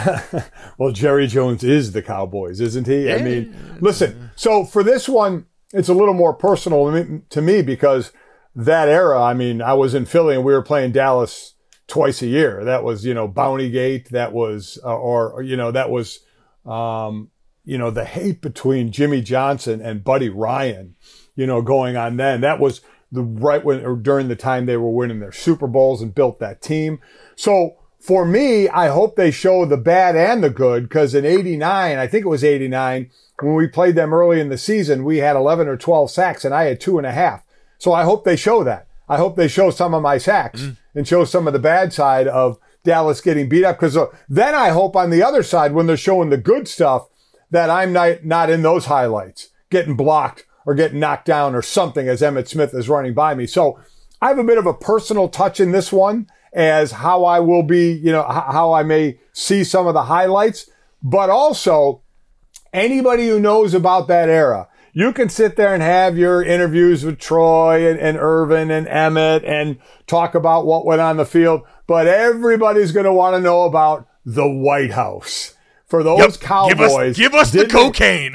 well, 0.79 0.93
Jerry 0.93 1.27
Jones 1.27 1.63
is 1.63 1.93
the 1.93 2.03
Cowboys, 2.03 2.61
isn't 2.61 2.87
he? 2.87 3.13
I 3.13 3.23
mean, 3.23 3.57
listen. 3.81 4.31
So 4.37 4.65
for 4.65 4.83
this 4.83 5.09
one, 5.09 5.47
it's 5.73 5.89
a 5.89 5.95
little 5.95 6.15
more 6.15 6.35
personal 6.35 7.21
to 7.31 7.43
me 7.43 7.63
because 7.63 8.13
that 8.55 8.89
era. 8.89 9.23
I 9.23 9.35
mean, 9.35 9.63
I 9.63 9.75
was 9.75 9.95
in 9.95 10.05
Philly 10.05 10.35
and 10.35 10.45
we 10.45 10.53
were 10.53 10.63
playing 10.63 10.93
Dallas 10.93 11.55
twice 11.87 12.23
a 12.23 12.27
year. 12.27 12.65
That 12.65 12.85
was, 12.85 13.05
you 13.05 13.15
know, 13.15 13.29
Bounty 13.29 13.71
Gate. 13.71 14.11
That 14.11 14.33
was, 14.33 14.79
uh, 14.85 14.97
or, 14.97 15.43
you 15.43 15.57
know, 15.57 15.71
that 15.71 15.91
was, 15.91 16.21
um, 16.65 17.31
you 17.65 17.79
know, 17.79 17.91
the 17.91 18.05
hate 18.05 18.41
between 18.41 18.93
Jimmy 18.93 19.21
Johnson 19.21 19.81
and 19.81 20.05
Buddy 20.05 20.29
Ryan, 20.29 20.97
you 21.35 21.47
know, 21.47 21.63
going 21.63 21.97
on 21.97 22.17
then. 22.17 22.41
That 22.41 22.61
was 22.61 22.81
the 23.11 23.23
right 23.23 23.65
when, 23.65 23.85
or 23.85 23.97
during 23.97 24.29
the 24.29 24.37
time 24.37 24.67
they 24.67 24.77
were 24.77 24.91
winning 24.91 25.21
their 25.21 25.33
Super 25.33 25.67
Bowls 25.67 26.03
and 26.03 26.15
built 26.15 26.39
that 26.41 26.63
team. 26.63 26.99
So 27.37 27.77
for 28.01 28.25
me, 28.25 28.69
I 28.69 28.89
hope 28.89 29.15
they 29.15 29.31
show 29.31 29.65
the 29.65 29.77
bad 29.77 30.17
and 30.17 30.43
the 30.43 30.51
good 30.51 30.85
because 30.85 31.15
in 31.15 31.25
89, 31.25 31.99
I 31.99 32.07
think 32.07 32.25
it 32.25 32.29
was 32.29 32.43
89, 32.43 33.11
when 33.41 33.55
we 33.55 33.69
played 33.69 33.95
them 33.95 34.13
early 34.13 34.41
in 34.41 34.49
the 34.49 34.59
season, 34.59 35.05
we 35.05 35.19
had 35.19 35.37
11 35.37 35.69
or 35.69 35.77
12 35.77 36.11
sacks 36.11 36.45
and 36.45 36.55
I 36.55 36.65
had 36.65 36.81
two 36.81 36.99
and 36.99 37.07
a 37.07 37.13
half. 37.13 37.45
So 37.83 37.93
I 37.93 38.05
hope 38.05 38.23
they 38.23 38.37
show 38.37 38.63
that. 38.63 38.87
I 39.09 39.17
hope 39.17 39.35
they 39.35 39.49
show 39.49 39.71
some 39.71 39.93
of 39.93 40.03
my 40.03 40.17
sacks 40.17 40.61
mm. 40.61 40.77
and 40.95 41.09
show 41.09 41.25
some 41.25 41.49
of 41.49 41.53
the 41.53 41.59
bad 41.59 41.93
side 41.93 42.29
of 42.29 42.57
Dallas 42.85 43.21
getting 43.21 43.49
beat 43.49 43.65
up. 43.65 43.77
Because 43.77 43.97
uh, 43.97 44.07
then 44.29 44.55
I 44.55 44.69
hope 44.69 44.95
on 44.95 45.11
the 45.11 45.25
other 45.25 45.43
side, 45.43 45.73
when 45.73 45.89
they're 45.89 45.97
showing 45.97 46.31
the 46.31 46.37
good 46.37 46.69
stuff, 46.69 47.09
that 47.51 47.71
I'm 47.71 47.93
not, 47.93 48.25
not 48.25 48.51
in 48.51 48.63
those 48.63 48.85
highlights, 48.85 49.49
getting 49.69 49.97
blocked 49.97 50.47
or 50.65 50.77
getting 50.77 51.01
knocked 51.01 51.27
down 51.27 51.57
or 51.57 51.61
something 51.61 52.07
as 52.07 52.21
Emmitt 52.23 52.47
Smith 52.47 52.73
is 52.73 52.89
running 52.89 53.15
by 53.15 53.35
me. 53.35 53.49
So 53.49 53.81
I 54.21 54.29
have 54.29 54.39
a 54.39 54.45
bit 54.45 54.59
of 54.59 54.67
a 54.67 54.75
personal 54.75 55.29
touch 55.29 55.59
in 55.59 55.73
this 55.73 55.91
one 55.91 56.29
as 56.53 56.93
how 56.93 57.25
I 57.25 57.41
will 57.41 57.65
be, 57.65 57.95
you 57.95 58.13
know, 58.13 58.23
how 58.23 58.73
I 58.73 58.85
may 58.85 59.19
see 59.33 59.65
some 59.65 59.89
of 59.89 59.95
the 59.95 60.05
highlights, 60.05 60.71
but 61.03 61.31
also 61.31 62.03
anybody 62.73 63.27
who 63.27 63.41
knows 63.41 63.75
about 63.75 64.07
that 64.07 64.29
era, 64.29 64.69
you 64.93 65.13
can 65.13 65.29
sit 65.29 65.57
there 65.57 65.73
and 65.75 65.83
have 65.83 66.17
your 66.19 66.43
interviews 66.43 67.05
with 67.05 67.19
Troy 67.19 67.89
and, 67.91 67.99
and 67.99 68.17
Irvin 68.19 68.71
and 68.71 68.87
Emmitt 68.87 69.47
and 69.49 69.79
talk 70.07 70.35
about 70.35 70.67
what 70.67 70.85
went 70.85 71.01
on 71.01 71.17
the 71.17 71.25
field, 71.27 71.63
but 71.87 72.07
everybody's 72.07 72.93
going 72.93 73.05
to 73.07 73.13
want 73.13 73.35
to 73.37 73.41
know 73.41 73.65
about 73.65 74.07
the 74.25 74.49
White 74.49 74.93
House. 74.93 75.55
For 75.87 76.03
those 76.03 76.19
Yep. 76.21 76.41
Cowboys, 76.41 76.79
give 76.79 76.81
us, 76.81 77.17
give 77.19 77.35
us 77.35 77.51
the 77.51 77.59
did 77.59 77.71
they- 77.71 77.75
cocaine. 77.75 78.33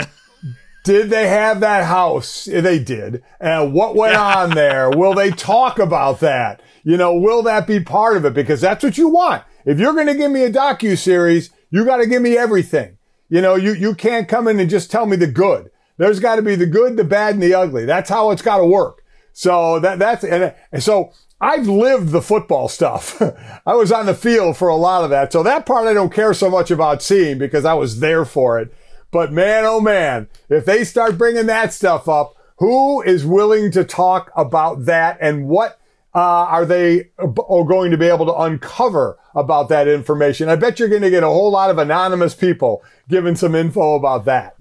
did 0.84 1.10
they 1.10 1.28
have 1.28 1.60
that 1.62 1.86
house? 1.86 2.46
They 2.46 2.78
did. 2.80 3.24
And 3.40 3.74
what 3.74 3.96
went 3.96 4.16
on 4.16 4.52
there? 4.52 4.90
Will 4.92 5.14
they 5.16 5.32
talk 5.32 5.80
about 5.80 6.20
that? 6.20 6.62
You 6.84 6.98
know, 6.98 7.16
will 7.18 7.42
that 7.44 7.66
be 7.68 7.80
part 7.80 8.16
of 8.16 8.26
it? 8.26 8.34
Because 8.34 8.62
that's 8.62 8.84
what 8.84 8.98
you 8.98 9.10
want. 9.10 9.44
If 9.66 9.80
you're 9.80 9.94
going 9.94 10.08
to 10.08 10.16
give 10.16 10.32
me 10.32 10.44
a 10.44 10.52
docu 10.52 10.98
series, 10.98 11.50
you 11.72 11.84
got 11.84 11.98
to 11.98 12.06
give 12.06 12.22
me 12.22 12.38
everything. 12.38 12.98
You 13.28 13.42
know, 13.42 13.56
you 13.56 13.74
you 13.74 13.94
can't 13.94 14.30
come 14.30 14.48
in 14.48 14.60
and 14.60 14.70
just 14.70 14.90
tell 14.90 15.06
me 15.06 15.18
the 15.18 15.28
good. 15.28 15.70
There's 15.98 16.20
got 16.20 16.36
to 16.36 16.42
be 16.42 16.56
the 16.56 16.66
good, 16.66 16.98
the 16.98 17.04
bad, 17.04 17.34
and 17.34 17.44
the 17.44 17.54
ugly. 17.54 17.86
That's 17.86 18.10
how 18.10 18.32
it's 18.32 18.42
got 18.42 18.58
to 18.58 18.66
work. 18.66 19.04
So 19.34 19.80
that 19.80 20.00
that's 20.00 20.24
and, 20.24 20.54
and 20.72 20.84
so 20.84 21.12
I've 21.40 21.68
lived 21.68 22.10
the 22.10 22.22
football 22.22 22.68
stuff. 22.68 23.22
I 23.66 23.74
was 23.76 23.92
on 23.92 24.08
the 24.08 24.16
field 24.16 24.58
for 24.58 24.68
a 24.68 24.76
lot 24.76 25.04
of 25.04 25.10
that. 25.12 25.32
So 25.32 25.44
that 25.44 25.66
part 25.66 25.88
I 25.88 25.94
don't 25.94 26.14
care 26.14 26.34
so 26.34 26.50
much 26.50 26.72
about 26.72 27.04
seeing 27.04 27.38
because 27.38 27.66
I 27.66 27.74
was 27.74 28.00
there 28.00 28.26
for 28.26 28.60
it. 28.60 28.74
But 29.12 29.32
man, 29.32 29.64
oh 29.66 29.80
man, 29.80 30.28
if 30.50 30.66
they 30.66 30.84
start 30.84 31.18
bringing 31.18 31.46
that 31.46 31.74
stuff 31.74 32.10
up, 32.10 32.36
who 32.58 33.02
is 33.04 33.26
willing 33.26 33.72
to 33.72 33.84
talk 33.84 34.32
about 34.36 34.86
that 34.86 35.18
and 35.22 35.48
what 35.48 35.80
uh, 36.16 36.20
are 36.20 36.66
they 36.66 37.12
uh, 37.20 37.28
going 37.28 37.92
to 37.92 37.98
be 37.98 38.08
able 38.08 38.26
to 38.26 38.36
uncover 38.36 39.20
about 39.36 39.70
that 39.70 39.88
information? 39.88 40.50
I 40.50 40.56
bet 40.56 40.80
you're 40.80 40.90
going 40.90 41.04
to 41.04 41.12
get 41.12 41.22
a 41.22 41.28
whole 41.28 41.52
lot 41.52 41.70
of 41.70 41.78
anonymous 41.78 42.34
people 42.34 42.84
giving 43.08 43.36
some 43.36 43.54
info 43.54 43.94
about 43.94 44.26
that. 44.26 44.57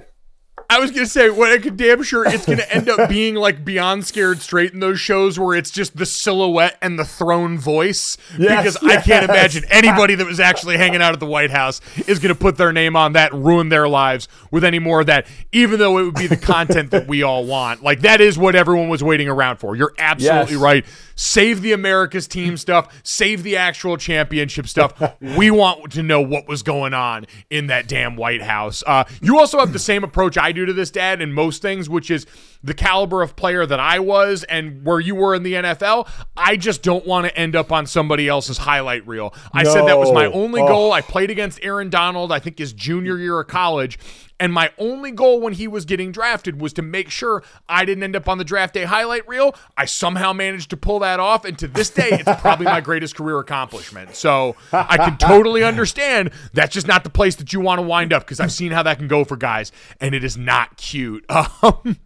I 0.68 0.80
was 0.80 0.90
gonna 0.90 1.06
say, 1.06 1.30
well, 1.30 1.52
I 1.52 1.58
could 1.58 1.76
damn 1.76 2.02
sure 2.02 2.26
it's 2.26 2.44
gonna 2.46 2.64
end 2.70 2.88
up 2.88 3.08
being 3.08 3.34
like 3.36 3.64
Beyond 3.64 4.04
Scared 4.06 4.40
Straight 4.40 4.72
in 4.72 4.80
those 4.80 4.98
shows 5.00 5.38
where 5.38 5.56
it's 5.56 5.70
just 5.70 5.96
the 5.96 6.06
silhouette 6.06 6.76
and 6.82 6.98
the 6.98 7.04
throne 7.04 7.58
voice. 7.58 8.16
Yes, 8.38 8.78
because 8.78 8.98
I 8.98 9.00
can't 9.00 9.24
imagine 9.24 9.64
anybody 9.70 10.14
that 10.16 10.26
was 10.26 10.40
actually 10.40 10.76
hanging 10.76 11.00
out 11.02 11.12
at 11.12 11.20
the 11.20 11.26
White 11.26 11.50
House 11.50 11.80
is 12.08 12.18
gonna 12.18 12.34
put 12.34 12.56
their 12.56 12.72
name 12.72 12.96
on 12.96 13.12
that 13.12 13.32
and 13.32 13.44
ruin 13.44 13.68
their 13.68 13.88
lives 13.88 14.28
with 14.50 14.64
any 14.64 14.78
more 14.78 15.00
of 15.00 15.06
that, 15.06 15.26
even 15.52 15.78
though 15.78 15.98
it 15.98 16.04
would 16.04 16.14
be 16.14 16.26
the 16.26 16.36
content 16.36 16.90
that 16.90 17.06
we 17.06 17.22
all 17.22 17.44
want. 17.44 17.82
Like 17.82 18.00
that 18.00 18.20
is 18.20 18.36
what 18.36 18.54
everyone 18.56 18.88
was 18.88 19.02
waiting 19.04 19.28
around 19.28 19.58
for. 19.58 19.76
You're 19.76 19.94
absolutely 19.98 20.54
Yes. 20.54 20.62
right. 20.62 20.84
Save 21.18 21.62
the 21.62 21.72
America's 21.72 22.28
team 22.28 22.58
stuff, 22.58 23.00
save 23.02 23.42
the 23.42 23.56
actual 23.56 23.96
championship 23.96 24.68
stuff. 24.68 24.92
we 25.20 25.50
want 25.50 25.92
to 25.92 26.02
know 26.02 26.20
what 26.20 26.46
was 26.46 26.62
going 26.62 26.92
on 26.92 27.26
in 27.48 27.68
that 27.68 27.88
damn 27.88 28.16
White 28.16 28.42
House. 28.42 28.82
Uh, 28.86 29.04
you 29.22 29.38
also 29.38 29.58
have 29.58 29.72
the 29.72 29.78
same 29.78 30.04
approach 30.04 30.36
I 30.36 30.52
do 30.56 30.66
to 30.66 30.72
this, 30.72 30.90
Dad, 30.90 31.22
in 31.22 31.32
most 31.32 31.62
things, 31.62 31.88
which 31.88 32.10
is 32.10 32.26
the 32.66 32.74
caliber 32.74 33.22
of 33.22 33.36
player 33.36 33.64
that 33.64 33.80
I 33.80 33.98
was 34.00 34.42
and 34.44 34.84
where 34.84 35.00
you 35.00 35.14
were 35.14 35.34
in 35.34 35.42
the 35.44 35.54
NFL. 35.54 36.08
I 36.36 36.56
just 36.56 36.82
don't 36.82 37.06
want 37.06 37.26
to 37.26 37.34
end 37.38 37.56
up 37.56 37.72
on 37.72 37.86
somebody 37.86 38.28
else's 38.28 38.58
highlight 38.58 39.06
reel. 39.06 39.32
I 39.54 39.64
said 39.64 39.86
that 39.86 39.98
was 39.98 40.12
my 40.12 40.26
only 40.26 40.60
Oh. 40.60 40.68
goal. 40.68 40.92
I 40.92 41.00
played 41.00 41.30
against 41.30 41.60
Aaron 41.62 41.88
Donald, 41.90 42.32
I 42.32 42.38
think 42.40 42.58
his 42.58 42.72
junior 42.72 43.16
year 43.18 43.40
of 43.40 43.46
college. 43.46 43.98
And 44.38 44.52
my 44.52 44.70
only 44.76 45.12
goal 45.12 45.40
when 45.40 45.54
he 45.54 45.66
was 45.66 45.86
getting 45.86 46.12
drafted 46.12 46.60
was 46.60 46.74
to 46.74 46.82
make 46.82 47.08
sure 47.08 47.42
I 47.70 47.86
didn't 47.86 48.02
end 48.04 48.14
up 48.14 48.28
on 48.28 48.36
the 48.36 48.44
draft 48.44 48.74
day 48.74 48.84
highlight 48.84 49.26
reel. 49.26 49.54
I 49.78 49.86
somehow 49.86 50.34
managed 50.34 50.68
to 50.70 50.76
pull 50.76 50.98
that 50.98 51.18
off. 51.20 51.46
And 51.46 51.58
to 51.60 51.66
this 51.66 51.88
day, 51.88 52.08
it's 52.10 52.40
probably 52.42 52.66
my 52.66 52.82
greatest 52.82 53.16
career 53.16 53.38
accomplishment. 53.38 54.14
So 54.14 54.54
I 54.74 54.98
can 54.98 55.16
totally 55.16 55.62
understand 55.64 56.32
that's 56.52 56.74
just 56.74 56.86
not 56.86 57.02
the 57.02 57.08
place 57.08 57.36
that 57.36 57.54
you 57.54 57.60
want 57.60 57.78
to 57.78 57.82
wind 57.82 58.12
up 58.12 58.24
because 58.24 58.38
I've 58.38 58.52
seen 58.52 58.72
how 58.72 58.82
that 58.82 58.98
can 58.98 59.08
go 59.08 59.24
for 59.24 59.38
guys, 59.38 59.72
and 60.02 60.14
it 60.14 60.22
is 60.24 60.36
not 60.36 60.76
cute. 60.76 61.24
Um, 61.62 61.96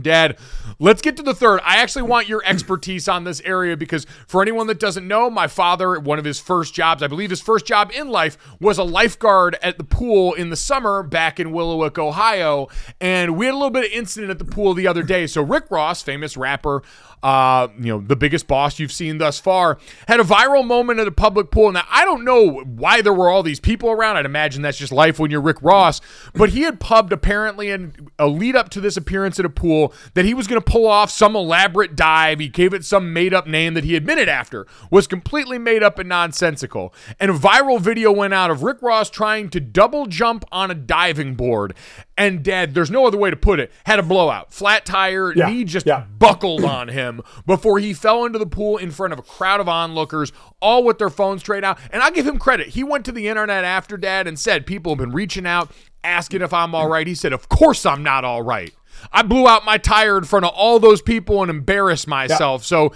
Dad, 0.00 0.38
let's 0.78 1.02
get 1.02 1.16
to 1.16 1.22
the 1.22 1.34
third. 1.34 1.60
I 1.64 1.76
actually 1.76 2.02
want 2.02 2.28
your 2.28 2.42
expertise 2.44 3.08
on 3.08 3.24
this 3.24 3.40
area 3.42 3.76
because 3.76 4.06
for 4.26 4.42
anyone 4.42 4.66
that 4.68 4.78
doesn't 4.78 5.06
know, 5.06 5.30
my 5.30 5.46
father, 5.46 5.98
one 5.98 6.18
of 6.18 6.24
his 6.24 6.40
first 6.40 6.74
jobs, 6.74 7.02
I 7.02 7.06
believe 7.06 7.30
his 7.30 7.40
first 7.40 7.66
job 7.66 7.90
in 7.94 8.08
life 8.08 8.38
was 8.60 8.78
a 8.78 8.84
lifeguard 8.84 9.56
at 9.62 9.78
the 9.78 9.84
pool 9.84 10.34
in 10.34 10.50
the 10.50 10.56
summer 10.56 11.02
back 11.02 11.40
in 11.40 11.48
Willowick, 11.48 11.98
Ohio. 11.98 12.68
And 13.00 13.36
we 13.36 13.46
had 13.46 13.52
a 13.52 13.56
little 13.56 13.70
bit 13.70 13.86
of 13.86 13.92
incident 13.92 14.30
at 14.30 14.38
the 14.38 14.44
pool 14.44 14.74
the 14.74 14.86
other 14.86 15.02
day. 15.02 15.26
So 15.26 15.42
Rick 15.42 15.70
Ross, 15.70 16.02
famous 16.02 16.36
rapper, 16.36 16.82
uh, 17.22 17.68
you 17.78 17.92
know, 17.92 18.00
the 18.00 18.16
biggest 18.16 18.46
boss 18.46 18.78
you've 18.78 18.92
seen 18.92 19.18
thus 19.18 19.38
far, 19.38 19.78
had 20.08 20.20
a 20.20 20.24
viral 20.24 20.64
moment 20.64 21.00
at 21.00 21.06
a 21.06 21.12
public 21.12 21.50
pool. 21.50 21.70
Now, 21.72 21.84
I 21.90 22.04
don't 22.04 22.24
know 22.24 22.60
why 22.60 23.02
there 23.02 23.12
were 23.12 23.28
all 23.28 23.42
these 23.42 23.60
people 23.60 23.90
around. 23.90 24.16
I'd 24.16 24.24
imagine 24.24 24.62
that's 24.62 24.78
just 24.78 24.92
life 24.92 25.18
when 25.18 25.30
you're 25.30 25.40
Rick 25.40 25.58
Ross. 25.60 26.00
But 26.34 26.50
he 26.50 26.62
had 26.62 26.80
pubbed 26.80 27.12
apparently 27.12 27.70
in 27.70 28.08
a 28.18 28.26
lead 28.26 28.56
up 28.56 28.70
to 28.70 28.80
this 28.80 28.96
appearance 28.96 29.38
at 29.38 29.44
a 29.44 29.50
pool 29.50 29.92
that 30.14 30.24
he 30.24 30.34
was 30.34 30.46
going 30.46 30.60
to 30.60 30.70
pull 30.70 30.86
off 30.86 31.10
some 31.10 31.36
elaborate 31.36 31.94
dive. 31.94 32.40
He 32.40 32.48
gave 32.48 32.72
it 32.72 32.84
some 32.84 33.12
made 33.12 33.34
up 33.34 33.46
name 33.46 33.74
that 33.74 33.84
he 33.84 33.96
admitted 33.96 34.28
after 34.28 34.66
was 34.90 35.06
completely 35.06 35.58
made 35.58 35.82
up 35.82 35.98
and 35.98 36.08
nonsensical. 36.08 36.94
And 37.18 37.30
a 37.30 37.34
viral 37.34 37.80
video 37.80 38.10
went 38.12 38.34
out 38.34 38.50
of 38.50 38.62
Rick 38.62 38.80
Ross 38.82 39.10
trying 39.10 39.50
to 39.50 39.60
double 39.60 40.06
jump 40.06 40.44
on 40.50 40.70
a 40.70 40.74
diving 40.74 41.34
board. 41.34 41.74
And 42.20 42.42
dad, 42.42 42.74
there's 42.74 42.90
no 42.90 43.06
other 43.06 43.16
way 43.16 43.30
to 43.30 43.36
put 43.36 43.60
it, 43.60 43.72
had 43.86 43.98
a 43.98 44.02
blowout. 44.02 44.52
Flat 44.52 44.84
tire, 44.84 45.32
Yeah, 45.34 45.48
knee 45.48 45.64
just 45.64 45.86
yeah. 45.86 46.04
buckled 46.18 46.64
on 46.64 46.88
him 46.88 47.22
before 47.46 47.78
he 47.78 47.94
fell 47.94 48.26
into 48.26 48.38
the 48.38 48.46
pool 48.46 48.76
in 48.76 48.90
front 48.90 49.14
of 49.14 49.18
a 49.18 49.22
crowd 49.22 49.58
of 49.58 49.68
onlookers, 49.70 50.30
all 50.60 50.84
with 50.84 50.98
their 50.98 51.08
phones 51.08 51.40
straight 51.40 51.64
out. 51.64 51.78
And 51.90 52.02
I 52.02 52.10
give 52.10 52.26
him 52.26 52.38
credit. 52.38 52.68
He 52.68 52.84
went 52.84 53.06
to 53.06 53.12
the 53.12 53.26
internet 53.28 53.64
after 53.64 53.96
dad 53.96 54.26
and 54.26 54.38
said 54.38 54.66
people 54.66 54.92
have 54.92 54.98
been 54.98 55.12
reaching 55.12 55.46
out, 55.46 55.70
asking 56.04 56.42
if 56.42 56.52
I'm 56.52 56.74
all 56.74 56.88
right. 56.88 57.06
He 57.06 57.14
said, 57.14 57.32
Of 57.32 57.48
course 57.48 57.86
I'm 57.86 58.02
not 58.02 58.22
all 58.22 58.42
right. 58.42 58.74
I 59.12 59.22
blew 59.22 59.48
out 59.48 59.64
my 59.64 59.78
tire 59.78 60.18
in 60.18 60.24
front 60.24 60.44
of 60.44 60.52
all 60.54 60.78
those 60.78 61.00
people 61.00 61.40
and 61.40 61.48
embarrassed 61.50 62.06
myself. 62.06 62.64
So, 62.64 62.88
uh, 62.88 62.90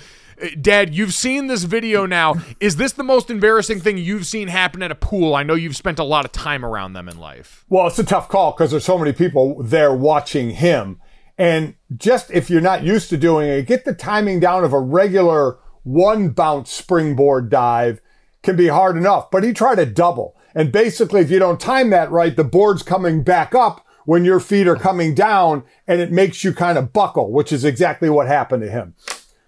Dad, 0.61 0.95
you've 0.95 1.15
seen 1.15 1.47
this 1.47 1.65
video 1.65 2.07
now. 2.07 2.35
Is 2.61 2.77
this 2.77 2.93
the 2.93 3.05
most 3.05 3.31
embarrassing 3.31 3.81
thing 3.81 3.99
you've 3.99 4.27
seen 4.27 4.49
happen 4.49 4.83
at 4.83 4.91
a 4.91 4.97
pool? 4.97 5.35
I 5.35 5.43
know 5.43 5.55
you've 5.55 5.77
spent 5.77 5.99
a 5.99 6.05
lot 6.05 6.25
of 6.25 6.33
time 6.33 6.65
around 6.65 6.93
them 6.93 7.09
in 7.09 7.19
life. 7.19 7.65
Well, 7.69 7.87
it's 7.87 7.99
a 7.99 8.05
tough 8.05 8.29
call 8.29 8.53
because 8.53 8.71
there's 8.71 8.85
so 8.85 8.99
many 8.99 9.13
people 9.13 9.63
there 9.63 9.95
watching 9.95 10.51
him. 10.51 11.01
And 11.37 11.75
just 11.97 12.31
if 12.31 12.51
you're 12.51 12.61
not 12.61 12.85
used 12.85 13.11
to 13.11 13.17
doing 13.17 13.49
it, 13.49 13.67
get 13.67 13.85
the 13.85 13.95
timing 13.95 14.41
down 14.41 14.65
of 14.65 14.73
a 14.73 14.81
regular 14.81 15.59
one 15.83 16.31
bounce 16.31 16.71
springboard 16.71 17.51
dive 17.51 18.01
can 18.43 18.57
be 18.57 18.69
hard 18.69 18.97
enough. 18.97 19.31
But 19.31 19.45
he 19.45 19.53
tried 19.53 19.79
a 19.79 19.87
double. 19.87 20.37
And 20.55 20.71
basically, 20.71 21.21
if 21.21 21.31
you 21.31 21.39
don't 21.39 21.61
time 21.61 21.91
that 21.91 22.11
right, 22.11 22.35
the 22.35 22.45
board's 22.45 22.83
coming 22.83 23.23
back 23.23 23.55
up 23.55 23.85
when 24.05 24.25
your 24.25 24.39
feet 24.39 24.69
are 24.69 24.77
coming 24.77 25.15
down 25.15 25.65
and 25.87 26.01
it 26.01 26.13
makes 26.13 26.45
you 26.45 26.53
kind 26.53 26.79
of 26.79 26.93
buckle, 26.93 27.33
which 27.33 27.53
is 27.53 27.65
exactly 27.65 28.09
what 28.11 28.27
happened 28.27 28.63
to 28.63 28.71
him. 28.71 28.95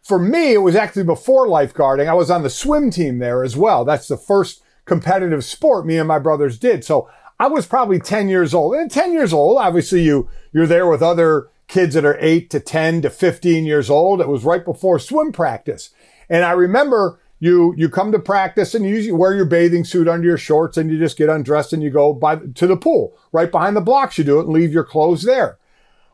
For 0.06 0.20
me, 0.20 0.52
it 0.52 0.58
was 0.58 0.76
actually 0.76 1.02
before 1.02 1.48
lifeguarding. 1.48 2.06
I 2.06 2.14
was 2.14 2.30
on 2.30 2.44
the 2.44 2.48
swim 2.48 2.92
team 2.92 3.18
there 3.18 3.42
as 3.42 3.56
well. 3.56 3.84
That's 3.84 4.06
the 4.06 4.16
first 4.16 4.62
competitive 4.84 5.44
sport 5.44 5.84
me 5.84 5.98
and 5.98 6.06
my 6.06 6.20
brothers 6.20 6.60
did. 6.60 6.84
So 6.84 7.10
I 7.40 7.48
was 7.48 7.66
probably 7.66 7.98
10 7.98 8.28
years 8.28 8.54
old. 8.54 8.76
And 8.76 8.88
10 8.88 9.12
years 9.12 9.32
old, 9.32 9.58
obviously 9.58 10.02
you, 10.02 10.30
you're 10.52 10.68
there 10.68 10.88
with 10.88 11.02
other 11.02 11.48
kids 11.66 11.94
that 11.94 12.04
are 12.04 12.18
8 12.20 12.48
to 12.50 12.60
10 12.60 13.02
to 13.02 13.10
15 13.10 13.64
years 13.64 13.90
old. 13.90 14.20
It 14.20 14.28
was 14.28 14.44
right 14.44 14.64
before 14.64 15.00
swim 15.00 15.32
practice. 15.32 15.90
And 16.28 16.44
I 16.44 16.52
remember 16.52 17.18
you 17.40 17.74
you 17.76 17.88
come 17.88 18.12
to 18.12 18.20
practice 18.20 18.76
and 18.76 18.86
you 18.86 19.16
wear 19.16 19.34
your 19.34 19.44
bathing 19.44 19.84
suit 19.84 20.06
under 20.06 20.28
your 20.28 20.38
shorts 20.38 20.76
and 20.76 20.88
you 20.88 21.00
just 21.00 21.18
get 21.18 21.28
undressed 21.28 21.72
and 21.72 21.82
you 21.82 21.90
go 21.90 22.12
by 22.12 22.36
to 22.36 22.68
the 22.68 22.76
pool. 22.76 23.18
Right 23.32 23.50
behind 23.50 23.74
the 23.74 23.80
blocks 23.80 24.18
you 24.18 24.24
do 24.24 24.38
it 24.38 24.44
and 24.44 24.52
leave 24.52 24.72
your 24.72 24.84
clothes 24.84 25.24
there. 25.24 25.58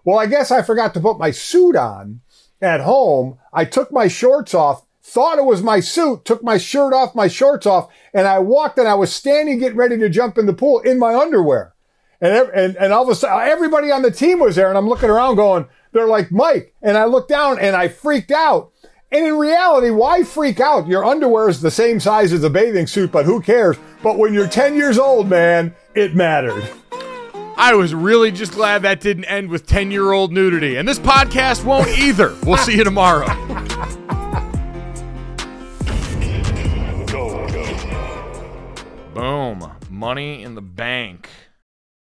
Well, 0.03 0.19
I 0.19 0.25
guess 0.25 0.51
I 0.51 0.63
forgot 0.63 0.95
to 0.95 1.01
put 1.01 1.19
my 1.19 1.31
suit 1.31 1.77
on 1.77 2.23
at 2.63 2.81
home. 2.81 3.39
I 3.53 3.65
took 3.65 3.93
my 3.93 4.09
shorts 4.09 4.55
off, 4.55 4.87
thought 5.03 5.39
it 5.39 5.45
was 5.45 5.63
my 5.63 5.81
suit, 5.81 6.25
took 6.25 6.43
my 6.43 6.57
shirt 6.57 6.95
off, 6.95 7.15
my 7.15 7.29
shorts 7.29 7.67
off, 7.67 7.91
and 8.15 8.27
I 8.27 8.39
walked 8.39 8.79
and 8.79 8.89
I 8.89 8.95
was 8.95 9.13
standing 9.13 9.59
getting 9.59 9.77
ready 9.77 9.99
to 9.99 10.09
jump 10.09 10.39
in 10.39 10.47
the 10.47 10.55
pool 10.55 10.79
in 10.81 10.99
my 10.99 11.15
underwear. 11.15 11.75
And, 12.21 12.49
and, 12.51 12.77
and 12.77 12.93
all 12.93 13.03
of 13.03 13.09
a 13.09 13.17
sudden, 13.17 13.49
everybody 13.49 13.91
on 13.91 14.03
the 14.03 14.13
team 14.13 14.39
was 14.39 14.55
there 14.55 14.69
and 14.69 14.79
I'm 14.79 14.89
looking 14.89 15.11
around 15.11 15.35
going, 15.35 15.67
they're 15.91 16.07
like, 16.07 16.31
Mike. 16.31 16.73
And 16.81 16.97
I 16.97 17.05
looked 17.05 17.29
down 17.29 17.59
and 17.59 17.75
I 17.75 17.89
freaked 17.89 18.31
out. 18.31 18.73
And 19.11 19.27
in 19.27 19.35
reality, 19.35 19.91
why 19.91 20.23
freak 20.23 20.59
out? 20.59 20.87
Your 20.87 21.05
underwear 21.05 21.49
is 21.49 21.61
the 21.61 21.71
same 21.71 22.01
size 22.01 22.33
as 22.33 22.45
a 22.45 22.49
bathing 22.49 22.87
suit, 22.87 23.13
but 23.13 23.27
who 23.27 23.43
cares? 23.43 23.77
But 24.03 24.17
when 24.17 24.33
you're 24.33 24.49
10 24.49 24.75
years 24.75 24.99
old, 24.99 25.29
man, 25.29 25.75
it 25.95 26.15
mattered. 26.15 26.67
I 27.57 27.75
was 27.75 27.95
really 27.95 28.33
just 28.33 28.53
glad 28.53 28.83
that 28.83 29.01
didn't 29.01 29.25
end 29.25 29.49
with 29.51 29.67
10 29.67 29.91
year 29.91 30.13
old 30.13 30.33
nudity. 30.33 30.77
And 30.77 30.89
this 30.89 30.99
podcast 30.99 31.65
won't 31.65 31.89
either. 31.89 32.35
We'll 32.45 32.57
see 32.57 32.77
you 32.77 32.85
tomorrow. 32.85 33.27
Boom. 39.15 39.71
Money 39.91 40.43
in 40.43 40.55
the 40.55 40.63
bank. 40.63 41.29